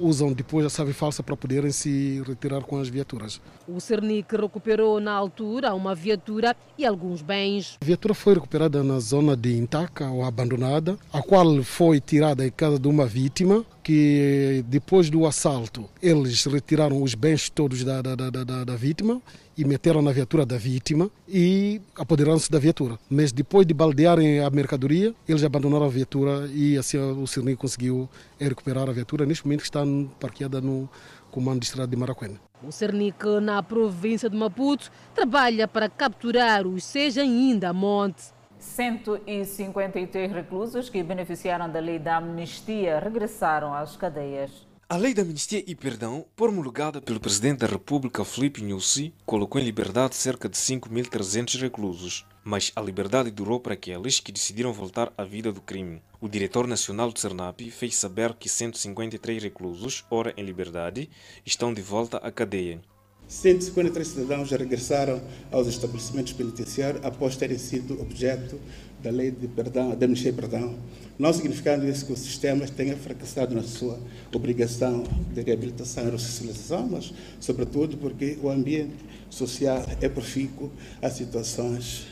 usam 0.00 0.32
depois 0.32 0.66
a 0.66 0.68
chave 0.68 0.92
falsa 0.92 1.22
para 1.22 1.36
poderem 1.36 1.70
se 1.70 2.22
retirar 2.26 2.62
com 2.62 2.78
as 2.78 2.88
viaturas. 2.88 3.40
O 3.66 3.80
Cernic 3.80 4.34
recuperou 4.36 5.00
na 5.00 5.12
altura 5.12 5.74
uma 5.74 5.94
viatura 5.94 6.56
e 6.76 6.84
alguns 6.84 7.22
bens. 7.22 7.78
A 7.80 7.84
viatura 7.84 8.14
foi 8.14 8.34
recuperada 8.34 8.82
na 8.82 8.98
zona 8.98 9.36
de 9.36 9.56
Intaca 9.56 10.08
ou 10.10 10.24
abandonada, 10.24 10.98
a 11.12 11.22
qual 11.22 11.62
foi 11.62 12.00
tirada 12.00 12.46
em 12.46 12.50
casa 12.50 12.78
de 12.78 12.88
uma 12.88 13.06
vítima 13.06 13.64
que 13.82 14.64
depois 14.66 15.10
do 15.10 15.26
assalto 15.26 15.88
eles 16.02 16.44
retiraram 16.44 17.02
os 17.02 17.14
bens 17.14 17.48
todos 17.48 17.84
da, 17.84 18.00
da, 18.00 18.14
da, 18.14 18.64
da 18.64 18.76
vítima 18.76 19.20
e 19.56 19.64
meteram 19.64 20.02
na 20.02 20.12
viatura 20.12 20.44
da 20.44 20.56
vítima 20.56 21.10
e 21.28 21.80
apoderaram-se 21.96 22.50
da 22.50 22.58
viatura. 22.58 22.98
Mas 23.08 23.32
depois 23.32 23.66
de 23.66 23.74
baldearem 23.74 24.40
a 24.40 24.50
mercadoria, 24.50 25.14
eles 25.28 25.44
abandonaram 25.44 25.86
a 25.86 25.88
viatura 25.88 26.48
e 26.52 26.76
assim 26.76 26.98
o 26.98 27.26
Cernic 27.26 27.56
conseguiu 27.56 28.08
recuperar 28.38 28.88
a 28.88 28.92
viatura. 28.92 29.26
Neste 29.26 29.44
momento 29.44 29.62
está 29.62 29.82
parqueada 30.20 30.60
no 30.60 30.88
comando 31.30 31.60
de 31.60 31.66
estrada 31.66 31.90
de 31.90 31.96
Maracuena. 31.96 32.40
O 32.62 32.72
Cernic, 32.72 33.26
na 33.42 33.62
província 33.62 34.30
de 34.30 34.36
Maputo, 34.36 34.90
trabalha 35.14 35.68
para 35.68 35.88
capturar 35.88 36.66
os 36.66 36.84
seja 36.84 37.22
ainda 37.22 37.72
monte. 37.72 38.32
153 38.58 40.32
reclusos 40.32 40.88
que 40.88 41.02
beneficiaram 41.02 41.70
da 41.70 41.80
lei 41.80 41.98
da 41.98 42.16
amnistia 42.16 42.98
regressaram 42.98 43.74
às 43.74 43.96
cadeias. 43.96 44.66
A 44.86 44.98
lei 44.98 45.14
da 45.14 45.22
amnistia 45.22 45.64
e 45.66 45.74
perdão, 45.74 46.26
promulgada 46.36 47.00
pelo 47.00 47.18
presidente 47.18 47.60
da 47.60 47.66
República 47.66 48.22
Felipe 48.22 48.62
Nyusi, 48.62 49.14
colocou 49.24 49.58
em 49.58 49.64
liberdade 49.64 50.14
cerca 50.14 50.46
de 50.46 50.58
5.300 50.58 51.58
reclusos. 51.58 52.26
Mas 52.44 52.70
a 52.76 52.82
liberdade 52.82 53.30
durou 53.30 53.58
para 53.58 53.72
aqueles 53.72 54.20
que 54.20 54.30
decidiram 54.30 54.74
voltar 54.74 55.10
à 55.16 55.24
vida 55.24 55.50
do 55.50 55.62
crime. 55.62 56.02
O 56.20 56.28
diretor 56.28 56.66
nacional 56.66 57.10
do 57.10 57.18
Cernap 57.18 57.62
fez 57.70 57.96
saber 57.96 58.34
que 58.34 58.46
153 58.46 59.42
reclusos, 59.42 60.04
ora 60.10 60.34
em 60.36 60.44
liberdade, 60.44 61.08
estão 61.46 61.72
de 61.72 61.80
volta 61.80 62.18
à 62.18 62.30
cadeia. 62.30 62.82
153 63.26 64.06
cidadãos 64.06 64.50
regressaram 64.50 65.22
aos 65.50 65.66
estabelecimentos 65.66 66.34
penitenciários 66.34 67.02
após 67.02 67.36
terem 67.36 67.56
sido 67.56 67.98
objeto 68.02 68.60
da 69.02 69.10
lei 69.10 69.30
de 69.30 69.48
perdão, 69.48 69.96
da 69.96 70.04
amnistia 70.04 70.30
e 70.30 70.34
perdão, 70.34 70.78
não 71.18 71.32
significando 71.32 71.88
isso 71.88 72.06
que 72.06 72.12
o 72.12 72.16
sistema 72.16 72.66
tenha 72.66 72.96
fracassado 72.96 73.54
na 73.54 73.62
sua 73.62 73.98
obrigação 74.32 75.04
de 75.32 75.40
reabilitação 75.40 76.08
e 76.08 76.10
ressocialização, 76.10 76.88
mas, 76.90 77.12
sobretudo, 77.38 77.96
porque 77.96 78.38
o 78.42 78.50
ambiente 78.50 78.96
social 79.30 79.84
é 80.00 80.08
profícuo 80.08 80.70
a 81.00 81.08
situações 81.08 82.06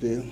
de 0.00 0.22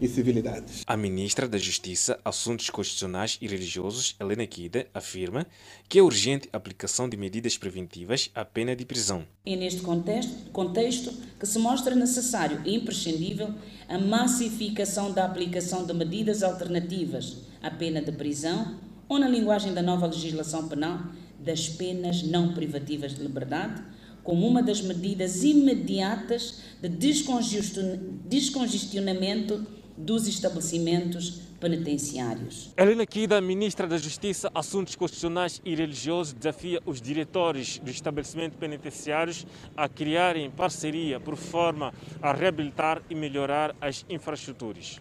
incivilidades. 0.00 0.82
A 0.86 0.96
ministra 0.96 1.48
da 1.48 1.58
Justiça, 1.58 2.18
Assuntos 2.24 2.70
Constitucionais 2.70 3.38
e 3.40 3.46
Religiosos, 3.46 4.14
Helena 4.20 4.46
Kida, 4.46 4.86
afirma 4.92 5.46
que 5.88 5.98
é 5.98 6.02
urgente 6.02 6.48
a 6.52 6.56
aplicação 6.56 7.08
de 7.08 7.16
medidas 7.16 7.56
preventivas 7.56 8.30
à 8.34 8.44
pena 8.44 8.76
de 8.76 8.84
prisão. 8.84 9.24
É 9.44 9.56
neste 9.56 9.80
contexto, 9.80 10.50
contexto 10.50 11.12
que 11.38 11.46
se 11.46 11.58
mostra 11.58 11.94
necessário 11.94 12.60
e 12.64 12.74
imprescindível 12.74 13.54
a 13.88 13.98
massificação 13.98 15.12
da 15.12 15.24
aplicação 15.24 15.86
de 15.86 15.92
medidas 15.92 16.42
alternativas 16.42 17.38
à 17.62 17.70
pena 17.70 18.02
de 18.02 18.12
prisão 18.12 18.78
ou, 19.08 19.18
na 19.18 19.28
linguagem 19.28 19.72
da 19.72 19.82
nova 19.82 20.06
legislação 20.06 20.68
penal, 20.68 21.00
das 21.38 21.68
penas 21.68 22.22
não 22.22 22.54
privativas 22.54 23.14
de 23.14 23.22
liberdade, 23.22 23.82
como 24.24 24.46
uma 24.46 24.62
das 24.62 24.80
medidas 24.80 25.44
imediatas 25.44 26.60
de 26.82 26.88
descongestionamento 26.88 29.64
dos 29.96 30.26
estabelecimentos 30.26 31.40
penitenciários. 31.58 32.70
Helena 32.76 33.06
Kida, 33.06 33.40
ministra 33.40 33.86
da 33.86 33.96
Justiça, 33.96 34.50
Assuntos 34.54 34.94
Constitucionais 34.94 35.60
e 35.64 35.74
Religiosos, 35.74 36.34
desafia 36.34 36.82
os 36.84 37.00
diretores 37.00 37.78
dos 37.78 37.94
estabelecimentos 37.94 38.58
penitenciários 38.58 39.46
a 39.76 39.88
criarem 39.88 40.50
parceria 40.50 41.18
por 41.18 41.36
forma 41.36 41.94
a 42.20 42.32
reabilitar 42.32 43.02
e 43.08 43.14
melhorar 43.14 43.74
as 43.80 44.04
infraestruturas. 44.08 45.00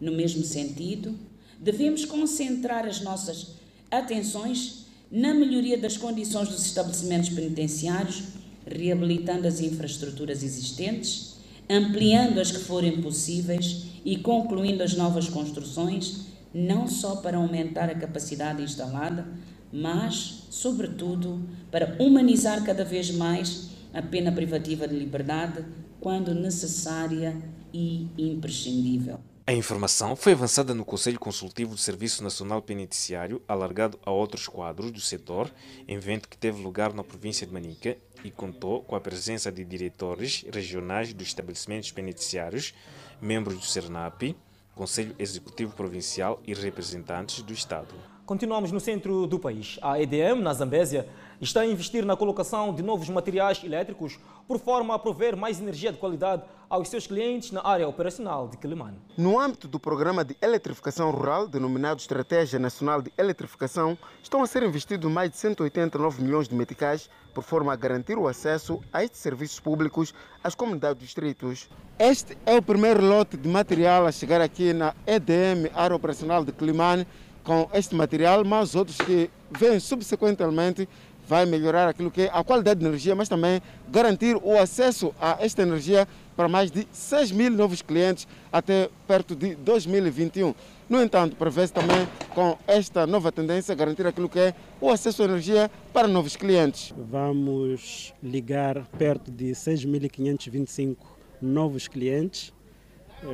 No 0.00 0.12
mesmo 0.12 0.44
sentido, 0.44 1.14
devemos 1.58 2.04
concentrar 2.04 2.86
as 2.86 3.00
nossas 3.00 3.54
atenções 3.90 4.86
na 5.10 5.32
melhoria 5.32 5.78
das 5.78 5.96
condições 5.96 6.48
dos 6.48 6.66
estabelecimentos 6.66 7.30
penitenciários, 7.30 8.24
reabilitando 8.66 9.46
as 9.46 9.60
infraestruturas 9.60 10.42
existentes, 10.42 11.36
ampliando 11.70 12.38
as 12.38 12.50
que 12.50 12.58
forem 12.58 13.00
possíveis 13.00 13.95
e 14.06 14.16
concluindo 14.16 14.84
as 14.84 14.94
novas 14.94 15.28
construções, 15.28 16.28
não 16.54 16.86
só 16.86 17.16
para 17.16 17.38
aumentar 17.38 17.90
a 17.90 17.94
capacidade 17.94 18.62
instalada, 18.62 19.26
mas, 19.72 20.44
sobretudo, 20.48 21.42
para 21.72 21.96
humanizar 21.98 22.62
cada 22.62 22.84
vez 22.84 23.10
mais 23.10 23.70
a 23.92 24.00
pena 24.00 24.30
privativa 24.30 24.86
de 24.86 24.94
liberdade 24.94 25.64
quando 26.00 26.32
necessária 26.32 27.36
e 27.74 28.06
imprescindível. 28.16 29.18
A 29.48 29.52
informação 29.52 30.16
foi 30.16 30.32
avançada 30.32 30.74
no 30.74 30.84
Conselho 30.84 31.20
Consultivo 31.20 31.76
do 31.76 31.80
Serviço 31.80 32.20
Nacional 32.20 32.60
Penitenciário, 32.60 33.40
alargado 33.46 33.96
a 34.04 34.10
outros 34.10 34.48
quadros 34.48 34.90
do 34.90 35.00
setor, 35.00 35.48
evento 35.86 36.28
que 36.28 36.36
teve 36.36 36.60
lugar 36.60 36.92
na 36.92 37.04
província 37.04 37.46
de 37.46 37.52
Manica 37.52 37.96
e 38.24 38.30
contou 38.32 38.82
com 38.82 38.96
a 38.96 39.00
presença 39.00 39.52
de 39.52 39.64
diretores 39.64 40.44
regionais 40.52 41.12
dos 41.12 41.28
estabelecimentos 41.28 41.92
penitenciários, 41.92 42.74
membros 43.20 43.54
do 43.54 43.64
CERNAP, 43.64 44.34
Conselho 44.74 45.14
Executivo 45.16 45.76
Provincial 45.76 46.42
e 46.44 46.52
representantes 46.52 47.40
do 47.40 47.52
Estado. 47.52 48.15
Continuamos 48.26 48.72
no 48.72 48.80
centro 48.80 49.24
do 49.24 49.38
país. 49.38 49.78
A 49.80 50.02
EDM, 50.02 50.42
na 50.42 50.52
Zambésia, 50.52 51.08
está 51.40 51.60
a 51.60 51.66
investir 51.66 52.04
na 52.04 52.16
colocação 52.16 52.74
de 52.74 52.82
novos 52.82 53.08
materiais 53.08 53.62
elétricos 53.62 54.18
por 54.48 54.58
forma 54.58 54.92
a 54.96 54.98
prover 54.98 55.36
mais 55.36 55.60
energia 55.60 55.92
de 55.92 55.98
qualidade 55.98 56.42
aos 56.68 56.88
seus 56.88 57.06
clientes 57.06 57.52
na 57.52 57.64
área 57.64 57.88
operacional 57.88 58.48
de 58.48 58.56
Quilimane. 58.56 58.98
No 59.16 59.38
âmbito 59.38 59.68
do 59.68 59.78
programa 59.78 60.24
de 60.24 60.36
eletrificação 60.42 61.12
rural, 61.12 61.46
denominado 61.46 62.00
Estratégia 62.00 62.58
Nacional 62.58 63.00
de 63.00 63.12
Eletrificação, 63.16 63.96
estão 64.20 64.42
a 64.42 64.46
ser 64.48 64.64
investidos 64.64 65.08
mais 65.08 65.30
de 65.30 65.36
189 65.36 66.20
milhões 66.20 66.48
de 66.48 66.54
meticais 66.56 67.08
por 67.32 67.44
forma 67.44 67.72
a 67.72 67.76
garantir 67.76 68.18
o 68.18 68.26
acesso 68.26 68.82
a 68.92 69.04
estes 69.04 69.20
serviços 69.20 69.60
públicos 69.60 70.12
às 70.42 70.56
comunidades 70.56 71.00
distritos. 71.00 71.68
Este 71.96 72.36
é 72.44 72.56
o 72.56 72.62
primeiro 72.62 73.06
lote 73.06 73.36
de 73.36 73.48
material 73.48 74.04
a 74.04 74.10
chegar 74.10 74.40
aqui 74.40 74.72
na 74.72 74.94
EDM, 75.06 75.70
área 75.74 75.94
operacional 75.94 76.44
de 76.44 76.50
Quilimane, 76.50 77.06
com 77.46 77.70
este 77.72 77.94
material, 77.94 78.44
mas 78.44 78.74
outros 78.74 78.98
que 78.98 79.30
vêm 79.56 79.78
subsequentemente 79.78 80.88
vai 81.28 81.46
melhorar 81.46 81.88
aquilo 81.88 82.10
que 82.10 82.22
é 82.22 82.30
a 82.32 82.42
qualidade 82.42 82.80
de 82.80 82.86
energia, 82.86 83.14
mas 83.14 83.28
também 83.28 83.62
garantir 83.88 84.36
o 84.36 84.58
acesso 84.58 85.14
a 85.20 85.38
esta 85.40 85.62
energia 85.62 86.08
para 86.36 86.48
mais 86.48 86.70
de 86.70 86.86
6 86.90 87.30
mil 87.30 87.50
novos 87.52 87.82
clientes 87.82 88.26
até 88.52 88.90
perto 89.06 89.36
de 89.36 89.54
2021. 89.54 90.54
No 90.88 91.00
entanto, 91.02 91.36
prevê-se 91.36 91.72
também, 91.72 92.06
com 92.34 92.58
esta 92.66 93.06
nova 93.06 93.32
tendência, 93.32 93.74
garantir 93.74 94.06
aquilo 94.06 94.28
que 94.28 94.38
é 94.38 94.54
o 94.80 94.90
acesso 94.90 95.22
à 95.22 95.26
energia 95.26 95.70
para 95.92 96.06
novos 96.06 96.36
clientes. 96.36 96.92
Vamos 96.96 98.12
ligar 98.22 98.86
perto 98.98 99.30
de 99.30 99.46
6.525 99.46 100.96
novos 101.40 101.86
clientes 101.86 102.52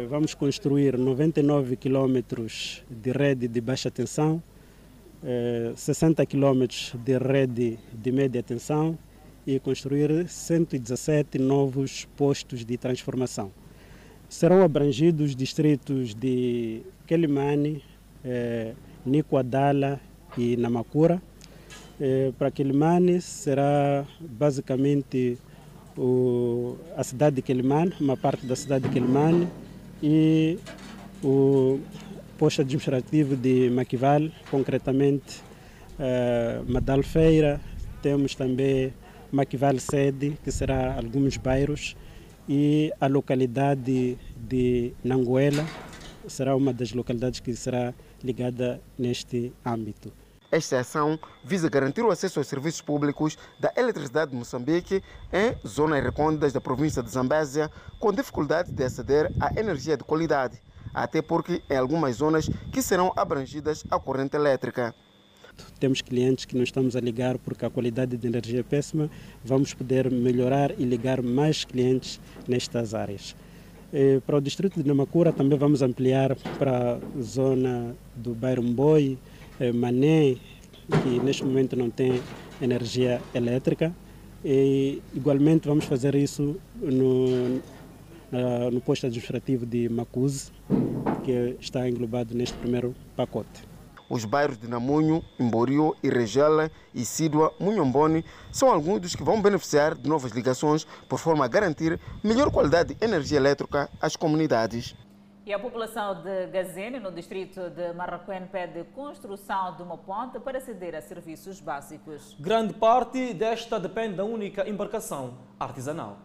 vamos 0.08 0.34
construir 0.34 0.96
99 0.96 1.76
quilômetros 1.76 2.82
de 2.88 3.12
rede 3.12 3.46
de 3.46 3.60
baixa 3.60 3.90
tensão, 3.90 4.42
60 5.76 6.24
quilômetros 6.24 6.94
de 7.04 7.18
rede 7.18 7.78
de 7.92 8.10
média 8.10 8.42
tensão 8.42 8.96
e 9.46 9.60
construir 9.60 10.26
117 10.28 11.38
novos 11.38 12.06
postos 12.16 12.64
de 12.64 12.78
transformação. 12.78 13.52
Serão 14.30 14.62
abrangidos 14.62 15.30
os 15.30 15.36
distritos 15.36 16.14
de 16.14 16.80
Quelimane, 17.06 17.84
eh, 18.24 18.72
Nicoadala 19.04 20.00
e 20.38 20.56
Namakura. 20.56 21.20
Eh, 22.00 22.32
para 22.38 22.50
Quelimane 22.50 23.20
será 23.20 24.06
basicamente 24.20 25.36
a 26.96 27.04
cidade 27.04 27.36
de 27.36 27.42
Quelimane, 27.42 27.92
uma 28.00 28.16
parte 28.16 28.46
da 28.46 28.56
cidade 28.56 28.88
de 28.88 28.94
Quelimane 28.94 29.46
e 30.02 30.58
o 31.22 31.78
posto 32.36 32.62
administrativo 32.62 33.36
de 33.36 33.70
Maquival, 33.70 34.30
concretamente 34.50 35.40
uh, 35.98 36.70
Madalfeira, 36.70 37.60
temos 38.02 38.34
também 38.34 38.92
Maquival 39.30 39.78
sede, 39.78 40.36
que 40.42 40.50
será 40.50 40.96
alguns 40.96 41.36
bairros, 41.36 41.96
e 42.48 42.92
a 43.00 43.06
localidade 43.06 44.18
de 44.36 44.92
Nanguela 45.04 45.64
será 46.26 46.56
uma 46.56 46.72
das 46.72 46.92
localidades 46.92 47.40
que 47.40 47.54
será 47.54 47.94
ligada 48.22 48.80
neste 48.98 49.52
âmbito. 49.64 50.12
Esta 50.52 50.80
ação 50.80 51.18
visa 51.42 51.66
garantir 51.70 52.02
o 52.02 52.10
acesso 52.10 52.38
aos 52.38 52.46
serviços 52.46 52.82
públicos 52.82 53.38
da 53.58 53.72
eletricidade 53.74 54.32
de 54.32 54.36
Moçambique 54.36 55.02
em 55.32 55.66
zonas 55.66 56.04
recônditas 56.04 56.52
da 56.52 56.60
província 56.60 57.02
de 57.02 57.10
Zambésia, 57.10 57.70
com 57.98 58.12
dificuldade 58.12 58.70
de 58.70 58.84
aceder 58.84 59.32
à 59.40 59.58
energia 59.58 59.96
de 59.96 60.04
qualidade, 60.04 60.60
até 60.92 61.22
porque 61.22 61.62
em 61.70 61.76
algumas 61.78 62.16
zonas 62.16 62.50
que 62.70 62.82
serão 62.82 63.14
abrangidas 63.16 63.82
a 63.90 63.98
corrente 63.98 64.36
elétrica. 64.36 64.94
Temos 65.80 66.02
clientes 66.02 66.44
que 66.44 66.54
não 66.54 66.64
estamos 66.64 66.96
a 66.96 67.00
ligar 67.00 67.38
porque 67.38 67.64
a 67.64 67.70
qualidade 67.70 68.18
de 68.18 68.26
energia 68.26 68.60
é 68.60 68.62
péssima. 68.62 69.10
Vamos 69.42 69.72
poder 69.72 70.10
melhorar 70.10 70.78
e 70.78 70.84
ligar 70.84 71.22
mais 71.22 71.64
clientes 71.64 72.20
nestas 72.46 72.92
áreas. 72.92 73.34
E 73.90 74.20
para 74.26 74.36
o 74.36 74.40
distrito 74.40 74.82
de 74.82 74.86
Namacura 74.86 75.32
também 75.32 75.58
vamos 75.58 75.80
ampliar 75.80 76.36
para 76.58 76.96
a 76.96 77.22
zona 77.22 77.94
do 78.14 78.34
bairro 78.34 78.62
Mboi, 78.62 79.18
eh, 79.18 79.31
Mané, 79.70 80.36
que 81.02 81.20
neste 81.22 81.44
momento 81.44 81.76
não 81.76 81.90
tem 81.90 82.20
energia 82.60 83.20
elétrica. 83.34 83.94
E 84.44 85.00
igualmente 85.14 85.68
vamos 85.68 85.84
fazer 85.84 86.14
isso 86.14 86.56
no, 86.80 87.60
no 88.72 88.80
posto 88.80 89.06
administrativo 89.06 89.64
de 89.64 89.88
Macuse, 89.88 90.50
que 91.22 91.56
está 91.60 91.88
englobado 91.88 92.34
neste 92.34 92.56
primeiro 92.58 92.94
pacote. 93.14 93.70
Os 94.10 94.24
bairros 94.26 94.58
de 94.58 94.68
Namunho, 94.68 95.22
Imborio, 95.40 95.96
Irregela, 96.02 96.70
Isidua, 96.94 97.54
Munhombone 97.58 98.24
são 98.50 98.70
alguns 98.70 99.00
dos 99.00 99.16
que 99.16 99.22
vão 99.22 99.40
beneficiar 99.40 99.94
de 99.94 100.06
novas 100.06 100.32
ligações 100.32 100.86
por 101.08 101.18
forma 101.18 101.44
a 101.44 101.48
garantir 101.48 101.98
melhor 102.22 102.50
qualidade 102.50 102.94
de 102.94 103.02
energia 103.02 103.38
elétrica 103.38 103.88
às 104.00 104.14
comunidades. 104.14 104.94
E 105.44 105.52
a 105.52 105.58
população 105.58 106.22
de 106.22 106.46
Gazene, 106.46 107.00
no 107.00 107.10
distrito 107.10 107.68
de 107.70 107.92
Marraquém, 107.94 108.46
pede 108.46 108.84
construção 108.94 109.74
de 109.74 109.82
uma 109.82 109.98
ponte 109.98 110.38
para 110.38 110.58
aceder 110.58 110.94
a 110.94 111.02
serviços 111.02 111.60
básicos. 111.60 112.36
Grande 112.38 112.74
parte 112.74 113.34
desta 113.34 113.80
depende 113.80 114.14
da 114.14 114.24
única 114.24 114.68
embarcação 114.68 115.36
artesanal. 115.58 116.16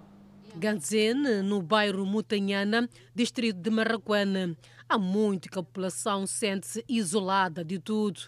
Gazene, 0.55 1.41
no 1.41 1.63
bairro 1.63 2.05
Mutanhana, 2.05 2.87
distrito 3.15 3.59
de 3.59 3.71
Marraquém. 3.71 4.55
Há 4.87 4.99
muito 4.99 5.49
que 5.49 5.57
a 5.57 5.63
população 5.63 6.27
sente-se 6.27 6.85
isolada 6.87 7.65
de 7.65 7.79
tudo. 7.79 8.21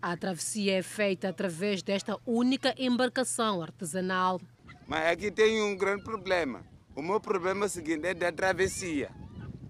A 0.00 0.16
travessia 0.16 0.78
é 0.78 0.82
feita 0.82 1.28
através 1.28 1.82
desta 1.82 2.16
única 2.24 2.72
embarcação 2.78 3.60
artesanal. 3.60 4.40
Mas 4.86 5.10
aqui 5.10 5.28
tem 5.32 5.60
um 5.60 5.76
grande 5.76 6.04
problema. 6.04 6.64
O 6.94 7.02
meu 7.02 7.18
problema 7.18 7.64
é 7.64 7.66
o 7.66 7.68
seguinte, 7.68 8.06
é 8.06 8.14
da 8.14 8.30
travessia 8.30 9.25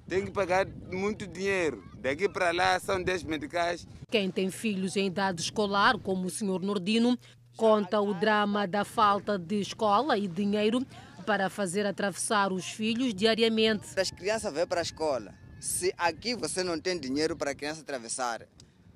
tem 0.09 0.25
que 0.25 0.31
pagar 0.31 0.67
muito 0.93 1.27
dinheiro. 1.27 1.85
Daqui 1.99 2.29
para 2.29 2.53
lá 2.53 2.79
são 2.79 3.03
10 3.03 3.25
medicais. 3.25 3.87
Quem 4.11 4.31
tem 4.31 4.51
filhos 4.51 4.97
em 4.97 5.07
idade 5.07 5.43
escolar, 5.43 5.99
como 5.99 6.27
o 6.27 6.31
senhor 6.31 6.63
Nordino, 6.63 7.19
conta 7.57 8.01
o 8.01 8.15
drama 8.15 8.67
da 8.67 8.85
falta 8.85 9.39
de 9.39 9.61
escola 9.61 10.17
e 10.17 10.29
dinheiro 10.29 10.87
para 11.25 11.51
fazer 11.51 11.85
atravessar 11.85 12.53
os 12.53 12.67
filhos 12.71 13.13
diariamente. 13.13 13.99
As 13.99 14.11
crianças 14.11 14.53
vão 14.53 14.67
para 14.67 14.81
a 14.81 14.83
escola. 14.83 15.35
Se 15.61 15.93
aqui 15.99 16.37
você 16.37 16.63
não 16.63 16.79
tem 16.79 16.99
dinheiro 16.99 17.37
para 17.37 17.51
a 17.51 17.55
criança 17.55 17.81
atravessar, 17.81 18.47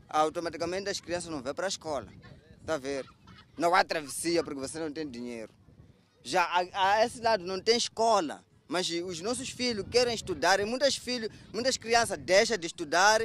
automaticamente 0.08 0.88
as 0.88 1.00
crianças 1.00 1.30
não 1.30 1.42
vão 1.42 1.54
para 1.54 1.66
a 1.66 1.68
escola. 1.68 2.06
Está 2.60 2.74
a 2.74 2.78
ver? 2.78 3.04
Não 3.58 3.74
há 3.74 3.82
travessia 3.82 4.44
porque 4.44 4.60
você 4.60 4.78
não 4.78 4.92
tem 4.92 5.08
dinheiro. 5.10 5.52
Já 6.22 6.44
a, 6.44 6.98
a 6.98 7.04
esse 7.04 7.20
lado 7.20 7.44
não 7.44 7.60
tem 7.60 7.76
escola. 7.76 8.44
Mas 8.70 8.88
os 8.88 9.20
nossos 9.20 9.48
filhos 9.48 9.84
querem 9.90 10.14
estudar 10.14 10.60
e 10.60 10.64
muitas, 10.64 10.94
filhos, 10.94 11.28
muitas 11.52 11.76
crianças 11.76 12.16
deixam 12.16 12.56
de 12.56 12.68
estudar, 12.68 13.20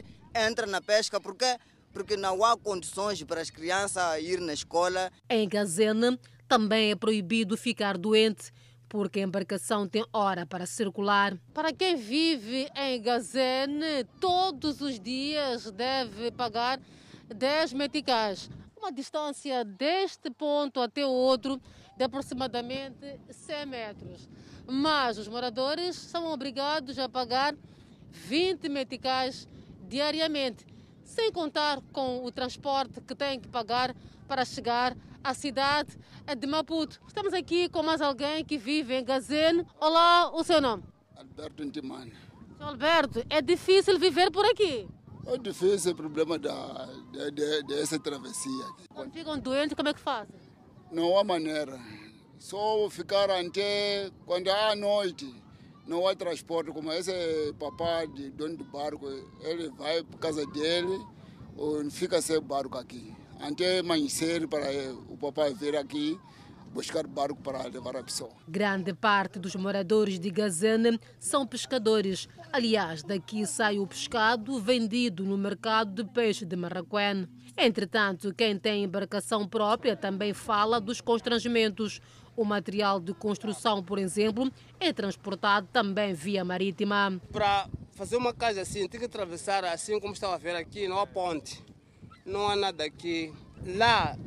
entram 0.50 0.68
na 0.68 0.82
pesca 0.82 1.22
porque, 1.22 1.46
porque 1.94 2.18
não 2.18 2.44
há 2.44 2.58
condições 2.58 3.22
para 3.22 3.42
as 3.42 3.52
crianças 3.52 4.24
ir 4.24 4.42
na 4.42 4.54
escola. 4.56 5.12
Em 5.30 5.48
Gazena 5.48 6.20
também 6.48 6.90
é 6.90 6.96
proibido 6.96 7.56
ficar 7.56 7.96
doente 7.96 8.52
porque 8.90 9.20
a 9.20 9.24
embarcação 9.24 9.88
tem 9.88 10.04
hora 10.12 10.48
para 10.48 10.66
circular. 10.66 11.38
Para 11.54 11.72
quem 11.72 11.96
vive 11.96 12.68
em 12.76 13.00
Gazene, 13.00 14.04
todos 14.20 14.82
os 14.82 15.00
dias 15.00 15.70
deve 15.70 16.32
pagar 16.32 16.80
10 17.28 17.74
meticais. 17.74 18.50
Uma 18.76 18.92
distância 18.92 19.64
deste 19.64 20.32
ponto 20.32 20.80
até 20.80 21.06
o 21.06 21.10
outro 21.12 21.62
de 21.96 22.04
aproximadamente 22.04 23.20
100 23.30 23.66
metros 23.68 24.28
mas 24.68 25.18
os 25.18 25.28
moradores 25.28 25.96
são 25.96 26.32
obrigados 26.32 26.98
a 27.00 27.08
pagar 27.08 27.56
20 28.12 28.70
meticais 28.70 29.48
diariamente, 29.88 30.66
sem 31.04 31.32
contar 31.32 31.82
com 31.92 32.24
o 32.24 32.32
transporte 32.32 33.02
que 33.02 33.16
têm 33.16 33.40
que 33.40 33.48
pagar 33.48 33.96
para 34.28 34.44
chegar 34.44 34.96
à 35.24 35.34
cidade 35.34 35.98
de 36.38 36.48
Maputo. 36.48 37.00
Estamos 37.08 37.34
aqui 37.34 37.70
com 37.70 37.84
mais 37.84 38.02
alguém 38.02 38.44
que 38.44 38.58
vive 38.58 38.96
em 38.96 39.04
Gazene. 39.04 39.66
Olá, 39.80 40.32
o 40.34 40.44
seu 40.44 40.60
nome? 40.60 40.84
Alberto 41.16 41.64
Intimani. 41.64 42.14
Alberto, 42.60 43.24
é 43.30 43.42
difícil 43.42 44.00
viver 44.00 44.32
por 44.32 44.46
aqui? 44.46 44.88
É 45.28 45.38
difícil 45.38 45.92
o 45.92 45.96
problema 45.96 46.38
da, 46.38 46.88
de, 47.12 47.32
de, 47.32 47.64
dessa 47.64 48.00
travessia. 48.00 48.66
Quando 48.94 49.12
ficam 49.12 49.38
doentes, 49.40 49.76
como 49.76 49.90
é 49.90 49.94
que 49.94 50.00
fazem? 50.00 50.36
Não 50.92 51.18
há 51.18 51.24
maneira. 51.24 51.80
Só 52.38 52.90
ficar 52.90 53.30
até 53.30 54.10
quando 54.26 54.50
há 54.50 54.76
noite, 54.76 55.34
não 55.88 56.08
há 56.08 56.16
transporte, 56.16 56.72
como 56.72 56.92
esse 56.92 57.12
papai 57.60 58.08
de 58.08 58.30
dono 58.32 58.58
do 58.58 58.64
barco, 58.66 59.08
ele 59.42 59.70
vai 59.78 60.04
para 60.04 60.20
casa 60.20 60.46
dele, 60.48 61.00
ou 61.56 61.90
fica 61.90 62.22
sem 62.22 62.40
barco 62.42 62.78
aqui. 62.78 63.14
Até 63.40 63.80
amanhecer 63.80 64.48
para 64.48 64.68
o 65.10 65.18
papai 65.18 65.54
vir 65.54 65.76
aqui 65.76 66.20
buscar 66.76 67.08
barco 67.08 67.42
para 67.42 67.64
levar 67.70 67.96
a 67.96 68.04
pessoa. 68.04 68.32
Grande 68.46 68.94
parte 68.94 69.40
dos 69.40 69.56
moradores 69.56 70.20
de 70.20 70.30
Gazana 70.30 71.00
são 71.18 71.48
pescadores. 71.48 72.28
Aliás, 72.52 73.02
daqui 73.02 73.46
sai 73.46 73.80
o 73.80 73.88
pescado 73.88 74.60
vendido 74.60 75.24
no 75.24 75.38
mercado 75.38 76.04
de 76.04 76.12
peixe 76.12 76.44
de 76.44 76.56
Marraquém. 76.58 77.30
Entretanto, 77.58 78.34
quem 78.34 78.60
tem 78.60 78.84
embarcação 78.84 79.48
própria 79.48 79.96
também 79.96 80.34
fala 80.34 80.82
dos 80.82 81.00
constrangimentos. 81.00 82.02
O 82.38 82.44
material 82.44 83.00
de 83.00 83.14
construção, 83.14 83.82
por 83.82 83.98
exemplo, 83.98 84.52
é 84.78 84.92
transportado 84.92 85.70
também 85.72 86.14
via 86.14 86.44
marítima. 86.44 87.20
Para 87.32 87.70
fazer 87.94 88.18
uma 88.18 88.34
casa 88.34 88.60
assim, 88.62 88.90
tem 88.90 89.00
que 89.00 89.06
atravessar 89.06 89.64
assim 89.64 89.98
como 90.02 90.14
estava 90.14 90.36
a 90.36 90.38
ver 90.38 90.54
aqui, 90.54 90.86
não 90.86 91.00
há 91.00 91.08
ponte. 91.08 91.64
Não 92.26 92.50
há 92.50 92.56
nada 92.58 92.84
aqui. 92.84 93.34
Lá, 93.66 94.18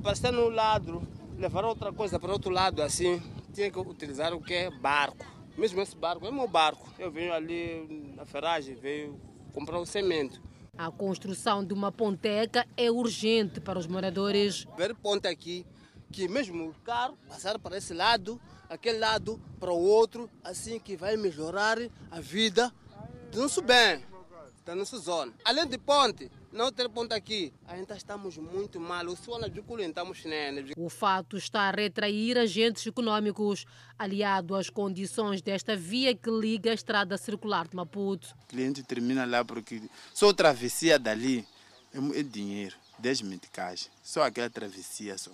para 0.00 0.12
estar 0.12 0.30
no 0.30 0.48
lado, 0.48 1.02
levar 1.36 1.64
outra 1.64 1.92
coisa 1.92 2.20
para 2.20 2.30
outro 2.30 2.52
lado 2.52 2.82
assim, 2.82 3.20
tinha 3.52 3.68
que 3.68 3.78
utilizar 3.80 4.32
o 4.32 4.40
que? 4.40 4.70
Barco. 4.80 5.26
Mesmo 5.58 5.80
esse 5.80 5.96
barco, 5.96 6.24
é 6.24 6.30
meu 6.30 6.46
barco. 6.46 6.88
Eu 7.00 7.10
venho 7.10 7.32
ali 7.32 8.14
na 8.14 8.24
ferragem, 8.24 8.76
veio 8.76 9.20
comprar 9.52 9.80
o 9.80 9.84
cimento. 9.84 10.40
A 10.78 10.88
construção 10.88 11.64
de 11.64 11.74
uma 11.74 11.90
ponteca 11.90 12.64
é 12.76 12.92
urgente 12.92 13.60
para 13.60 13.76
os 13.76 13.88
moradores. 13.88 14.68
Ver 14.76 14.94
ponte 14.94 15.26
aqui 15.26 15.66
que 16.12 16.28
mesmo 16.28 16.68
o 16.68 16.74
carro 16.84 17.16
passar 17.28 17.58
para 17.58 17.78
esse 17.78 17.94
lado, 17.94 18.40
aquele 18.68 18.98
lado 18.98 19.40
para 19.58 19.72
o 19.72 19.78
outro, 19.78 20.28
assim 20.42 20.78
que 20.78 20.96
vai 20.96 21.16
melhorar 21.16 21.78
a 22.10 22.20
vida 22.20 22.72
do 23.30 23.40
nosso 23.40 23.62
bem. 23.62 24.04
da 24.64 24.74
nossa 24.74 24.98
zona. 24.98 25.32
Além 25.44 25.66
de 25.66 25.78
ponte, 25.78 26.30
não 26.52 26.70
ter 26.70 26.88
ponte 26.88 27.14
aqui, 27.14 27.52
ainda 27.66 27.96
estamos 27.96 28.36
muito 28.36 28.78
mal. 28.78 29.06
O 29.06 29.16
suor 29.16 29.48
de 29.48 29.60
estamos 29.84 30.24
nene. 30.24 30.72
O 30.76 30.88
fato 30.88 31.36
está 31.36 31.62
a 31.62 31.70
retrair 31.70 32.36
agentes 32.36 32.86
econômicos, 32.86 33.64
aliado 33.98 34.54
às 34.54 34.68
condições 34.68 35.40
desta 35.42 35.74
via 35.76 36.14
que 36.14 36.30
liga 36.30 36.70
a 36.70 36.74
estrada 36.74 37.16
circular 37.16 37.66
de 37.66 37.74
Maputo. 37.74 38.36
O 38.44 38.46
cliente 38.46 38.82
termina 38.82 39.24
lá 39.24 39.44
porque 39.44 39.82
só 40.12 40.32
travessia 40.32 40.98
dali 40.98 41.46
é 42.14 42.22
dinheiro, 42.22 42.76
10 42.98 43.22
meticais. 43.22 43.90
Só 44.02 44.22
aquela 44.22 44.50
travessia 44.50 45.16
só. 45.18 45.32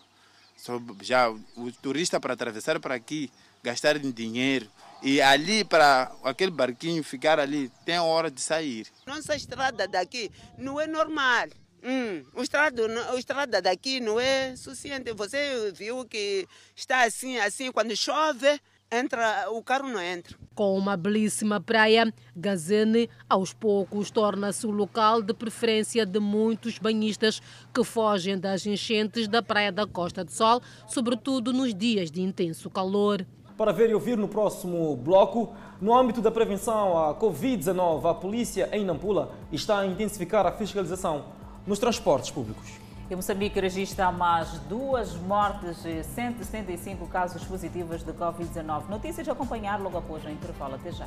Já 1.02 1.30
o 1.30 1.72
turista 1.82 2.18
para 2.18 2.34
atravessar 2.34 2.80
para 2.80 2.94
aqui, 2.94 3.30
gastar 3.62 3.98
dinheiro, 3.98 4.68
e 5.02 5.20
ali, 5.20 5.64
para 5.64 6.10
aquele 6.24 6.50
barquinho 6.50 7.02
ficar 7.04 7.38
ali, 7.38 7.70
tem 7.84 7.98
hora 7.98 8.30
de 8.30 8.40
sair. 8.40 8.86
Nossa 9.06 9.36
estrada 9.36 9.86
daqui 9.86 10.30
não 10.56 10.80
é 10.80 10.86
normal. 10.86 11.48
Hum, 11.84 12.24
o, 12.34 12.42
estrado, 12.42 12.82
o 13.12 13.18
estrada 13.18 13.60
daqui 13.60 14.00
não 14.00 14.18
é 14.18 14.56
suficiente. 14.56 15.12
Você 15.12 15.70
viu 15.72 16.04
que 16.04 16.48
está 16.74 17.04
assim, 17.04 17.38
assim, 17.38 17.70
quando 17.70 17.96
chove, 17.96 18.60
entra, 18.90 19.46
o 19.50 19.62
carro 19.62 19.88
não 19.88 20.00
entra. 20.00 20.36
Com 20.54 20.76
uma 20.76 20.96
belíssima 20.96 21.60
praia, 21.60 22.12
Gazene 22.34 23.10
aos 23.28 23.52
poucos 23.52 24.10
torna-se 24.10 24.66
o 24.66 24.70
local 24.70 25.22
de 25.22 25.34
preferência 25.34 26.06
de 26.06 26.18
muitos 26.18 26.78
banhistas 26.78 27.40
que 27.74 27.84
fogem 27.84 28.38
das 28.38 28.64
enchentes 28.66 29.28
da 29.28 29.42
Praia 29.42 29.70
da 29.70 29.86
Costa 29.86 30.24
do 30.24 30.30
Sol, 30.30 30.62
sobretudo 30.86 31.52
nos 31.52 31.74
dias 31.74 32.10
de 32.10 32.22
intenso 32.22 32.70
calor 32.70 33.26
para 33.56 33.72
ver 33.72 33.88
e 33.88 33.94
ouvir 33.94 34.18
no 34.18 34.28
próximo 34.28 34.94
bloco. 34.96 35.54
No 35.80 35.94
âmbito 35.94 36.20
da 36.20 36.30
prevenção 36.30 36.98
à 36.98 37.14
Covid-19, 37.14 38.10
a 38.10 38.14
polícia 38.14 38.68
em 38.70 38.84
Nampula 38.84 39.32
está 39.50 39.78
a 39.78 39.86
intensificar 39.86 40.46
a 40.46 40.52
fiscalização 40.52 41.24
nos 41.66 41.78
transportes 41.78 42.30
públicos. 42.30 42.85
Em 43.08 43.14
Moçambique 43.14 43.60
registra 43.60 44.10
mais 44.10 44.58
duas 44.68 45.14
mortes 45.14 45.84
e 45.84 46.02
175 46.02 47.06
casos 47.06 47.44
positivos 47.44 48.02
de 48.02 48.12
Covid-19. 48.12 48.88
Notícias 48.88 49.28
a 49.28 49.32
acompanhar 49.32 49.80
logo 49.80 49.96
após 49.96 50.24
o 50.24 50.28
intervalo. 50.28 50.74
Até 50.74 50.90
já. 50.90 51.06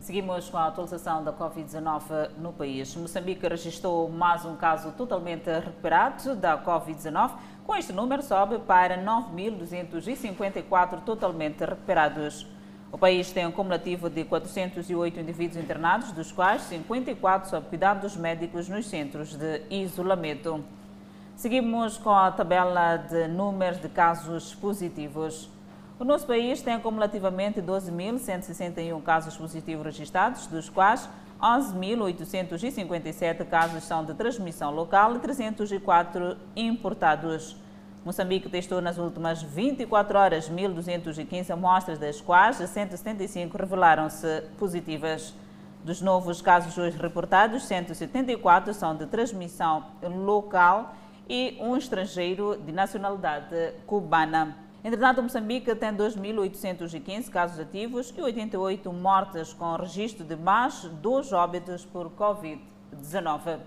Seguimos 0.00 0.48
com 0.48 0.56
a 0.56 0.68
atualização 0.68 1.22
da 1.22 1.30
Covid-19 1.30 2.30
no 2.38 2.54
país. 2.54 2.96
Moçambique 2.96 3.46
registrou 3.46 4.08
mais 4.08 4.46
um 4.46 4.56
caso 4.56 4.92
totalmente 4.92 5.50
recuperado 5.50 6.34
da 6.36 6.56
Covid-19. 6.56 7.32
Com 7.66 7.76
este 7.76 7.92
número, 7.92 8.22
sobe 8.22 8.60
para 8.60 8.96
9.254 9.04 11.02
totalmente 11.04 11.62
recuperados. 11.66 12.55
O 12.96 12.98
país 12.98 13.30
tem 13.30 13.46
um 13.46 13.52
cumulativo 13.52 14.08
de 14.08 14.24
408 14.24 15.20
indivíduos 15.20 15.62
internados, 15.62 16.12
dos 16.12 16.32
quais 16.32 16.62
54 16.62 17.50
sob 17.50 17.68
cuidados 17.68 18.16
médicos 18.16 18.70
nos 18.70 18.88
centros 18.88 19.36
de 19.36 19.60
isolamento. 19.68 20.64
Seguimos 21.36 21.98
com 21.98 22.08
a 22.08 22.32
tabela 22.32 22.96
de 22.96 23.28
números 23.28 23.82
de 23.82 23.90
casos 23.90 24.54
positivos. 24.54 25.50
O 25.98 26.04
nosso 26.04 26.26
país 26.26 26.62
tem 26.62 26.72
acumulativamente 26.72 27.60
12.161 27.60 29.02
casos 29.02 29.36
positivos 29.36 29.84
registrados, 29.84 30.46
dos 30.46 30.70
quais 30.70 31.06
11.857 31.38 33.44
casos 33.44 33.84
são 33.84 34.06
de 34.06 34.14
transmissão 34.14 34.70
local 34.70 35.16
e 35.16 35.18
304 35.18 36.38
importados. 36.56 37.58
Moçambique 38.06 38.48
testou 38.48 38.80
nas 38.80 38.98
últimas 38.98 39.42
24 39.42 40.16
horas 40.16 40.48
1.215 40.48 41.50
amostras, 41.50 41.98
das 41.98 42.20
quais 42.20 42.58
175 42.58 43.58
revelaram-se 43.58 44.44
positivas. 44.56 45.34
Dos 45.82 46.00
novos 46.00 46.40
casos 46.40 46.78
hoje 46.78 46.96
reportados, 46.96 47.64
174 47.64 48.72
são 48.74 48.94
de 48.94 49.06
transmissão 49.06 49.86
local 50.24 50.94
e 51.28 51.58
um 51.60 51.76
estrangeiro 51.76 52.56
de 52.64 52.70
nacionalidade 52.70 53.72
cubana. 53.88 54.56
Entretanto, 54.84 55.20
Moçambique 55.20 55.74
tem 55.74 55.92
2.815 55.92 57.28
casos 57.28 57.58
ativos 57.58 58.14
e 58.16 58.22
88 58.22 58.92
mortes, 58.92 59.52
com 59.52 59.74
registro 59.74 60.24
de 60.24 60.36
mais 60.36 60.84
dois 61.02 61.32
óbitos 61.32 61.84
por 61.84 62.08
Covid-19. 62.10 63.58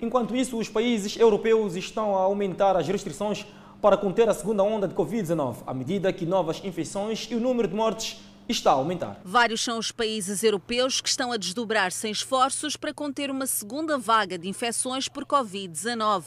Enquanto 0.00 0.36
isso, 0.36 0.56
os 0.56 0.68
países 0.68 1.18
europeus 1.18 1.74
estão 1.74 2.14
a 2.16 2.20
aumentar 2.20 2.76
as 2.76 2.86
restrições 2.86 3.44
para 3.80 3.96
conter 3.96 4.28
a 4.28 4.34
segunda 4.34 4.62
onda 4.62 4.86
de 4.86 4.94
Covid-19, 4.94 5.56
à 5.66 5.72
medida 5.72 6.12
que 6.12 6.26
novas 6.26 6.62
infecções 6.64 7.26
e 7.30 7.34
o 7.34 7.40
número 7.40 7.68
de 7.68 7.74
mortes 7.74 8.20
está 8.48 8.70
a 8.70 8.74
aumentar. 8.74 9.20
Vários 9.24 9.62
são 9.62 9.78
os 9.78 9.92
países 9.92 10.42
europeus 10.42 11.00
que 11.00 11.08
estão 11.08 11.32
a 11.32 11.36
desdobrar-se 11.36 12.08
em 12.08 12.10
esforços 12.10 12.76
para 12.76 12.92
conter 12.92 13.30
uma 13.30 13.46
segunda 13.46 13.96
vaga 13.96 14.36
de 14.36 14.48
infecções 14.48 15.08
por 15.08 15.24
Covid-19. 15.24 16.24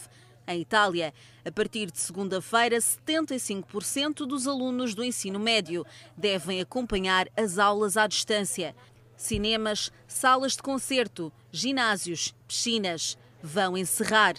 Em 0.48 0.60
Itália, 0.60 1.14
a 1.46 1.52
partir 1.52 1.90
de 1.90 2.00
segunda-feira, 2.00 2.78
75% 2.78 4.26
dos 4.26 4.48
alunos 4.48 4.94
do 4.94 5.04
ensino 5.04 5.40
médio 5.40 5.86
devem 6.18 6.60
acompanhar 6.60 7.28
as 7.38 7.58
aulas 7.58 7.96
à 7.96 8.08
distância. 8.08 8.76
Cinemas, 9.16 9.92
salas 10.08 10.54
de 10.54 10.62
concerto, 10.62 11.32
ginásios, 11.52 12.34
piscinas 12.46 13.18
vão 13.42 13.78
encerrar. 13.78 14.36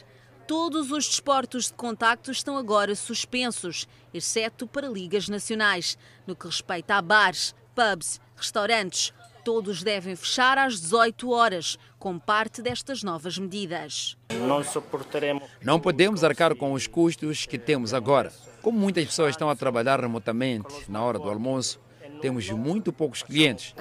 Todos 0.47 0.91
os 0.91 1.07
desportos 1.07 1.67
de 1.67 1.75
contacto 1.75 2.31
estão 2.31 2.57
agora 2.57 2.95
suspensos, 2.95 3.89
exceto 4.13 4.67
para 4.67 4.89
ligas 4.89 5.29
nacionais, 5.29 5.97
no 6.27 6.37
que 6.37 6.47
respeita 6.47 6.97
a 6.97 7.03
bares, 7.03 7.55
pubs, 7.75 8.21
restaurantes, 8.37 9.13
Todos 9.45 9.83
devem 9.83 10.17
fechar 10.17 10.57
às 10.57 10.81
18 10.81 11.31
horas, 11.31 11.79
como 11.99 12.19
parte 12.19 12.63
destas 12.63 13.03
novas 13.03 13.37
medidas. 13.37 14.17
Não 14.49 14.65
suportaremos. 14.65 15.45
Não 15.63 15.79
podemos 15.79 16.25
arcar 16.25 16.55
com 16.55 16.73
os 16.73 16.87
custos 16.87 17.45
que 17.45 17.59
temos 17.59 17.93
agora. 17.93 18.33
Como 18.63 18.79
muitas 18.79 19.05
pessoas 19.05 19.33
estão 19.33 19.51
a 19.51 19.55
trabalhar 19.55 20.01
remotamente 20.01 20.91
na 20.91 21.05
hora 21.05 21.19
do 21.19 21.29
almoço, 21.29 21.79
temos 22.23 22.49
muito 22.49 22.91
poucos 22.91 23.23
clientes. 23.23 23.75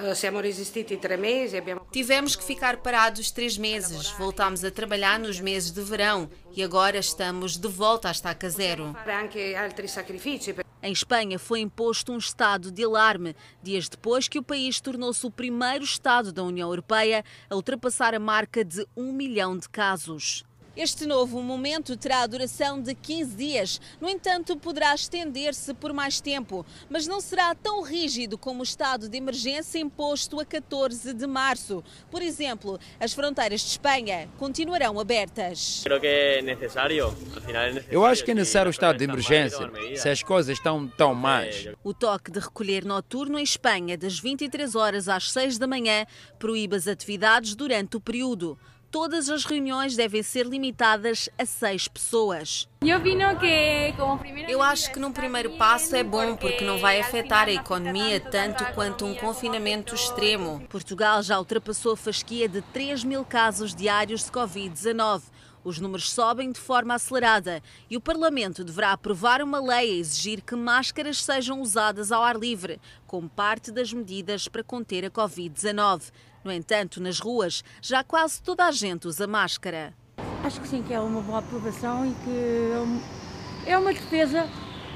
Tivemos 1.94 2.34
que 2.34 2.42
ficar 2.42 2.78
parados 2.78 3.30
três 3.30 3.56
meses. 3.56 4.10
Voltámos 4.10 4.64
a 4.64 4.70
trabalhar 4.72 5.16
nos 5.16 5.38
meses 5.38 5.70
de 5.70 5.80
verão 5.80 6.28
e 6.52 6.60
agora 6.60 6.98
estamos 6.98 7.56
de 7.56 7.68
volta 7.68 8.08
à 8.08 8.10
estaca 8.10 8.50
zero. 8.50 8.96
Em 10.82 10.90
Espanha 10.92 11.38
foi 11.38 11.60
imposto 11.60 12.10
um 12.10 12.18
estado 12.18 12.72
de 12.72 12.82
alarme, 12.82 13.36
dias 13.62 13.88
depois 13.88 14.26
que 14.26 14.40
o 14.40 14.42
país 14.42 14.80
tornou-se 14.80 15.24
o 15.24 15.30
primeiro 15.30 15.84
Estado 15.84 16.32
da 16.32 16.42
União 16.42 16.68
Europeia 16.68 17.24
a 17.48 17.54
ultrapassar 17.54 18.12
a 18.12 18.18
marca 18.18 18.64
de 18.64 18.84
um 18.96 19.12
milhão 19.12 19.56
de 19.56 19.68
casos. 19.68 20.44
Este 20.76 21.06
novo 21.06 21.40
momento 21.40 21.96
terá 21.96 22.22
a 22.22 22.26
duração 22.26 22.82
de 22.82 22.96
15 22.96 23.36
dias, 23.36 23.80
no 24.00 24.08
entanto, 24.08 24.56
poderá 24.56 24.92
estender-se 24.92 25.72
por 25.72 25.92
mais 25.92 26.20
tempo, 26.20 26.66
mas 26.90 27.06
não 27.06 27.20
será 27.20 27.54
tão 27.54 27.80
rígido 27.80 28.36
como 28.36 28.58
o 28.58 28.64
estado 28.64 29.08
de 29.08 29.16
emergência 29.16 29.78
imposto 29.78 30.40
a 30.40 30.44
14 30.44 31.14
de 31.14 31.26
março. 31.28 31.84
Por 32.10 32.20
exemplo, 32.20 32.76
as 32.98 33.12
fronteiras 33.12 33.60
de 33.60 33.68
Espanha 33.68 34.28
continuarão 34.36 34.98
abertas. 34.98 35.84
Eu 37.88 38.04
acho 38.04 38.24
que 38.24 38.32
é 38.32 38.34
necessário 38.34 38.68
o 38.68 38.72
estado 38.72 38.98
de 38.98 39.04
emergência, 39.04 39.70
se 39.94 40.08
as 40.08 40.24
coisas 40.24 40.58
estão 40.58 40.88
tão 40.88 41.14
más. 41.14 41.68
O 41.84 41.94
toque 41.94 42.32
de 42.32 42.40
recolher 42.40 42.84
noturno 42.84 43.38
em 43.38 43.44
Espanha, 43.44 43.96
das 43.96 44.18
23 44.18 44.74
horas 44.74 45.08
às 45.08 45.30
6 45.30 45.56
da 45.56 45.68
manhã, 45.68 46.04
proíbe 46.36 46.74
as 46.74 46.88
atividades 46.88 47.54
durante 47.54 47.96
o 47.96 48.00
período 48.00 48.58
todas 48.94 49.28
as 49.28 49.44
reuniões 49.44 49.96
devem 49.96 50.22
ser 50.22 50.46
limitadas 50.46 51.28
a 51.36 51.44
seis 51.44 51.88
pessoas. 51.88 52.68
Eu 54.46 54.62
acho 54.62 54.92
que 54.92 55.00
num 55.00 55.10
primeiro 55.10 55.56
passo 55.56 55.96
é 55.96 56.04
bom 56.04 56.36
porque 56.36 56.64
não 56.64 56.78
vai 56.78 57.00
afetar 57.00 57.48
a 57.48 57.52
economia 57.52 58.20
tanto 58.20 58.64
quanto 58.72 59.04
um 59.04 59.12
confinamento 59.16 59.96
extremo. 59.96 60.64
Portugal 60.68 61.24
já 61.24 61.36
ultrapassou 61.40 61.94
a 61.94 61.96
fasquia 61.96 62.48
de 62.48 62.62
3 62.62 63.02
mil 63.02 63.24
casos 63.24 63.74
diários 63.74 64.22
de 64.22 64.30
Covid-19. 64.30 65.22
Os 65.64 65.80
números 65.80 66.12
sobem 66.12 66.52
de 66.52 66.60
forma 66.60 66.94
acelerada 66.94 67.60
e 67.90 67.96
o 67.96 68.00
Parlamento 68.00 68.62
deverá 68.62 68.92
aprovar 68.92 69.42
uma 69.42 69.58
lei 69.58 69.90
a 69.90 69.98
exigir 69.98 70.40
que 70.40 70.54
máscaras 70.54 71.20
sejam 71.24 71.60
usadas 71.60 72.12
ao 72.12 72.22
ar 72.22 72.36
livre, 72.36 72.78
como 73.08 73.28
parte 73.28 73.72
das 73.72 73.92
medidas 73.92 74.46
para 74.46 74.62
conter 74.62 75.04
a 75.04 75.10
Covid-19. 75.10 76.12
No 76.44 76.52
entanto, 76.52 77.00
nas 77.00 77.18
ruas, 77.18 77.64
já 77.80 78.04
quase 78.04 78.42
toda 78.42 78.66
a 78.66 78.70
gente 78.70 79.08
usa 79.08 79.26
máscara. 79.26 79.94
Acho 80.44 80.60
que 80.60 80.68
sim, 80.68 80.82
que 80.82 80.92
é 80.92 81.00
uma 81.00 81.22
boa 81.22 81.38
aprovação 81.38 82.06
e 82.06 82.14
que 82.22 83.70
é 83.70 83.78
uma 83.78 83.94
defesa 83.94 84.46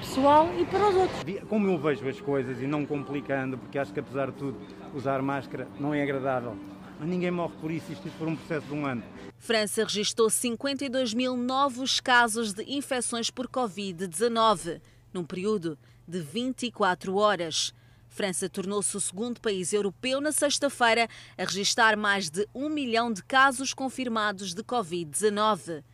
pessoal 0.00 0.48
e 0.58 0.66
para 0.66 0.90
os 0.90 0.94
outros. 0.94 1.40
Como 1.48 1.66
eu 1.66 1.78
vejo 1.78 2.06
as 2.06 2.20
coisas 2.20 2.60
e 2.60 2.66
não 2.66 2.84
complicando, 2.84 3.56
porque 3.56 3.78
acho 3.78 3.92
que 3.94 4.00
apesar 4.00 4.30
de 4.30 4.36
tudo 4.36 4.58
usar 4.94 5.22
máscara 5.22 5.66
não 5.80 5.94
é 5.94 6.02
agradável. 6.02 6.54
Mas 7.00 7.08
ninguém 7.08 7.30
morre 7.30 7.54
por 7.60 7.70
isso, 7.70 7.92
isto 7.92 8.10
for 8.18 8.28
um 8.28 8.36
processo 8.36 8.66
de 8.66 8.74
um 8.74 8.84
ano. 8.84 9.02
França 9.38 9.84
registrou 9.84 10.28
52 10.28 11.14
mil 11.14 11.34
novos 11.34 11.98
casos 11.98 12.52
de 12.52 12.64
infecções 12.64 13.30
por 13.30 13.48
Covid-19 13.48 14.82
num 15.14 15.24
período 15.24 15.78
de 16.06 16.20
24 16.20 17.16
horas. 17.16 17.72
França 18.18 18.48
tornou-se 18.48 18.96
o 18.96 19.00
segundo 19.00 19.40
país 19.40 19.72
europeu 19.72 20.20
na 20.20 20.32
sexta-feira 20.32 21.08
a 21.38 21.44
registrar 21.44 21.96
mais 21.96 22.28
de 22.28 22.48
um 22.52 22.68
milhão 22.68 23.12
de 23.12 23.22
casos 23.22 23.72
confirmados 23.72 24.52
de 24.54 24.64
Covid-19. 24.64 25.84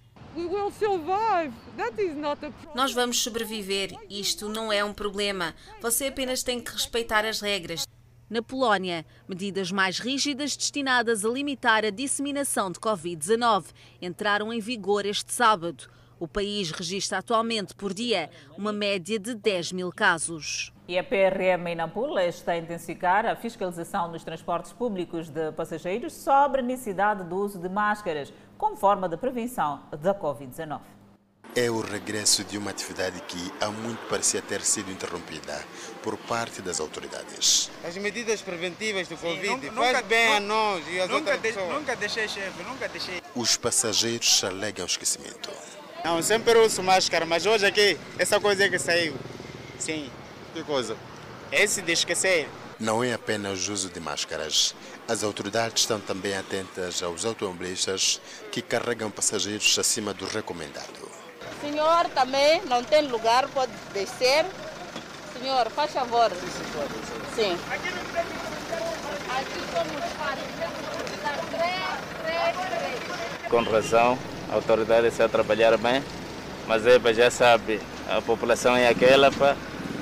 Nós 2.74 2.94
vamos 2.94 3.22
sobreviver. 3.22 3.94
Isto 4.08 4.48
não 4.48 4.72
é 4.72 4.82
um 4.82 4.94
problema. 4.94 5.54
Você 5.82 6.06
apenas 6.06 6.42
tem 6.42 6.62
que 6.62 6.72
respeitar 6.72 7.26
as 7.26 7.42
regras. 7.42 7.86
Na 8.30 8.40
Polónia, 8.40 9.04
medidas 9.28 9.70
mais 9.70 9.98
rígidas 9.98 10.56
destinadas 10.56 11.26
a 11.26 11.28
limitar 11.28 11.84
a 11.84 11.90
disseminação 11.90 12.72
de 12.72 12.80
Covid-19 12.80 13.66
entraram 14.00 14.50
em 14.50 14.60
vigor 14.60 15.04
este 15.04 15.30
sábado. 15.30 15.90
O 16.18 16.26
país 16.26 16.70
registra 16.70 17.18
atualmente 17.18 17.74
por 17.74 17.92
dia 17.92 18.30
uma 18.56 18.72
média 18.72 19.18
de 19.18 19.34
10 19.34 19.72
mil 19.72 19.92
casos. 19.92 20.73
E 20.86 20.98
a 20.98 21.02
PRM 21.02 21.66
em 21.68 21.74
Nampula 21.74 22.24
está 22.26 22.52
a 22.52 22.58
intensificar 22.58 23.24
a 23.24 23.34
fiscalização 23.34 24.08
nos 24.12 24.22
transportes 24.22 24.70
públicos 24.70 25.30
de 25.30 25.50
passageiros 25.52 26.12
sobre 26.12 26.60
a 26.60 26.62
necessidade 26.62 27.24
do 27.24 27.36
uso 27.36 27.58
de 27.58 27.70
máscaras, 27.70 28.30
como 28.58 28.76
forma 28.76 29.08
de 29.08 29.16
prevenção 29.16 29.80
da 30.02 30.14
Covid-19. 30.14 30.80
É 31.56 31.70
o 31.70 31.80
regresso 31.80 32.44
de 32.44 32.58
uma 32.58 32.70
atividade 32.70 33.18
que 33.22 33.52
há 33.62 33.70
muito 33.70 34.06
parecia 34.08 34.42
ter 34.42 34.60
sido 34.60 34.90
interrompida 34.90 35.64
por 36.02 36.18
parte 36.18 36.60
das 36.60 36.80
autoridades. 36.80 37.70
As 37.82 37.96
medidas 37.96 38.42
preventivas 38.42 39.08
do 39.08 39.16
Covid 39.16 39.48
nunca, 39.48 39.72
faz 39.72 39.96
nunca, 39.96 40.02
bem 40.02 40.36
a 40.36 40.40
nós 40.40 40.84
e 40.86 41.00
às 41.00 41.08
nunca 41.08 41.16
outras 41.16 41.36
de, 41.36 41.48
pessoas. 41.48 41.74
Nunca 41.74 41.96
deixei, 41.96 42.28
chefe, 42.28 42.62
nunca 42.62 42.88
deixei. 42.88 43.22
Os 43.34 43.56
passageiros 43.56 44.44
alegam 44.44 44.84
esquecimento. 44.84 45.50
Não, 46.04 46.20
sempre 46.20 46.58
uso 46.58 46.82
máscara, 46.82 47.24
mas 47.24 47.46
hoje 47.46 47.64
aqui, 47.64 47.98
essa 48.18 48.38
coisa 48.38 48.64
é 48.64 48.68
que 48.68 48.78
saiu. 48.78 49.14
Sim. 49.78 50.10
Que 50.54 50.62
coisa? 50.62 50.96
Esse 51.50 51.82
de 51.82 51.90
esquecer. 51.90 52.48
Não 52.78 53.02
é 53.02 53.12
apenas 53.12 53.68
o 53.68 53.72
uso 53.72 53.90
de 53.90 53.98
máscaras. 53.98 54.72
As 55.08 55.24
autoridades 55.24 55.82
estão 55.82 55.98
também 55.98 56.36
atentas 56.36 57.02
aos 57.02 57.24
automobilistas 57.24 58.20
que 58.52 58.62
carregam 58.62 59.10
passageiros 59.10 59.76
acima 59.76 60.14
do 60.14 60.26
recomendado. 60.26 61.10
Senhor, 61.60 62.08
também 62.14 62.62
não 62.66 62.84
tem 62.84 63.02
lugar, 63.08 63.48
pode 63.48 63.72
descer. 63.92 64.46
Senhor, 65.36 65.68
faz 65.70 65.92
favor. 65.92 66.30
Sim. 67.34 67.58
Aqui 67.68 67.90
somos 69.72 70.04
fáceis. 70.12 70.54
Com 73.50 73.62
razão, 73.62 74.16
a 74.50 74.54
autoridade 74.54 75.08
está 75.08 75.24
a 75.24 75.28
trabalhar 75.28 75.76
bem, 75.78 76.02
mas 76.68 76.86
é, 76.86 76.98
já 77.12 77.30
sabe, 77.30 77.80
a 78.08 78.22
população 78.22 78.76
é 78.76 78.86
aquela 78.88 79.32
para. 79.32 79.56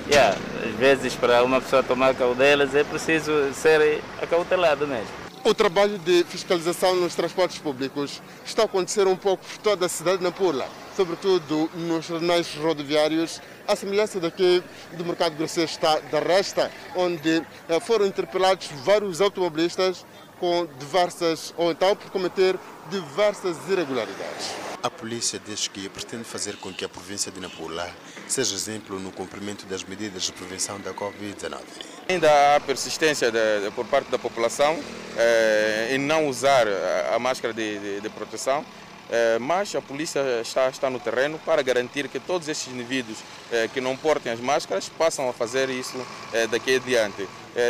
Yeah, 0.08 0.36
às 0.64 0.74
vezes, 0.76 1.14
para 1.14 1.44
uma 1.44 1.60
pessoa 1.60 1.82
tomar 1.82 2.14
caudelas, 2.14 2.74
é 2.74 2.82
preciso 2.82 3.52
ser 3.54 4.02
acautelado 4.20 4.86
mesmo. 4.86 5.22
O 5.44 5.54
trabalho 5.54 5.98
de 5.98 6.24
fiscalização 6.24 6.94
nos 6.96 7.14
transportes 7.14 7.58
públicos 7.58 8.22
está 8.44 8.62
a 8.62 8.64
acontecer 8.64 9.08
um 9.08 9.16
pouco 9.16 9.44
por 9.44 9.58
toda 9.58 9.86
a 9.86 9.88
cidade 9.88 10.18
de 10.18 10.24
Nampula, 10.24 10.66
sobretudo 10.96 11.68
nos 11.74 12.06
jornais 12.06 12.54
rodoviários, 12.54 13.40
à 13.66 13.74
semelhança 13.74 14.20
daqui 14.20 14.62
do 14.92 15.04
Mercado 15.04 15.34
Grosseiro 15.36 15.68
está 15.68 15.98
da 15.98 16.20
Resta, 16.20 16.70
onde 16.94 17.42
eh, 17.68 17.80
foram 17.80 18.06
interpelados 18.06 18.68
vários 18.84 19.20
automobilistas 19.20 20.06
com 20.38 20.68
diversas, 20.78 21.52
ou 21.56 21.72
então 21.72 21.96
por 21.96 22.10
cometer 22.10 22.56
diversas 22.88 23.56
irregularidades. 23.68 24.71
A 24.82 24.90
polícia 24.90 25.40
diz 25.46 25.68
que 25.68 25.88
pretende 25.88 26.24
fazer 26.24 26.56
com 26.56 26.72
que 26.72 26.84
a 26.84 26.88
província 26.88 27.30
de 27.30 27.38
Nampula 27.38 27.88
seja 28.26 28.52
exemplo 28.52 28.98
no 28.98 29.12
cumprimento 29.12 29.64
das 29.66 29.84
medidas 29.84 30.24
de 30.24 30.32
prevenção 30.32 30.80
da 30.80 30.92
Covid-19. 30.92 31.60
Ainda 32.08 32.56
há 32.56 32.58
persistência 32.58 33.30
de, 33.30 33.60
de, 33.60 33.70
por 33.76 33.86
parte 33.86 34.10
da 34.10 34.18
população 34.18 34.76
eh, 35.16 35.90
em 35.92 35.98
não 35.98 36.26
usar 36.26 36.66
a, 37.14 37.16
máscara 37.20 37.54
de, 37.54 38.00
de, 38.00 38.10
proteção, 38.10 38.64
eh, 39.08 39.38
mas 39.38 39.72
a 39.76 39.80
polícia 39.80 40.20
está, 40.40 40.68
está 40.68 40.90
no 40.90 40.98
terreno 40.98 41.38
para 41.46 41.62
garantir 41.62 42.08
que 42.08 42.18
todos 42.18 42.48
estes 42.48 42.72
indivíduos 42.74 43.18
eh, 43.52 43.70
que 43.72 43.80
não 43.80 43.96
portem 43.96 44.32
as 44.32 44.40
máscaras 44.40 44.88
passam 44.88 45.28
a 45.28 45.32
fazer 45.32 45.70
isso 45.70 46.04
daqui 46.50 46.74
adiante. 46.74 47.28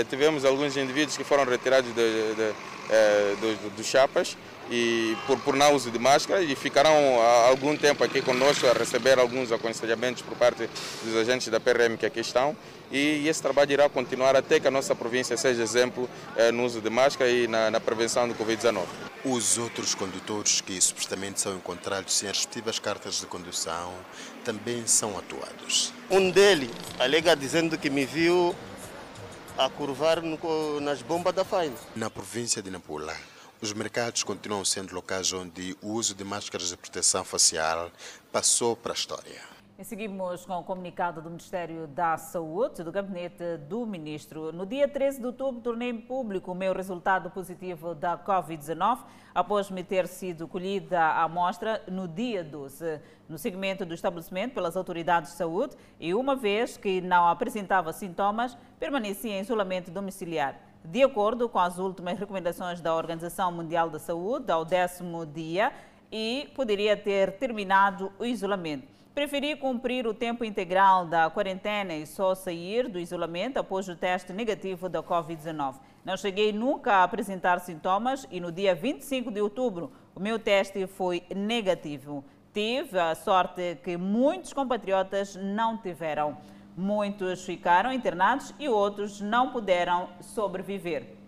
tivemos 0.08 0.46
alguns 0.46 0.78
indivíduos 0.78 1.14
que 1.14 1.24
foram 1.24 1.44
retirados 1.44 1.90
dos 3.76 3.86
chapas 3.86 4.34
e 4.74 5.14
por, 5.26 5.38
por 5.40 5.54
não 5.54 5.74
uso 5.74 5.90
de 5.90 5.98
máscara 5.98 6.42
e 6.42 6.56
ficarão 6.56 7.20
há 7.20 7.48
algum 7.48 7.76
tempo 7.76 8.02
aqui 8.02 8.22
conosco 8.22 8.66
a 8.66 8.72
receber 8.72 9.18
alguns 9.18 9.52
aconselhamentos 9.52 10.22
por 10.22 10.34
parte 10.34 10.66
dos 11.04 11.14
agentes 11.14 11.48
da 11.48 11.60
PRM 11.60 11.98
que 11.98 12.06
aqui 12.06 12.20
estão 12.20 12.56
e 12.90 13.28
esse 13.28 13.42
trabalho 13.42 13.70
irá 13.70 13.88
continuar 13.90 14.34
até 14.34 14.58
que 14.58 14.66
a 14.66 14.70
nossa 14.70 14.94
província 14.94 15.36
seja 15.36 15.62
exemplo 15.62 16.08
eh, 16.36 16.50
no 16.50 16.64
uso 16.64 16.80
de 16.80 16.88
máscara 16.88 17.30
e 17.30 17.46
na, 17.46 17.70
na 17.70 17.80
prevenção 17.80 18.26
do 18.26 18.34
Covid-19. 18.34 18.84
Os 19.24 19.58
outros 19.58 19.94
condutores 19.94 20.62
que 20.62 20.80
supostamente 20.80 21.40
são 21.40 21.54
encontrados 21.54 22.14
sem 22.14 22.28
as 22.28 22.38
respectivas 22.38 22.78
cartas 22.78 23.20
de 23.20 23.26
condução 23.26 23.92
também 24.42 24.86
são 24.86 25.18
atuados. 25.18 25.92
Um 26.10 26.30
deles 26.30 26.70
alega 26.98 27.36
dizendo 27.36 27.76
que 27.76 27.90
me 27.90 28.06
viu 28.06 28.54
a 29.56 29.68
curvar 29.68 30.22
no, 30.22 30.80
nas 30.80 31.02
bombas 31.02 31.34
da 31.34 31.44
faina. 31.44 31.76
Na 31.94 32.10
província 32.10 32.62
de 32.62 32.70
Nampula, 32.70 33.14
os 33.62 33.72
mercados 33.72 34.24
continuam 34.24 34.64
sendo 34.64 34.92
locais 34.92 35.32
onde 35.32 35.76
o 35.80 35.92
uso 35.92 36.16
de 36.16 36.24
máscaras 36.24 36.70
de 36.70 36.76
proteção 36.76 37.24
facial 37.24 37.92
passou 38.32 38.74
para 38.74 38.92
a 38.92 38.94
história. 38.94 39.40
E 39.78 39.84
seguimos 39.84 40.44
com 40.44 40.58
o 40.58 40.64
comunicado 40.64 41.22
do 41.22 41.30
Ministério 41.30 41.86
da 41.86 42.18
Saúde, 42.18 42.82
do 42.82 42.90
Gabinete 42.90 43.56
do 43.68 43.86
Ministro. 43.86 44.52
No 44.52 44.66
dia 44.66 44.88
13 44.88 45.20
de 45.20 45.26
outubro, 45.26 45.60
tornei 45.60 45.94
público 45.94 46.50
o 46.50 46.54
meu 46.56 46.72
resultado 46.72 47.30
positivo 47.30 47.94
da 47.94 48.18
Covid-19, 48.18 48.98
após 49.32 49.70
me 49.70 49.84
ter 49.84 50.08
sido 50.08 50.48
colhida 50.48 51.00
a 51.00 51.22
amostra 51.22 51.84
no 51.86 52.08
dia 52.08 52.42
12, 52.42 53.00
no 53.28 53.38
segmento 53.38 53.86
do 53.86 53.94
estabelecimento 53.94 54.54
pelas 54.54 54.76
autoridades 54.76 55.30
de 55.30 55.36
saúde, 55.36 55.76
e 56.00 56.12
uma 56.14 56.34
vez 56.34 56.76
que 56.76 57.00
não 57.00 57.28
apresentava 57.28 57.92
sintomas, 57.92 58.56
permaneci 58.80 59.28
em 59.28 59.40
isolamento 59.40 59.90
domiciliar. 59.90 60.71
De 60.84 61.02
acordo 61.02 61.48
com 61.48 61.60
as 61.60 61.78
últimas 61.78 62.18
recomendações 62.18 62.80
da 62.80 62.94
Organização 62.94 63.52
Mundial 63.52 63.88
da 63.88 64.00
Saúde, 64.00 64.50
ao 64.50 64.64
décimo 64.64 65.24
dia, 65.24 65.72
e 66.10 66.50
poderia 66.56 66.96
ter 66.96 67.32
terminado 67.38 68.12
o 68.18 68.24
isolamento. 68.24 68.88
Preferi 69.14 69.54
cumprir 69.56 70.06
o 70.06 70.14
tempo 70.14 70.44
integral 70.44 71.06
da 71.06 71.30
quarentena 71.30 71.94
e 71.94 72.06
só 72.06 72.34
sair 72.34 72.88
do 72.88 72.98
isolamento 72.98 73.58
após 73.58 73.88
o 73.88 73.94
teste 73.94 74.32
negativo 74.32 74.88
da 74.88 75.02
Covid-19. 75.02 75.76
Não 76.04 76.16
cheguei 76.16 76.52
nunca 76.52 76.94
a 76.94 77.04
apresentar 77.04 77.60
sintomas 77.60 78.26
e 78.30 78.40
no 78.40 78.50
dia 78.50 78.74
25 78.74 79.30
de 79.30 79.40
outubro 79.40 79.92
o 80.14 80.20
meu 80.20 80.38
teste 80.38 80.86
foi 80.86 81.22
negativo. 81.34 82.24
Tive 82.52 82.98
a 82.98 83.14
sorte 83.14 83.78
que 83.84 83.96
muitos 83.96 84.52
compatriotas 84.52 85.36
não 85.36 85.78
tiveram. 85.78 86.36
Muitos 86.76 87.44
ficaram 87.44 87.92
internados 87.92 88.54
e 88.58 88.68
outros 88.68 89.20
não 89.20 89.50
puderam 89.50 90.08
sobreviver. 90.20 91.22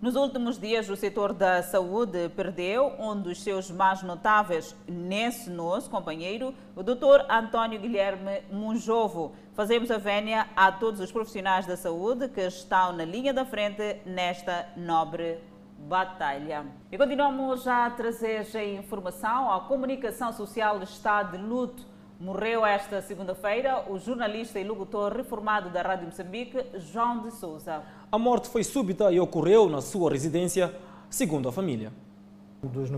Nos 0.00 0.14
últimos 0.14 0.60
dias, 0.60 0.88
o 0.88 0.94
setor 0.94 1.32
da 1.32 1.60
saúde 1.60 2.28
perdeu 2.28 2.92
um 3.00 3.20
dos 3.20 3.42
seus 3.42 3.68
mais 3.68 4.00
notáveis, 4.00 4.76
nesse 4.86 5.50
nosso 5.50 5.90
companheiro, 5.90 6.54
o 6.76 6.84
Dr. 6.84 7.26
António 7.28 7.80
Guilherme 7.80 8.42
Munjovo. 8.52 9.32
Fazemos 9.54 9.90
a 9.90 9.98
vénia 9.98 10.46
a 10.54 10.70
todos 10.70 11.00
os 11.00 11.10
profissionais 11.10 11.66
da 11.66 11.76
saúde 11.76 12.28
que 12.28 12.42
estão 12.42 12.92
na 12.92 13.04
linha 13.04 13.34
da 13.34 13.44
frente 13.44 14.00
nesta 14.06 14.68
nobre 14.76 15.40
batalha. 15.78 16.64
E 16.92 16.96
continuamos 16.96 17.66
a 17.66 17.90
trazer 17.90 18.46
a 18.54 18.64
informação. 18.64 19.52
A 19.52 19.62
comunicação 19.62 20.32
social 20.32 20.80
está 20.80 21.24
de 21.24 21.38
luto. 21.38 21.84
Morreu 22.20 22.66
esta 22.66 23.00
segunda-feira 23.00 23.84
o 23.88 23.96
jornalista 23.96 24.58
e 24.58 24.64
locutor 24.64 25.16
reformado 25.16 25.70
da 25.70 25.82
Rádio 25.82 26.06
Moçambique, 26.06 26.58
João 26.74 27.22
de 27.22 27.30
Souza. 27.30 27.84
A 28.10 28.18
morte 28.18 28.48
foi 28.48 28.64
súbita 28.64 29.12
e 29.12 29.20
ocorreu 29.20 29.70
na 29.70 29.80
sua 29.80 30.10
residência, 30.10 30.74
segundo 31.08 31.48
a 31.48 31.52
família. 31.52 31.92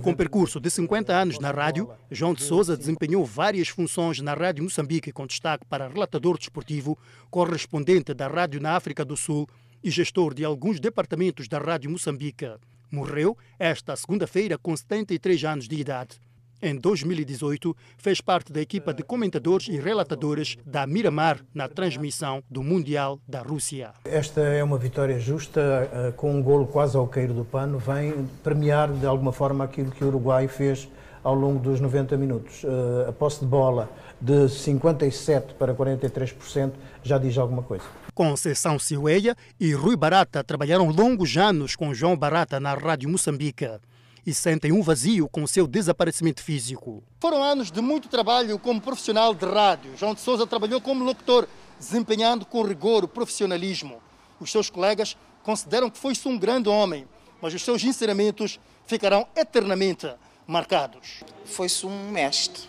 Com 0.03 0.15
percurso 0.15 0.59
de 0.59 0.71
50 0.71 1.13
anos 1.13 1.39
na 1.39 1.51
rádio, 1.51 1.91
João 2.11 2.33
de 2.33 2.43
Souza 2.43 2.75
desempenhou 2.75 3.23
várias 3.23 3.69
funções 3.69 4.23
na 4.23 4.33
Rádio 4.33 4.65
Moçambique, 4.65 5.13
com 5.13 5.27
destaque 5.27 5.67
para 5.67 5.89
relatador 5.89 6.39
desportivo, 6.39 6.97
correspondente 7.31 8.15
da 8.15 8.27
rádio 8.27 8.59
na 8.59 8.75
África 8.75 9.05
do 9.05 9.19
Sul 9.19 9.47
e 9.85 9.91
gestor 9.91 10.33
de 10.33 10.47
alguns 10.47 10.81
departamentos 10.81 11.47
da 11.47 11.59
Rádio 11.59 11.91
Moçambique. 11.91 12.51
Morreu 12.91 13.37
esta 13.59 13.95
segunda-feira 13.97 14.57
com 14.57 14.75
73 14.75 15.45
anos 15.45 15.69
de 15.69 15.77
idade. 15.79 16.19
Em 16.63 16.77
2018, 16.77 17.75
fez 17.97 18.21
parte 18.21 18.53
da 18.53 18.61
equipa 18.61 18.93
de 18.93 19.03
comentadores 19.03 19.69
e 19.69 19.79
relatadores 19.79 20.59
da 20.67 20.87
Miramar 20.87 21.41
na 21.55 21.69
transmissão 21.69 22.43
do 22.51 22.63
Mundial 22.63 23.19
da 23.27 23.41
Rússia. 23.41 23.93
Esta 24.05 24.43
é 24.43 24.63
uma 24.63 24.77
vitória 24.77 25.19
justa, 25.19 25.89
eh, 25.93 26.13
com 26.17 26.35
um 26.35 26.43
golo 26.43 26.67
quase 26.67 26.97
ao 26.97 27.07
cair 27.07 27.33
do 27.33 27.47
pano, 27.47 27.79
vem 27.79 28.29
premiar 28.43 28.93
de 28.93 29.07
alguma 29.07 29.33
forma 29.33 29.65
aquilo 29.65 29.91
que 29.91 30.05
o 30.05 30.09
Uruguai 30.09 30.49
fez 30.49 30.87
ao 31.23 31.35
longo 31.35 31.59
dos 31.59 31.81
90 31.81 32.17
minutos. 32.17 32.65
Uh, 32.65 33.09
a 33.09 33.13
posse 33.13 33.41
de 33.41 33.47
bola 33.47 33.89
de 34.21 34.47
57% 34.47 35.55
para 35.59 35.75
43% 35.75 36.73
já 37.03 37.19
diz 37.19 37.37
alguma 37.39 37.63
coisa. 37.63 37.85
Conceição 38.15 38.79
Ciueia 38.79 39.37
e 39.59 39.73
Rui 39.73 39.97
Barata 39.97 40.45
trabalharam 40.45 40.91
longos 40.91 41.37
anos 41.37 41.77
com 41.77 41.95
João 41.95 42.17
Barata 42.17 42.61
na 42.61 42.75
Rádio 42.75 43.09
Moçambique 43.09 43.69
e 44.27 44.35
sentem 44.35 44.73
um 44.73 44.83
vazio 44.83 45.29
com 45.29 45.43
o 45.43 45.49
seu 45.49 45.67
desaparecimento 45.67 46.43
físico. 46.43 47.03
Foram 47.21 47.43
anos 47.43 47.71
de 47.71 47.81
muito 47.81 48.09
trabalho 48.09 48.59
como 48.59 48.81
profissional 48.81 49.35
de 49.35 49.47
rádio. 49.47 49.97
João 49.97 50.15
de 50.15 50.21
Souza 50.21 50.47
trabalhou 50.47 50.81
como 50.81 51.05
locutor, 51.05 51.49
desempenhando 51.79 52.45
com 52.45 52.63
rigor 52.63 53.05
o 53.05 53.09
profissionalismo. 53.09 54.01
Os 54.39 54.51
seus 54.51 54.71
colegas 54.71 55.17
consideram 55.43 55.91
que 55.91 55.99
foi 55.99 56.13
um 56.27 56.39
grande 56.39 56.69
homem, 56.69 57.07
mas 57.41 57.55
os 57.55 57.63
seus 57.63 57.83
ensinamentos 57.83 58.59
ficarão 58.87 59.27
eternamente 59.37 60.13
marcados. 60.47 61.23
Foi-se 61.45 61.87
um 61.87 62.11
mestre, 62.11 62.63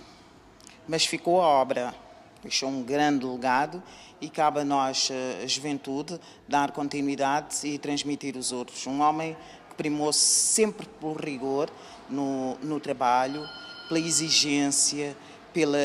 mas 0.88 1.06
ficou 1.06 1.42
a 1.42 1.46
obra. 1.46 1.94
Deixou 2.42 2.70
um 2.70 2.82
grande 2.82 3.24
legado 3.24 3.84
e 4.20 4.30
cabe 4.30 4.62
a 4.62 4.66
nós, 4.66 5.10
a 5.44 5.46
juventude, 5.46 6.20
dar 6.48 6.72
continuidade 6.72 7.68
e 7.68 7.78
transmitir 7.78 8.36
os 8.36 8.52
outros. 8.52 8.86
Um 8.88 9.02
homem 9.02 9.38
primou 9.82 10.14
sempre 10.14 10.86
pelo 11.00 11.14
rigor 11.14 11.68
no, 12.08 12.56
no 12.62 12.80
trabalho, 12.80 13.44
pela 13.88 14.00
exigência, 14.00 15.18
pela 15.52 15.80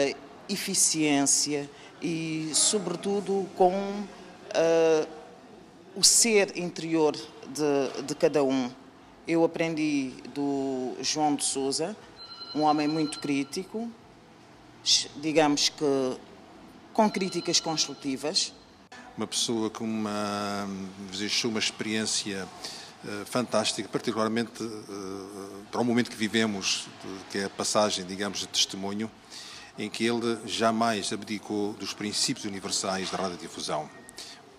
eficiência 0.50 1.70
e, 2.02 2.50
sobretudo, 2.52 3.48
com 3.56 3.72
uh, 3.72 5.08
o 5.96 6.04
ser 6.04 6.58
interior 6.58 7.16
de, 7.16 8.02
de 8.02 8.14
cada 8.14 8.44
um. 8.44 8.70
Eu 9.26 9.42
aprendi 9.44 10.12
do 10.34 10.94
João 11.00 11.34
de 11.34 11.42
Souza, 11.42 11.96
um 12.54 12.60
homem 12.64 12.86
muito 12.86 13.18
crítico, 13.18 13.90
digamos 15.16 15.70
que 15.70 16.18
com 16.92 17.08
críticas 17.08 17.60
construtivas. 17.60 18.52
Uma 19.16 19.26
pessoa 19.26 19.70
com 19.70 19.84
uma, 19.84 20.68
uma 21.46 21.58
experiência 21.58 22.46
fantástica, 23.24 23.88
particularmente 23.88 24.62
uh, 24.62 25.66
para 25.70 25.80
o 25.80 25.84
momento 25.84 26.10
que 26.10 26.16
vivemos, 26.16 26.88
que 27.30 27.38
é 27.38 27.44
a 27.44 27.50
passagem, 27.50 28.04
digamos, 28.04 28.40
de 28.40 28.48
testemunho, 28.48 29.10
em 29.78 29.90
que 29.90 30.04
ele 30.04 30.38
jamais 30.46 31.12
abdicou 31.12 31.74
dos 31.74 31.92
princípios 31.92 32.44
universais 32.46 33.10
da 33.10 33.18
radiodifusão. 33.18 33.88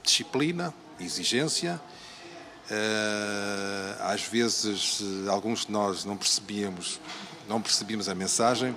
Disciplina, 0.04 0.74
exigência, 1.00 1.82
uh, 2.70 4.04
às 4.04 4.22
vezes 4.24 5.02
alguns 5.30 5.66
de 5.66 5.72
nós 5.72 6.06
não 6.06 6.16
percebíamos, 6.16 7.00
não 7.48 7.62
percebíamos 7.62 8.08
a 8.08 8.16
mensagem, 8.16 8.76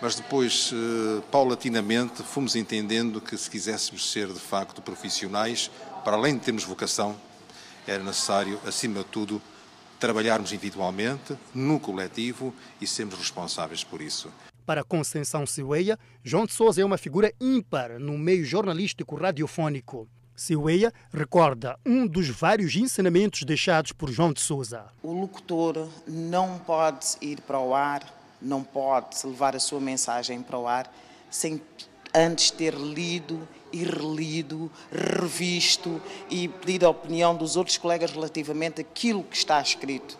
mas 0.00 0.14
depois, 0.14 0.70
eh, 0.72 1.22
paulatinamente, 1.30 2.22
fomos 2.22 2.56
entendendo 2.56 3.20
que 3.20 3.36
se 3.36 3.50
quiséssemos 3.50 4.10
ser 4.10 4.28
de 4.28 4.40
facto 4.40 4.80
profissionais, 4.80 5.70
para 6.02 6.16
além 6.16 6.38
de 6.38 6.40
termos 6.40 6.64
vocação, 6.64 7.14
era 7.86 8.02
necessário, 8.02 8.58
acima 8.66 9.00
de 9.00 9.06
tudo, 9.06 9.40
trabalharmos 9.98 10.52
individualmente, 10.52 11.36
no 11.54 11.78
coletivo 11.78 12.54
e 12.80 12.86
sermos 12.86 13.16
responsáveis 13.16 13.84
por 13.84 14.00
isso. 14.00 14.32
Para 14.64 14.84
Conceição 14.84 15.46
Ciueia, 15.46 15.98
João 16.22 16.46
de 16.46 16.52
Souza 16.52 16.80
é 16.80 16.84
uma 16.84 16.98
figura 16.98 17.32
ímpar 17.40 17.98
no 17.98 18.16
meio 18.16 18.44
jornalístico 18.44 19.16
radiofônico. 19.16 20.08
Ciueia 20.36 20.92
recorda 21.12 21.78
um 21.84 22.06
dos 22.06 22.28
vários 22.28 22.74
ensinamentos 22.76 23.42
deixados 23.42 23.92
por 23.92 24.10
João 24.10 24.32
de 24.32 24.40
Souza. 24.40 24.86
O 25.02 25.12
locutor 25.12 25.88
não 26.06 26.58
pode 26.58 27.16
ir 27.20 27.40
para 27.42 27.58
o 27.58 27.74
ar 27.74 28.20
não 28.40 28.62
pode 28.62 29.26
levar 29.26 29.54
a 29.54 29.60
sua 29.60 29.80
mensagem 29.80 30.42
para 30.42 30.58
o 30.58 30.66
ar 30.66 30.92
sem 31.30 31.60
antes 32.14 32.50
ter 32.50 32.74
lido 32.74 33.46
e 33.72 33.84
relido, 33.84 34.70
revisto 34.90 36.00
e 36.30 36.48
pedido 36.48 36.86
a 36.86 36.90
opinião 36.90 37.36
dos 37.36 37.56
outros 37.56 37.76
colegas 37.76 38.10
relativamente 38.10 38.80
àquilo 38.80 39.22
que 39.24 39.36
está 39.36 39.60
escrito. 39.60 40.18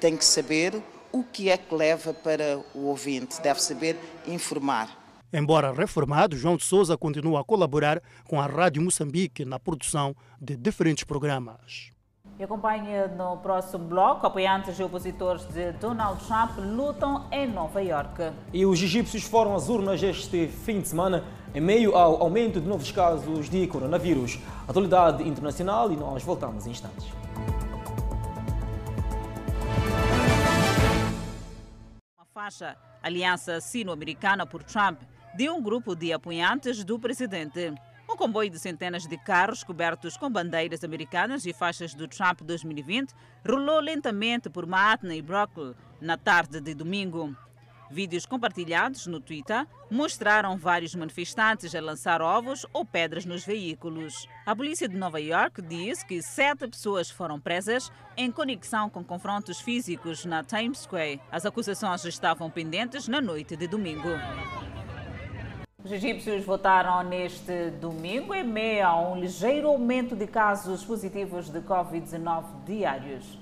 Tem 0.00 0.16
que 0.16 0.24
saber 0.24 0.82
o 1.12 1.24
que 1.24 1.48
é 1.50 1.56
que 1.56 1.74
leva 1.74 2.14
para 2.14 2.62
o 2.74 2.86
ouvinte, 2.86 3.40
deve 3.40 3.60
saber 3.60 3.96
informar. 4.26 4.98
Embora 5.32 5.72
reformado, 5.72 6.36
João 6.36 6.56
de 6.56 6.64
Souza 6.64 6.96
continua 6.96 7.40
a 7.40 7.44
colaborar 7.44 8.02
com 8.24 8.40
a 8.40 8.46
Rádio 8.46 8.82
Moçambique 8.82 9.44
na 9.44 9.60
produção 9.60 10.14
de 10.40 10.56
diferentes 10.56 11.04
programas. 11.04 11.92
E 12.40 12.44
acompanhe 12.44 13.06
no 13.18 13.36
próximo 13.36 13.84
bloco. 13.84 14.26
Apoiantes 14.26 14.78
e 14.78 14.82
opositores 14.82 15.44
de 15.44 15.72
Donald 15.72 16.24
Trump 16.24 16.52
lutam 16.56 17.26
em 17.30 17.46
Nova 17.46 17.82
York. 17.82 18.32
E 18.50 18.64
os 18.64 18.82
egípcios 18.82 19.24
foram 19.24 19.54
às 19.54 19.68
urnas 19.68 20.02
este 20.02 20.48
fim 20.48 20.80
de 20.80 20.88
semana 20.88 21.22
em 21.54 21.60
meio 21.60 21.94
ao 21.94 22.22
aumento 22.22 22.58
de 22.58 22.66
novos 22.66 22.90
casos 22.90 23.50
de 23.50 23.66
coronavírus. 23.66 24.38
Atualidade 24.66 25.22
internacional 25.28 25.92
e 25.92 25.96
nós 25.96 26.22
voltamos 26.22 26.66
em 26.66 26.70
instantes. 26.70 27.12
Uma 32.16 32.24
faixa 32.32 32.74
Aliança 33.02 33.60
Sino-Americana 33.60 34.46
por 34.46 34.62
Trump 34.62 35.02
de 35.36 35.50
um 35.50 35.60
grupo 35.60 35.94
de 35.94 36.10
apoiantes 36.10 36.82
do 36.84 36.98
presidente. 36.98 37.74
Comboio 38.20 38.50
de 38.50 38.58
centenas 38.58 39.06
de 39.06 39.16
carros 39.16 39.64
cobertos 39.64 40.14
com 40.14 40.30
bandeiras 40.30 40.84
americanas 40.84 41.46
e 41.46 41.54
faixas 41.54 41.94
do 41.94 42.06
Trump 42.06 42.42
2020 42.42 43.14
rolou 43.48 43.80
lentamente 43.80 44.50
por 44.50 44.66
Manhattan 44.66 45.14
e 45.14 45.22
Brooklyn 45.22 45.72
na 46.02 46.18
tarde 46.18 46.60
de 46.60 46.74
domingo. 46.74 47.34
Vídeos 47.90 48.26
compartilhados 48.26 49.06
no 49.06 49.20
Twitter 49.20 49.66
mostraram 49.90 50.58
vários 50.58 50.94
manifestantes 50.94 51.74
a 51.74 51.80
lançar 51.80 52.20
ovos 52.20 52.66
ou 52.74 52.84
pedras 52.84 53.24
nos 53.24 53.46
veículos. 53.46 54.28
A 54.44 54.54
polícia 54.54 54.86
de 54.86 54.98
Nova 54.98 55.18
York 55.18 55.62
diz 55.62 56.04
que 56.04 56.20
sete 56.20 56.68
pessoas 56.68 57.10
foram 57.10 57.40
presas 57.40 57.90
em 58.18 58.30
conexão 58.30 58.90
com 58.90 59.02
confrontos 59.02 59.62
físicos 59.62 60.26
na 60.26 60.44
Times 60.44 60.80
Square. 60.80 61.22
As 61.32 61.46
acusações 61.46 62.04
estavam 62.04 62.50
pendentes 62.50 63.08
na 63.08 63.22
noite 63.22 63.56
de 63.56 63.66
domingo. 63.66 64.10
Os 65.82 65.90
egípcios 65.90 66.44
votaram 66.44 67.02
neste 67.02 67.70
domingo 67.80 68.34
em 68.34 68.44
meio 68.44 68.86
a 68.86 69.00
um 69.00 69.18
ligeiro 69.18 69.68
aumento 69.68 70.14
de 70.14 70.26
casos 70.26 70.84
positivos 70.84 71.48
de 71.48 71.60
Covid-19 71.60 72.44
diários. 72.66 73.38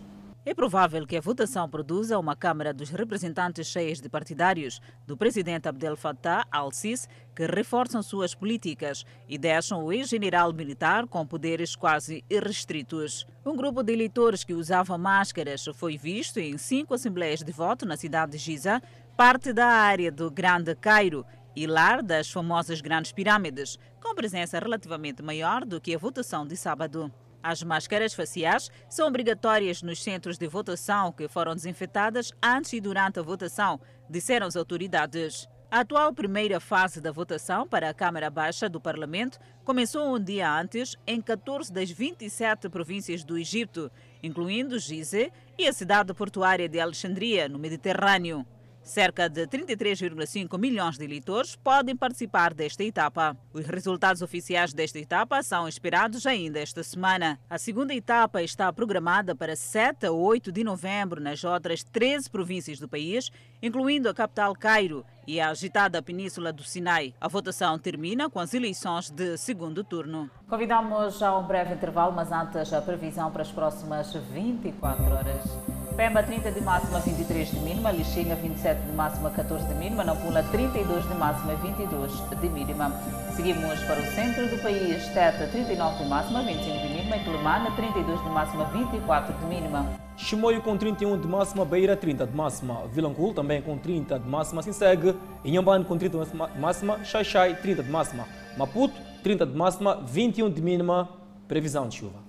É 0.47 0.55
provável 0.55 1.05
que 1.05 1.16
a 1.16 1.20
votação 1.20 1.68
produza 1.68 2.16
uma 2.16 2.36
Câmara 2.36 2.72
dos 2.72 2.91
Representantes 2.91 3.66
cheias 3.66 4.01
de 4.01 4.09
partidários 4.09 4.80
do 5.05 5.16
presidente 5.16 5.68
Abdel 5.68 5.97
Fattah 5.97 6.47
al-Sisi 6.51 7.09
que 7.34 7.45
reforçam 7.45 8.03
suas 8.03 8.36
políticas 8.36 9.05
e 9.28 9.36
deixam 9.36 9.84
o 9.84 9.93
ex-general 9.93 10.53
militar 10.53 11.09
com 11.09 11.26
poderes 11.26 11.74
quase 11.74 12.24
irrestritos. 12.30 13.26
Um 13.45 13.57
grupo 13.57 13.82
de 13.82 13.93
eleitores 13.93 14.45
que 14.45 14.55
usava 14.55 14.97
máscaras 14.97 15.64
foi 15.74 15.99
visto 15.99 16.39
em 16.39 16.57
cinco 16.57 16.95
assembleias 16.95 17.41
de 17.41 17.51
voto 17.51 17.84
na 17.84 17.97
cidade 17.97 18.32
de 18.32 18.39
Giza, 18.39 18.80
parte 19.18 19.53
da 19.53 19.66
área 19.66 20.12
do 20.12 20.30
Grande 20.30 20.76
Cairo, 20.76 21.26
e 21.55 21.66
lar 21.66 22.03
das 22.03 22.30
famosas 22.30 22.80
grandes 22.80 23.12
pirâmides, 23.12 23.78
com 24.01 24.14
presença 24.14 24.59
relativamente 24.59 25.22
maior 25.22 25.64
do 25.64 25.80
que 25.80 25.94
a 25.94 25.99
votação 25.99 26.46
de 26.46 26.57
sábado. 26.57 27.12
As 27.42 27.62
máscaras 27.62 28.14
faciais 28.14 28.70
são 28.88 29.07
obrigatórias 29.07 29.82
nos 29.82 30.03
centros 30.03 30.38
de 30.38 30.46
votação 30.46 31.12
que 31.12 31.28
foram 31.28 31.55
desinfetadas 31.55 32.32
antes 32.42 32.72
e 32.72 32.80
durante 32.80 33.20
a 33.20 33.22
votação, 33.22 33.80
disseram 34.11 34.46
as 34.46 34.57
autoridades. 34.57 35.49
A 35.70 35.80
atual 35.80 36.14
primeira 36.14 36.59
fase 36.59 36.99
da 36.99 37.12
votação 37.12 37.68
para 37.68 37.90
a 37.90 37.94
Câmara 37.94 38.30
Baixa 38.30 38.70
do 38.70 38.80
Parlamento 38.80 39.38
começou 39.64 40.16
um 40.16 40.18
dia 40.18 40.51
antes 40.51 40.96
em 41.07 41.20
14 41.20 41.70
das 41.70 41.90
27 41.90 42.70
províncias 42.70 43.22
do 43.22 43.36
Egito, 43.36 43.92
incluindo 44.22 44.78
Gizeh 44.78 45.30
e 45.59 45.68
a 45.68 45.72
cidade 45.72 46.14
portuária 46.14 46.68
de 46.68 46.80
Alexandria, 46.80 47.51
no 47.51 47.59
Mediterrâneo. 47.59 48.46
Cerca 48.89 49.28
de 49.28 49.47
33,5 49.47 50.59
milhões 50.59 50.97
de 50.97 51.05
eleitores 51.05 51.55
podem 51.55 51.95
participar 51.95 52.55
desta 52.55 52.82
etapa. 52.82 53.36
Os 53.53 53.66
resultados 53.66 54.22
oficiais 54.22 54.72
desta 54.72 54.99
etapa 54.99 55.43
são 55.43 55.68
esperados 55.68 56.26
ainda 56.26 56.59
esta 56.59 56.82
semana. 56.82 57.39
A 57.51 57.59
segunda 57.59 57.95
etapa 57.95 58.43
está 58.43 58.72
programada 58.72 59.36
para 59.36 59.55
7 59.55 60.07
a 60.07 60.11
8 60.11 60.51
de 60.51 60.64
novembro 60.64 61.20
nas 61.20 61.45
outras 61.45 61.84
13 61.84 62.30
províncias 62.30 62.80
do 62.80 62.89
país, 62.89 63.30
incluindo 63.62 64.09
a 64.09 64.14
capital 64.14 64.55
Cairo 64.55 65.05
e 65.26 65.39
a 65.39 65.51
agitada 65.51 66.01
Península 66.01 66.51
do 66.51 66.64
Sinai. 66.64 67.14
A 67.20 67.28
votação 67.28 67.78
termina 67.78 68.30
com 68.30 68.41
as 68.41 68.55
eleições 68.55 69.11
de 69.11 69.36
segundo 69.36 69.84
turno. 69.84 70.30
Convidamos 70.49 71.22
a 71.22 71.36
um 71.36 71.47
breve 71.47 71.74
intervalo, 71.74 72.12
mas 72.12 72.32
antes 72.32 72.72
a 72.72 72.80
previsão 72.80 73.30
para 73.30 73.43
as 73.43 73.53
próximas 73.53 74.14
24 74.14 75.05
horas. 75.12 75.78
Pemba 75.99 76.22
30 76.22 76.53
de 76.53 76.61
máxima, 76.61 77.01
23 77.01 77.51
de 77.51 77.59
mínima. 77.59 77.90
Lixinga 77.90 78.36
27 78.36 78.82
de 78.82 78.92
máxima, 78.92 79.30
14 79.30 79.66
de 79.66 79.74
mínima. 79.74 80.05
Nampula 80.05 80.44
32 80.44 81.09
de 81.09 81.14
máxima, 81.14 81.57
22 81.57 82.12
de 82.40 82.49
mínima. 82.51 82.92
Seguimos 83.34 83.80
para 83.80 84.01
o 84.01 84.05
centro 84.05 84.46
do 84.46 84.62
país. 84.62 85.09
Teta 85.09 85.49
39 85.49 86.05
de 86.05 86.09
máxima, 86.09 86.42
25 86.44 86.78
de 86.78 86.88
mínima. 86.94 87.18
Quelimane 87.18 87.74
32 87.74 88.22
de 88.22 88.30
máxima, 88.30 88.64
24 88.66 89.34
de 89.40 89.46
mínima. 89.46 89.86
Chimoio 90.16 90.62
com 90.62 90.76
31 90.76 91.18
de 91.18 91.26
máxima, 91.26 91.64
Beira 91.64 91.96
30 91.96 92.28
de 92.28 92.36
máxima, 92.36 92.86
Vilanculo 92.92 93.34
também 93.34 93.61
com 93.61 93.76
30 93.76 94.20
de 94.20 94.28
máxima, 94.28 94.61
assim 94.61 94.72
segue, 94.72 95.16
Inhambane 95.44 95.84
com 95.84 95.99
30 95.99 96.26
de 96.26 96.61
máxima, 96.61 97.05
Xaixai 97.05 97.57
30 97.57 97.82
de 97.82 97.90
máxima, 97.90 98.24
Maputo 98.57 98.94
30 99.24 99.46
de 99.46 99.57
máxima, 99.57 99.96
21 100.07 100.49
de 100.49 100.62
mínima, 100.62 101.09
previsão 101.49 101.88
de 101.88 101.96
chuva. 101.96 102.28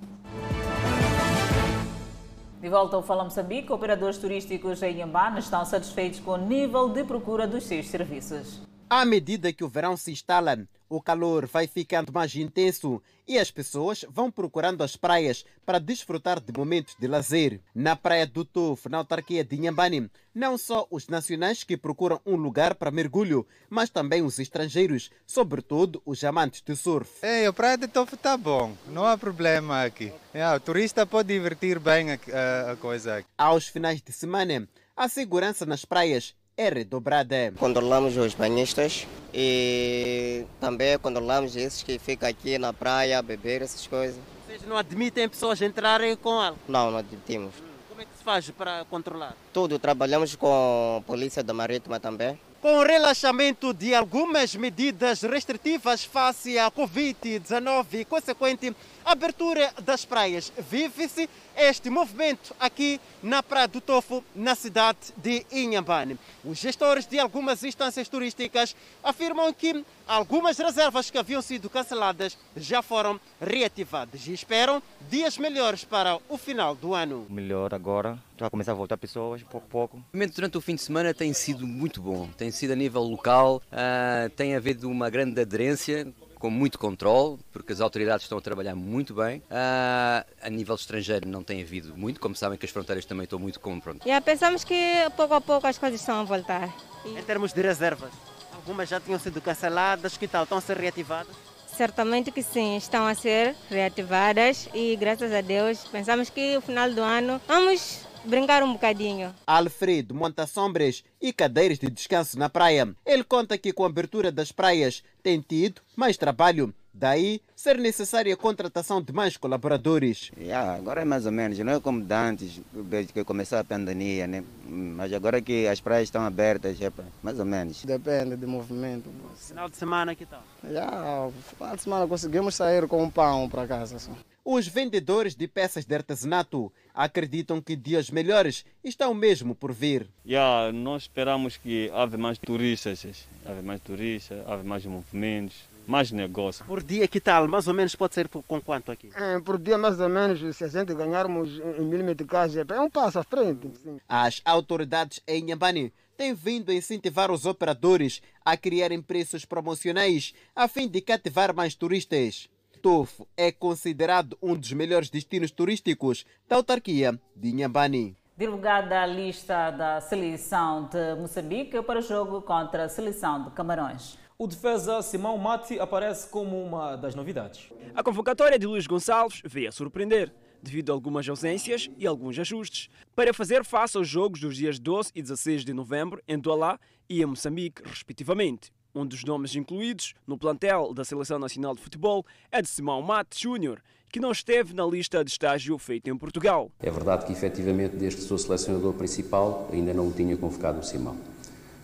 De 2.61 2.67
volta 2.67 2.97
ao 2.97 3.01
Fala 3.01 3.23
Moçambique, 3.23 3.71
operadores 3.71 4.17
turísticos 4.17 4.83
em 4.83 4.95
Inhambane 4.95 5.39
estão 5.39 5.63
satisfeitos 5.63 6.19
com 6.19 6.31
o 6.31 6.37
nível 6.37 6.89
de 6.89 7.05
procura 7.05 7.47
dos 7.47 7.63
seus 7.63 7.87
serviços. 7.87 8.61
À 8.91 9.05
medida 9.05 9.53
que 9.53 9.63
o 9.63 9.69
verão 9.69 9.95
se 9.95 10.11
instala, 10.11 10.67
o 10.89 10.99
calor 10.99 11.45
vai 11.45 11.67
ficando 11.67 12.11
mais 12.11 12.35
intenso 12.35 12.99
e 13.27 13.37
as 13.37 13.51
pessoas 13.51 14.03
vão 14.09 14.31
procurando 14.31 14.83
as 14.83 14.95
praias 14.95 15.45
para 15.63 15.77
desfrutar 15.77 16.39
de 16.39 16.51
momentos 16.51 16.95
de 16.99 17.07
lazer. 17.07 17.61
Na 17.75 17.95
praia 17.95 18.25
do 18.25 18.43
Tufo, 18.43 18.89
na 18.89 18.97
autarquia 18.97 19.43
de 19.43 19.55
Inhambane, 19.55 20.09
não 20.33 20.57
só 20.57 20.87
os 20.89 21.07
nacionais 21.07 21.63
que 21.63 21.77
procuram 21.77 22.19
um 22.25 22.35
lugar 22.35 22.73
para 22.73 22.89
mergulho, 22.89 23.45
mas 23.69 23.91
também 23.91 24.23
os 24.23 24.39
estrangeiros, 24.39 25.11
sobretudo 25.23 26.01
os 26.03 26.23
amantes 26.23 26.63
de 26.63 26.75
surf. 26.75 27.11
Ei, 27.21 27.45
a 27.45 27.53
praia 27.53 27.77
do 27.77 27.87
Tufo 27.87 28.15
está 28.15 28.35
bom, 28.35 28.75
não 28.87 29.05
há 29.05 29.15
problema 29.15 29.83
aqui. 29.83 30.11
É, 30.33 30.49
o 30.49 30.59
turista 30.59 31.05
pode 31.05 31.31
divertir 31.31 31.77
bem 31.77 32.13
a, 32.13 32.15
a, 32.15 32.71
a 32.71 32.75
coisa 32.75 33.17
aqui. 33.17 33.29
Aos 33.37 33.67
finais 33.67 34.01
de 34.01 34.11
semana, 34.11 34.67
a 34.97 35.07
segurança 35.07 35.65
nas 35.65 35.85
praias 35.85 36.33
é 36.59 36.67
redobrada. 36.67 37.53
Controlamos 37.57 38.17
os 38.17 38.33
banhistas 38.33 39.07
e 39.33 40.43
também 40.59 40.99
controlamos 40.99 41.55
esses 41.55 41.81
que 41.81 41.97
ficam 41.97 42.27
aqui 42.27 42.57
na 42.57 42.73
praia 42.73 43.17
a 43.17 43.21
beber 43.21 43.61
essas 43.61 43.87
coisas. 43.87 44.19
Vocês 44.45 44.63
não 44.67 44.75
admitem 44.75 45.29
pessoas 45.29 45.61
entrarem 45.61 46.17
com 46.17 46.31
álcool? 46.31 46.59
Não, 46.67 46.91
não 46.91 46.97
admitimos. 46.97 47.53
Como 47.87 48.01
é 48.01 48.03
que 48.03 48.17
se 48.17 48.23
faz 48.23 48.49
para 48.49 48.83
controlar? 48.89 49.37
Tudo, 49.53 49.79
trabalhamos 49.79 50.35
com 50.35 50.97
a 50.97 51.01
Polícia 51.07 51.41
da 51.41 51.53
Marítima 51.53 51.97
também. 51.97 52.37
Com 52.61 52.79
o 52.79 52.83
relaxamento 52.83 53.73
de 53.73 53.95
algumas 53.95 54.53
medidas 54.53 55.21
restritivas 55.21 56.03
face 56.03 56.59
à 56.59 56.69
Covid-19 56.69 57.85
e 57.93 58.05
consequente 58.05 58.75
abertura 59.11 59.73
das 59.83 60.05
praias, 60.05 60.53
vive-se 60.69 61.27
este 61.57 61.89
movimento 61.89 62.55
aqui 62.59 63.01
na 63.23 63.41
Praia 63.41 63.67
do 63.67 63.81
Tofo, 63.81 64.23
na 64.35 64.55
cidade 64.55 64.99
de 65.17 65.45
Inhambane. 65.51 66.17
Os 66.45 66.59
gestores 66.59 67.07
de 67.07 67.19
algumas 67.19 67.63
instâncias 67.63 68.07
turísticas 68.07 68.75
afirmam 69.03 69.51
que 69.51 69.83
algumas 70.07 70.57
reservas 70.57 71.09
que 71.09 71.17
haviam 71.17 71.41
sido 71.41 71.69
canceladas 71.69 72.37
já 72.55 72.81
foram 72.81 73.19
reativadas 73.41 74.27
e 74.27 74.33
esperam 74.33 74.81
dias 75.09 75.37
melhores 75.37 75.83
para 75.83 76.17
o 76.29 76.37
final 76.37 76.75
do 76.75 76.93
ano. 76.93 77.25
Melhor 77.29 77.73
agora, 77.73 78.17
já 78.37 78.45
a 78.45 78.49
começar 78.49 78.71
a 78.71 78.75
voltar 78.75 78.97
pessoas, 78.97 79.41
pouco 79.43 79.65
a 79.67 79.71
pouco. 79.71 80.03
Durante 80.35 80.57
o 80.57 80.61
fim 80.61 80.75
de 80.75 80.81
semana 80.81 81.13
tem 81.13 81.33
sido 81.33 81.65
muito 81.65 81.99
bom, 81.99 82.29
tem 82.37 82.51
sido 82.51 82.73
a 82.73 82.75
nível 82.75 83.01
local, 83.01 83.61
uh, 83.71 84.29
tem 84.29 84.55
havido 84.55 84.87
uma 84.87 85.09
grande 85.09 85.41
aderência 85.41 86.07
com 86.39 86.49
muito 86.49 86.79
controle, 86.79 87.37
porque 87.51 87.73
as 87.73 87.81
autoridades 87.81 88.23
estão 88.23 88.37
a 88.37 88.41
trabalhar 88.41 88.73
muito 88.73 89.13
bem. 89.13 89.39
Uh, 89.39 90.25
a 90.41 90.49
nível 90.49 90.73
estrangeiro 90.73 91.27
não 91.27 91.43
tem 91.43 91.61
havido 91.61 91.95
muito, 91.95 92.19
como 92.19 92.33
sabem 92.33 92.57
que 92.57 92.65
as 92.65 92.71
fronteiras 92.71 93.05
também 93.05 93.25
estão 93.25 93.37
muito 93.37 93.59
como 93.59 93.81
pronto. 93.81 94.03
Yeah, 94.05 94.23
pensamos 94.23 94.63
que 94.63 94.75
pouco 95.17 95.33
a 95.33 95.41
pouco 95.41 95.67
as 95.67 95.77
coisas 95.77 95.99
estão 95.99 96.21
a 96.21 96.23
voltar. 96.23 96.73
Em 97.05 97.21
termos 97.23 97.51
de 97.51 97.61
reservas, 97.61 98.11
algumas 98.55 98.87
já 98.87 98.99
tinham 98.99 99.19
sido 99.19 99.41
canceladas, 99.41 100.15
que 100.17 100.27
tal? 100.27 100.43
Estão 100.43 100.57
a 100.57 100.61
ser 100.61 100.77
reativadas? 100.77 101.35
Certamente 101.67 102.31
que 102.31 102.41
sim, 102.41 102.75
estão 102.77 103.05
a 103.05 103.13
ser 103.13 103.55
reativadas 103.69 104.67
e 104.73 104.95
graças 104.95 105.31
a 105.31 105.41
Deus 105.41 105.85
pensamos 105.85 106.29
que 106.29 106.55
no 106.55 106.61
final 106.61 106.91
do 106.91 107.01
ano 107.01 107.39
vamos 107.47 108.08
brincar 108.25 108.63
um 108.63 108.73
bocadinho. 108.73 109.33
Alfredo 109.45 110.13
monta 110.13 110.45
sombras 110.45 111.03
e 111.21 111.33
cadeiras 111.33 111.79
de 111.79 111.89
descanso 111.89 112.37
na 112.37 112.49
praia. 112.49 112.93
Ele 113.05 113.23
conta 113.23 113.57
que 113.57 113.73
com 113.73 113.83
a 113.83 113.87
abertura 113.87 114.31
das 114.31 114.51
praias 114.51 115.03
tem 115.23 115.41
tido 115.41 115.81
mais 115.95 116.17
trabalho. 116.17 116.73
Daí 116.99 117.41
ser 117.55 117.77
necessária 117.77 118.33
a 118.33 118.35
contratação 118.35 119.01
de 119.01 119.13
mais 119.13 119.37
colaboradores. 119.37 120.33
Yeah, 120.37 120.73
agora 120.73 121.01
é 121.01 121.05
mais 121.05 121.25
ou 121.25 121.31
menos, 121.31 121.57
não 121.59 121.71
é 121.71 121.79
como 121.79 122.05
antes, 122.11 122.59
desde 122.73 123.13
que 123.13 123.23
começou 123.23 123.57
a 123.57 123.63
pandemia, 123.63 124.27
né? 124.27 124.43
Mas 124.67 125.13
agora 125.13 125.41
que 125.41 125.65
as 125.65 125.79
praias 125.79 126.09
estão 126.09 126.21
abertas, 126.23 126.81
é 126.81 126.91
mais 127.23 127.39
ou 127.39 127.45
menos. 127.45 127.85
Depende 127.85 128.35
do 128.35 128.49
movimento. 128.49 129.09
Final 129.37 129.69
de 129.69 129.77
semana 129.77 130.13
que 130.13 130.25
tal? 130.25 130.43
Yeah, 130.61 131.31
final 131.57 131.75
de 131.77 131.81
semana 131.81 132.05
conseguimos 132.05 132.55
sair 132.55 132.85
com 132.85 133.01
um 133.01 133.09
pão 133.09 133.47
para 133.47 133.65
casa. 133.65 133.95
Assim. 133.95 134.11
Os 134.43 134.67
vendedores 134.67 135.35
de 135.35 135.47
peças 135.47 135.85
de 135.85 135.95
artesanato 135.95 136.69
acreditam 136.93 137.61
que 137.61 137.77
dias 137.77 138.09
melhores 138.09 138.65
estão 138.83 139.13
mesmo 139.13 139.55
por 139.55 139.71
vir. 139.71 140.05
Yeah, 140.25 140.73
nós 140.73 141.03
esperamos 141.03 141.55
que 141.55 141.89
haja 141.93 142.17
mais 142.17 142.37
turistas, 142.37 143.05
haja 143.45 143.61
mais 143.61 143.79
turistas, 143.79 144.39
haja 144.45 144.63
mais 144.63 144.85
movimentos, 144.85 145.68
mais 145.89 146.11
negócio. 146.11 146.63
Por 146.65 146.83
dia 146.83 147.07
que 147.07 147.19
tal? 147.19 147.47
Mais 147.47 147.67
ou 147.67 147.73
menos 147.73 147.95
pode 147.95 148.13
ser 148.13 148.27
com 148.27 148.61
quanto 148.61 148.91
aqui? 148.91 149.09
É, 149.15 149.39
por 149.39 149.57
dia 149.57 149.77
mais 149.77 149.99
ou 149.99 150.07
menos, 150.07 150.55
se 150.55 150.63
a 150.63 150.67
gente 150.67 150.93
ganharmos 150.93 151.59
em 151.77 151.83
mil 151.83 152.03
meticais, 152.03 152.55
é 152.55 152.79
um 152.79 152.89
passo 152.89 153.19
à 153.19 153.23
frente. 153.23 153.69
Sim. 153.81 153.99
As 154.07 154.41
autoridades 154.45 155.19
em 155.27 155.43
Nhambane 155.43 155.91
têm 156.15 156.33
vindo 156.33 156.69
a 156.69 156.75
incentivar 156.75 157.31
os 157.31 157.45
operadores 157.45 158.21
a 158.45 158.55
criarem 158.55 159.01
preços 159.01 159.45
promocionais 159.45 160.33
a 160.55 160.67
fim 160.67 160.87
de 160.87 161.01
cativar 161.01 161.55
mais 161.55 161.73
turistas. 161.73 162.47
Tofo 162.81 163.27
é 163.35 163.51
considerado 163.51 164.37
um 164.41 164.55
dos 164.55 164.71
melhores 164.71 165.09
destinos 165.09 165.51
turísticos 165.51 166.25
da 166.47 166.55
autarquia 166.55 167.19
de 167.35 167.49
Inhambane. 167.49 168.15
Divulgada 168.37 169.01
a 169.01 169.05
lista 169.05 169.71
da 169.71 169.99
seleção 169.99 170.87
de 170.87 171.19
Moçambique 171.19 171.81
para 171.81 171.99
o 171.99 172.01
jogo 172.01 172.41
contra 172.41 172.85
a 172.85 172.89
seleção 172.89 173.43
de 173.43 173.51
Camarões. 173.51 174.17
O 174.41 174.47
defesa 174.47 175.01
Simão 175.01 175.37
Mati 175.37 175.77
aparece 175.81 176.29
como 176.29 176.63
uma 176.63 176.95
das 176.95 177.13
novidades. 177.13 177.73
A 177.93 178.01
convocatória 178.01 178.57
de 178.57 178.65
Luís 178.65 178.87
Gonçalves 178.87 179.41
veio 179.43 179.67
a 179.67 179.71
surpreender, 179.73 180.33
devido 180.63 180.91
a 180.91 180.93
algumas 180.93 181.27
ausências 181.27 181.89
e 181.97 182.07
alguns 182.07 182.39
ajustes, 182.39 182.89
para 183.13 183.33
fazer 183.33 183.65
face 183.65 183.97
aos 183.97 184.07
jogos 184.07 184.39
dos 184.39 184.55
dias 184.55 184.79
12 184.79 185.11
e 185.13 185.21
16 185.21 185.65
de 185.65 185.73
novembro 185.73 186.23
em 186.25 186.39
Douala 186.39 186.79
e 187.09 187.21
em 187.21 187.25
Moçambique, 187.25 187.81
respectivamente. 187.83 188.71
Um 188.95 189.05
dos 189.05 189.25
nomes 189.25 189.57
incluídos 189.57 190.13
no 190.25 190.37
plantel 190.37 190.93
da 190.93 191.03
Seleção 191.03 191.37
Nacional 191.37 191.75
de 191.75 191.81
Futebol 191.81 192.25
é 192.49 192.61
de 192.61 192.69
Simão 192.69 193.01
Mate 193.01 193.37
Júnior, 193.41 193.81
que 194.09 194.21
não 194.21 194.31
esteve 194.31 194.73
na 194.73 194.85
lista 194.85 195.21
de 195.21 195.31
estágio 195.31 195.77
feita 195.77 196.09
em 196.09 196.17
Portugal. 196.17 196.71
É 196.79 196.89
verdade 196.89 197.25
que, 197.25 197.33
efetivamente, 197.33 197.97
desde 197.97 198.21
que 198.21 198.25
sou 198.25 198.37
selecionador 198.37 198.93
principal, 198.93 199.67
ainda 199.69 199.93
não 199.93 200.07
o 200.07 200.13
tinha 200.13 200.37
convocado 200.37 200.79
o 200.79 200.83
Simão. 200.83 201.17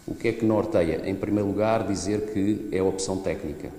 O 0.08 0.14
que 0.14 0.28
é 0.28 0.32
que 0.32 0.46
norteia? 0.46 1.02
Em 1.10 1.16
primeiro 1.16 1.50
lugar, 1.50 1.88
dizer 1.88 2.32
que 2.32 2.70
é 2.72 2.82
opção 2.82 3.18
técnica. 3.18 3.72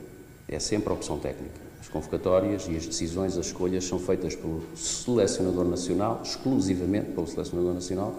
É 0.48 0.58
sempre 0.58 0.92
opção 0.92 1.18
técnica. 1.18 1.54
As 1.80 1.88
convocatórias 1.88 2.66
e 2.68 2.76
as 2.76 2.84
decisões, 2.84 3.38
as 3.38 3.46
escolhas 3.46 3.84
são 3.84 3.98
feitas 4.00 4.34
pelo 4.34 4.62
selecionador 4.74 5.64
nacional, 5.64 6.20
exclusivamente 6.24 7.12
pelo 7.12 7.28
selecionador 7.28 7.74
nacional. 7.74 8.12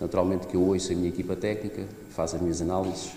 Naturalmente 0.00 0.46
que 0.46 0.54
eu 0.54 0.62
ouço 0.62 0.92
a 0.92 0.94
minha 0.94 1.08
equipa 1.08 1.34
técnica, 1.34 1.82
faço 2.10 2.36
as 2.36 2.42
minhas 2.42 2.62
análises, 2.62 3.10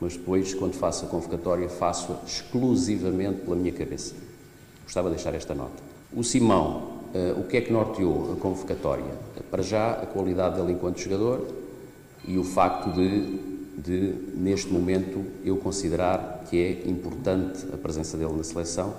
mas 0.00 0.16
depois, 0.16 0.54
quando 0.54 0.74
faço 0.74 1.06
a 1.06 1.08
convocatória, 1.08 1.68
faço 1.68 2.16
exclusivamente 2.24 3.40
pela 3.40 3.56
minha 3.56 3.72
cabeça. 3.72 4.14
Gostava 4.84 5.08
de 5.08 5.16
deixar 5.16 5.34
esta 5.34 5.54
nota. 5.54 5.82
O 6.12 6.22
Simão, 6.22 7.00
uh, 7.14 7.40
o 7.40 7.44
que 7.44 7.56
é 7.56 7.60
que 7.60 7.72
norteou 7.72 8.32
a 8.32 8.36
convocatória? 8.36 9.12
Para 9.50 9.62
já, 9.62 9.92
a 9.92 10.06
qualidade 10.06 10.56
dele 10.56 10.72
enquanto 10.72 10.98
jogador 11.00 11.46
e 12.26 12.38
o 12.38 12.44
facto 12.44 12.92
de, 12.92 13.38
de, 13.78 14.14
neste 14.34 14.72
momento, 14.72 15.24
eu 15.44 15.56
considerar 15.56 16.44
que 16.48 16.56
é 16.58 16.88
importante 16.88 17.66
a 17.72 17.76
presença 17.76 18.16
dele 18.16 18.34
na 18.34 18.44
seleção, 18.44 18.94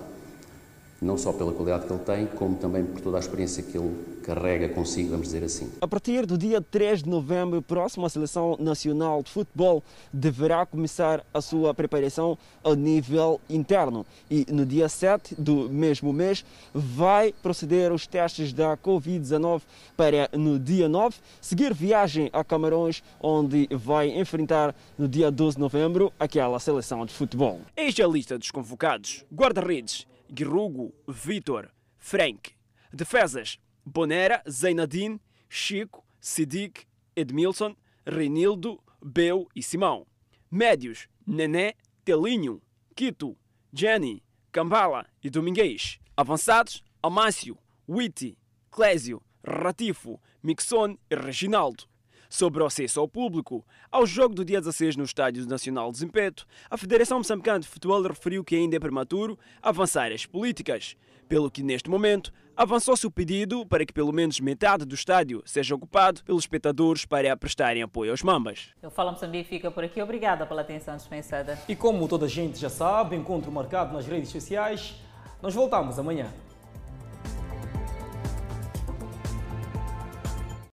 não 1.01 1.17
só 1.17 1.33
pela 1.33 1.51
qualidade 1.51 1.87
que 1.87 1.93
ele 1.93 2.03
tem, 2.03 2.27
como 2.27 2.55
também 2.55 2.85
por 2.85 3.01
toda 3.01 3.17
a 3.17 3.19
experiência 3.19 3.63
que 3.63 3.75
ele 3.75 3.91
carrega 4.21 4.69
consigo, 4.69 5.09
vamos 5.09 5.27
dizer 5.27 5.43
assim. 5.43 5.71
A 5.81 5.87
partir 5.87 6.27
do 6.27 6.37
dia 6.37 6.61
3 6.61 7.01
de 7.01 7.09
novembro 7.09 7.59
próximo, 7.59 8.05
a 8.05 8.09
Seleção 8.09 8.55
Nacional 8.59 9.23
de 9.23 9.31
Futebol 9.31 9.83
deverá 10.13 10.63
começar 10.63 11.25
a 11.33 11.41
sua 11.41 11.73
preparação 11.73 12.37
a 12.63 12.75
nível 12.75 13.41
interno 13.49 14.05
e 14.29 14.45
no 14.51 14.63
dia 14.63 14.87
7 14.87 15.33
do 15.35 15.67
mesmo 15.71 16.13
mês 16.13 16.45
vai 16.71 17.33
proceder 17.41 17.91
os 17.91 18.05
testes 18.05 18.53
da 18.53 18.77
Covid-19 18.77 19.63
para 19.97 20.29
no 20.37 20.59
dia 20.59 20.87
9 20.87 21.15
seguir 21.41 21.73
viagem 21.73 22.29
a 22.31 22.43
Camarões, 22.43 23.01
onde 23.19 23.67
vai 23.71 24.09
enfrentar 24.09 24.75
no 24.99 25.07
dia 25.07 25.31
12 25.31 25.55
de 25.55 25.61
novembro 25.61 26.13
aquela 26.19 26.59
seleção 26.59 27.03
de 27.07 27.13
futebol. 27.13 27.59
Eis 27.75 27.99
a 27.99 28.07
lista 28.07 28.37
dos 28.37 28.51
convocados. 28.51 29.25
Guarda-redes, 29.33 30.05
Guirrugo, 30.31 30.93
Vitor, 31.07 31.69
Frank. 31.97 32.53
Defesas, 32.93 33.59
Bonera, 33.85 34.41
Zeinadine, 34.49 35.19
Chico, 35.49 36.05
Sidic, 36.19 36.85
Edmilson, 37.15 37.75
Reinildo, 38.05 38.81
Beu 39.01 39.47
e 39.55 39.61
Simão. 39.61 40.07
Médios, 40.49 41.07
Nené, 41.25 41.73
Telinho, 42.05 42.61
Quito, 42.95 43.37
Jenny, 43.73 44.23
Cambala 44.51 45.05
e 45.23 45.29
Domingues. 45.29 45.99
Avançados, 46.15 46.83
Amácio, 47.01 47.57
Witty, 47.87 48.37
Clésio, 48.69 49.21
Ratifo, 49.45 50.19
Mixon 50.41 50.97
e 51.09 51.15
Reginaldo. 51.15 51.90
Sobre 52.31 52.63
o 52.63 52.65
acesso 52.65 53.01
ao 53.01 53.09
público, 53.09 53.61
ao 53.91 54.05
jogo 54.05 54.33
do 54.33 54.45
dia 54.45 54.61
16 54.61 54.95
no 54.95 55.03
Estádio 55.03 55.45
Nacional 55.45 55.91
de 55.91 55.97
Zimpeto, 55.97 56.47
a 56.69 56.77
Federação 56.77 57.17
Moçambicana 57.17 57.59
de 57.59 57.67
Futebol 57.67 58.01
referiu 58.01 58.41
que 58.41 58.55
ainda 58.55 58.77
é 58.77 58.79
prematuro 58.79 59.37
avançar 59.61 60.13
as 60.13 60.25
políticas, 60.25 60.95
pelo 61.27 61.51
que 61.51 61.61
neste 61.61 61.89
momento 61.89 62.31
avançou-se 62.55 63.05
o 63.05 63.11
pedido 63.11 63.65
para 63.65 63.85
que 63.85 63.91
pelo 63.91 64.13
menos 64.13 64.39
metade 64.39 64.85
do 64.85 64.95
estádio 64.95 65.43
seja 65.45 65.75
ocupado 65.75 66.23
pelos 66.23 66.43
espectadores 66.43 67.05
para 67.05 67.35
prestarem 67.35 67.83
apoio 67.83 68.11
aos 68.11 68.23
mambas. 68.23 68.69
Eu 68.81 68.89
Fala 68.89 69.11
Moçambique 69.11 69.49
fica 69.49 69.69
por 69.69 69.83
aqui. 69.83 70.01
Obrigada 70.01 70.45
pela 70.45 70.61
atenção 70.61 70.95
dispensada. 70.95 71.59
E 71.67 71.75
como 71.75 72.07
toda 72.07 72.27
a 72.27 72.29
gente 72.29 72.57
já 72.57 72.69
sabe, 72.69 73.13
encontro 73.13 73.51
marcado 73.51 73.93
nas 73.93 74.07
redes 74.07 74.29
sociais. 74.29 74.95
Nós 75.41 75.53
voltamos 75.53 75.99
amanhã. 75.99 76.31